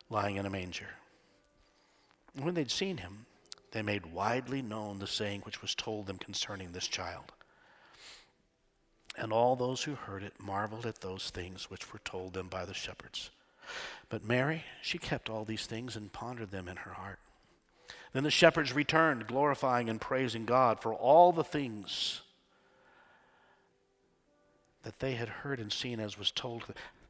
lying 0.09 0.37
in 0.37 0.45
a 0.45 0.49
manger. 0.49 0.89
And 2.35 2.43
when 2.43 2.55
they'd 2.55 2.71
seen 2.71 2.97
him, 2.97 3.27
they 3.73 3.81
made 3.81 4.13
widely 4.13 4.61
known 4.61 4.99
the 4.99 5.07
saying 5.07 5.41
which 5.41 5.61
was 5.61 5.73
told 5.73 6.05
them 6.05 6.17
concerning 6.17 6.71
this 6.71 6.87
child. 6.87 7.33
And 9.17 9.33
all 9.33 9.55
those 9.55 9.83
who 9.83 9.95
heard 9.95 10.21
it 10.21 10.39
marveled 10.39 10.85
at 10.85 11.01
those 11.01 11.31
things 11.31 11.71
which 11.71 11.91
were 11.91 12.01
told 12.05 12.33
them 12.33 12.49
by 12.49 12.65
the 12.65 12.73
shepherds. 12.75 13.31
But 14.09 14.23
Mary, 14.23 14.63
she 14.83 14.99
kept 14.99 15.27
all 15.27 15.43
these 15.43 15.65
things 15.65 15.95
and 15.95 16.13
pondered 16.13 16.51
them 16.51 16.67
in 16.67 16.77
her 16.77 16.93
heart. 16.93 17.17
Then 18.13 18.23
the 18.23 18.31
shepherds 18.31 18.73
returned, 18.73 19.25
glorifying 19.25 19.89
and 19.89 19.99
praising 19.99 20.45
God 20.45 20.79
for 20.79 20.93
all 20.93 21.31
the 21.31 21.43
things 21.43 22.21
that 24.83 24.99
they 24.99 25.13
had 25.13 25.29
heard 25.29 25.59
and 25.59 25.73
seen 25.73 25.99
as 25.99 26.19
was 26.19 26.29
told. 26.29 26.63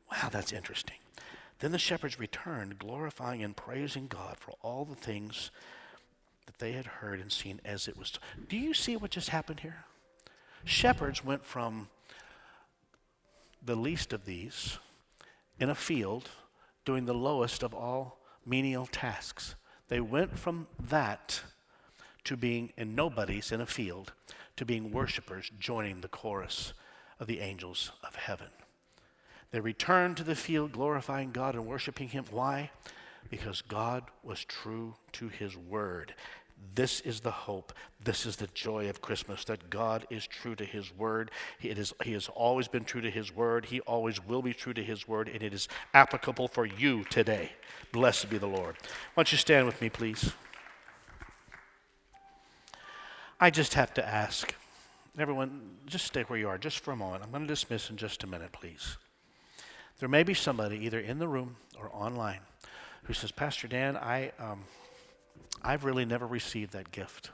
Wow, 0.09 0.29
that's 0.31 0.53
interesting. 0.53 0.97
Then 1.59 1.73
the 1.73 1.79
shepherds 1.79 2.19
returned, 2.19 2.79
glorifying 2.79 3.43
and 3.43 3.55
praising 3.55 4.07
God 4.07 4.37
for 4.37 4.53
all 4.61 4.85
the 4.85 4.95
things 4.95 5.51
that 6.45 6.59
they 6.59 6.73
had 6.73 6.85
heard 6.85 7.19
and 7.19 7.31
seen 7.31 7.59
as 7.65 7.87
it 7.87 7.97
was. 7.97 8.11
Told. 8.11 8.49
Do 8.49 8.57
you 8.57 8.73
see 8.73 8.95
what 8.95 9.11
just 9.11 9.29
happened 9.29 9.61
here? 9.61 9.85
Shepherds 10.65 11.23
went 11.23 11.45
from 11.45 11.89
the 13.63 13.75
least 13.75 14.13
of 14.13 14.25
these 14.25 14.77
in 15.59 15.69
a 15.69 15.75
field 15.75 16.29
doing 16.85 17.05
the 17.05 17.13
lowest 17.13 17.63
of 17.63 17.73
all 17.73 18.19
menial 18.45 18.85
tasks. 18.85 19.55
They 19.87 20.01
went 20.01 20.37
from 20.37 20.67
that 20.79 21.41
to 22.25 22.37
being 22.37 22.71
in 22.77 22.95
nobodies 22.95 23.51
in 23.51 23.61
a 23.61 23.65
field 23.65 24.13
to 24.55 24.65
being 24.65 24.91
worshipers 24.91 25.51
joining 25.59 26.01
the 26.01 26.07
chorus 26.07 26.73
of 27.19 27.27
the 27.27 27.39
angels 27.39 27.91
of 28.05 28.15
heaven. 28.15 28.47
They 29.51 29.59
returned 29.59 30.17
to 30.17 30.23
the 30.23 30.35
field 30.35 30.71
glorifying 30.71 31.31
God 31.31 31.55
and 31.55 31.65
worshiping 31.65 32.09
Him. 32.09 32.25
Why? 32.31 32.71
Because 33.29 33.61
God 33.61 34.03
was 34.23 34.43
true 34.45 34.95
to 35.13 35.27
His 35.27 35.57
word. 35.57 36.13
This 36.75 37.01
is 37.01 37.19
the 37.19 37.31
hope. 37.31 37.73
This 38.03 38.25
is 38.25 38.35
the 38.35 38.47
joy 38.53 38.89
of 38.89 39.01
Christmas 39.01 39.43
that 39.45 39.69
God 39.69 40.05
is 40.09 40.25
true 40.25 40.55
to 40.55 40.65
His 40.65 40.95
word. 40.95 41.31
Is, 41.61 41.93
he 42.03 42.13
has 42.13 42.29
always 42.29 42.67
been 42.67 42.85
true 42.85 43.01
to 43.01 43.11
His 43.11 43.35
word. 43.35 43.65
He 43.65 43.81
always 43.81 44.23
will 44.23 44.41
be 44.41 44.53
true 44.53 44.73
to 44.73 44.83
His 44.83 45.07
word, 45.07 45.27
and 45.27 45.41
it 45.41 45.53
is 45.53 45.67
applicable 45.93 46.47
for 46.47 46.65
you 46.65 47.03
today. 47.05 47.51
Blessed 47.91 48.29
be 48.29 48.37
the 48.37 48.47
Lord. 48.47 48.75
Why 49.13 49.23
don't 49.23 49.31
you 49.31 49.37
stand 49.37 49.65
with 49.65 49.81
me, 49.81 49.89
please? 49.89 50.31
I 53.39 53.49
just 53.49 53.73
have 53.73 53.93
to 53.95 54.07
ask 54.07 54.55
Everyone, 55.19 55.61
just 55.85 56.07
stay 56.07 56.23
where 56.23 56.39
you 56.39 56.49
are 56.49 56.57
just 56.57 56.79
for 56.79 56.91
a 56.91 56.95
moment. 56.95 57.23
I'm 57.23 57.29
going 57.29 57.43
to 57.43 57.47
dismiss 57.47 57.91
in 57.91 57.97
just 57.97 58.23
a 58.23 58.27
minute, 58.27 58.51
please. 58.51 58.97
There 59.99 60.09
may 60.09 60.23
be 60.23 60.33
somebody 60.33 60.77
either 60.77 60.99
in 60.99 61.19
the 61.19 61.27
room 61.27 61.55
or 61.77 61.91
online 61.93 62.39
who 63.03 63.13
says, 63.13 63.31
Pastor 63.31 63.67
Dan, 63.67 63.97
I, 63.97 64.31
um, 64.39 64.63
I've 65.61 65.83
really 65.85 66.05
never 66.05 66.25
received 66.25 66.73
that 66.73 66.91
gift. 66.91 67.31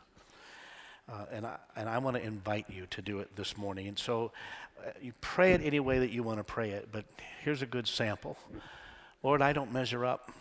Uh, 1.12 1.26
and, 1.32 1.46
I, 1.46 1.58
and 1.76 1.90
I 1.90 1.98
want 1.98 2.18
to 2.18 2.24
invite 2.24 2.66
you 2.70 2.86
to 2.92 3.02
do 3.02 3.20
it 3.20 3.36
this 3.36 3.58
morning. 3.58 3.88
And 3.88 3.98
so 3.98 4.32
uh, 4.80 4.92
you 5.02 5.14
pray 5.22 5.54
it 5.54 5.62
any 5.64 5.80
way 5.80 6.00
that 6.00 6.12
you 6.12 6.22
want 6.22 6.38
to 6.38 6.44
pray 6.44 6.72
it, 6.72 6.90
but 6.92 7.06
here's 7.44 7.62
a 7.62 7.66
good 7.66 7.88
sample 7.88 8.38
Lord, 9.22 9.42
I 9.42 9.52
don't 9.52 9.74
measure 9.74 10.06
up. 10.06 10.32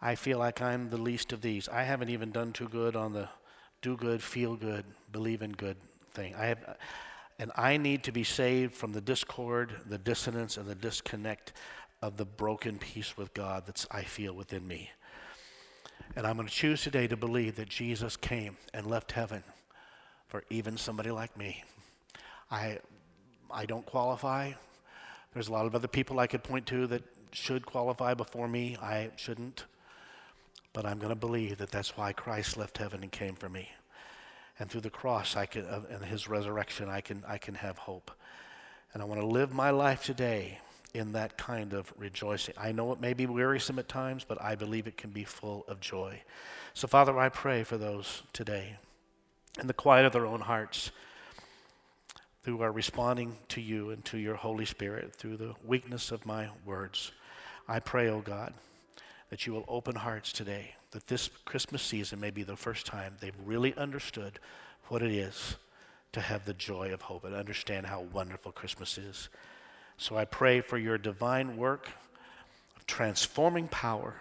I 0.00 0.14
feel 0.14 0.38
like 0.38 0.62
I'm 0.62 0.90
the 0.90 0.96
least 0.96 1.32
of 1.32 1.40
these. 1.40 1.68
I 1.68 1.82
haven't 1.82 2.08
even 2.08 2.30
done 2.30 2.52
too 2.52 2.68
good 2.68 2.94
on 2.94 3.12
the 3.12 3.28
do 3.82 3.96
good, 3.96 4.22
feel 4.22 4.54
good, 4.54 4.84
believe 5.10 5.42
in 5.42 5.52
good 5.52 5.76
thing. 6.12 6.34
I 6.36 6.46
have, 6.46 6.76
and 7.38 7.50
I 7.56 7.76
need 7.76 8.04
to 8.04 8.12
be 8.12 8.22
saved 8.22 8.74
from 8.74 8.92
the 8.92 9.00
discord, 9.00 9.72
the 9.86 9.98
dissonance, 9.98 10.56
and 10.56 10.68
the 10.68 10.74
disconnect 10.76 11.52
of 12.02 12.16
the 12.16 12.24
broken 12.24 12.78
peace 12.78 13.16
with 13.16 13.32
God 13.32 13.66
that 13.66 13.86
I 13.90 14.02
feel 14.02 14.34
within 14.34 14.66
me. 14.66 14.90
And 16.16 16.26
I'm 16.26 16.36
going 16.36 16.48
to 16.48 16.52
choose 16.52 16.82
today 16.82 17.06
to 17.06 17.16
believe 17.16 17.56
that 17.56 17.68
Jesus 17.68 18.16
came 18.16 18.56
and 18.74 18.86
left 18.86 19.12
heaven 19.12 19.44
for 20.26 20.44
even 20.50 20.76
somebody 20.76 21.10
like 21.10 21.36
me. 21.38 21.64
I, 22.50 22.80
I 23.50 23.64
don't 23.64 23.86
qualify. 23.86 24.52
There's 25.32 25.48
a 25.48 25.52
lot 25.52 25.64
of 25.64 25.74
other 25.74 25.88
people 25.88 26.20
I 26.20 26.26
could 26.26 26.42
point 26.42 26.66
to 26.66 26.86
that 26.88 27.02
should 27.30 27.64
qualify 27.64 28.14
before 28.14 28.48
me. 28.48 28.76
I 28.82 29.10
shouldn't. 29.16 29.64
But 30.74 30.84
I'm 30.84 30.98
going 30.98 31.10
to 31.10 31.16
believe 31.16 31.58
that 31.58 31.70
that's 31.70 31.96
why 31.96 32.12
Christ 32.12 32.56
left 32.56 32.78
heaven 32.78 33.02
and 33.02 33.12
came 33.12 33.34
for 33.34 33.48
me 33.48 33.70
and 34.58 34.70
through 34.70 34.80
the 34.82 34.90
cross 34.90 35.36
I 35.36 35.46
can, 35.46 35.64
uh, 35.64 35.82
and 35.90 36.04
his 36.04 36.28
resurrection, 36.28 36.88
I 36.88 37.00
can, 37.00 37.24
I 37.26 37.38
can 37.38 37.54
have 37.56 37.78
hope. 37.78 38.10
And 38.92 39.02
I 39.02 39.06
want 39.06 39.20
to 39.20 39.26
live 39.26 39.52
my 39.52 39.70
life 39.70 40.04
today 40.04 40.58
in 40.94 41.12
that 41.12 41.38
kind 41.38 41.72
of 41.72 41.92
rejoicing. 41.96 42.54
I 42.58 42.72
know 42.72 42.92
it 42.92 43.00
may 43.00 43.14
be 43.14 43.26
wearisome 43.26 43.78
at 43.78 43.88
times, 43.88 44.24
but 44.26 44.40
I 44.42 44.54
believe 44.54 44.86
it 44.86 44.96
can 44.96 45.10
be 45.10 45.24
full 45.24 45.64
of 45.68 45.80
joy. 45.80 46.22
So, 46.74 46.86
Father, 46.86 47.18
I 47.18 47.28
pray 47.28 47.64
for 47.64 47.78
those 47.78 48.22
today 48.32 48.76
in 49.60 49.66
the 49.66 49.74
quiet 49.74 50.06
of 50.06 50.12
their 50.12 50.26
own 50.26 50.40
hearts 50.40 50.90
who 52.44 52.60
are 52.60 52.72
responding 52.72 53.36
to 53.48 53.60
you 53.60 53.90
and 53.90 54.04
to 54.06 54.18
your 54.18 54.34
Holy 54.34 54.64
Spirit 54.64 55.14
through 55.14 55.36
the 55.36 55.54
weakness 55.64 56.10
of 56.10 56.26
my 56.26 56.48
words. 56.64 57.12
I 57.68 57.78
pray, 57.78 58.08
O 58.08 58.16
oh 58.16 58.20
God, 58.20 58.52
that 59.30 59.46
you 59.46 59.52
will 59.52 59.64
open 59.68 59.94
hearts 59.94 60.32
today, 60.32 60.74
that 60.90 61.06
this 61.06 61.30
Christmas 61.44 61.82
season 61.82 62.20
may 62.20 62.30
be 62.30 62.42
the 62.42 62.56
first 62.56 62.84
time 62.84 63.16
they've 63.20 63.32
really 63.44 63.74
understood 63.76 64.40
what 64.88 65.02
it 65.02 65.12
is 65.12 65.56
to 66.12 66.20
have 66.20 66.44
the 66.44 66.54
joy 66.54 66.92
of 66.92 67.02
hope 67.02 67.24
and 67.24 67.34
understand 67.34 67.86
how 67.86 68.02
wonderful 68.12 68.52
Christmas 68.52 68.98
is. 68.98 69.28
So 69.96 70.16
I 70.16 70.24
pray 70.24 70.60
for 70.60 70.78
your 70.78 70.98
divine 70.98 71.56
work 71.56 71.88
of 72.76 72.86
transforming 72.86 73.68
power 73.68 74.16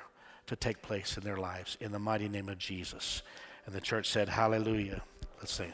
to 0.47 0.55
take 0.55 0.81
place 0.81 1.17
in 1.17 1.23
their 1.23 1.37
lives 1.37 1.77
in 1.79 1.91
the 1.91 1.99
mighty 1.99 2.27
name 2.27 2.49
of 2.49 2.57
Jesus. 2.57 3.21
And 3.65 3.73
the 3.73 3.81
church 3.81 4.09
said, 4.09 4.29
Hallelujah. 4.29 5.01
Let's 5.39 5.53
sing. 5.53 5.73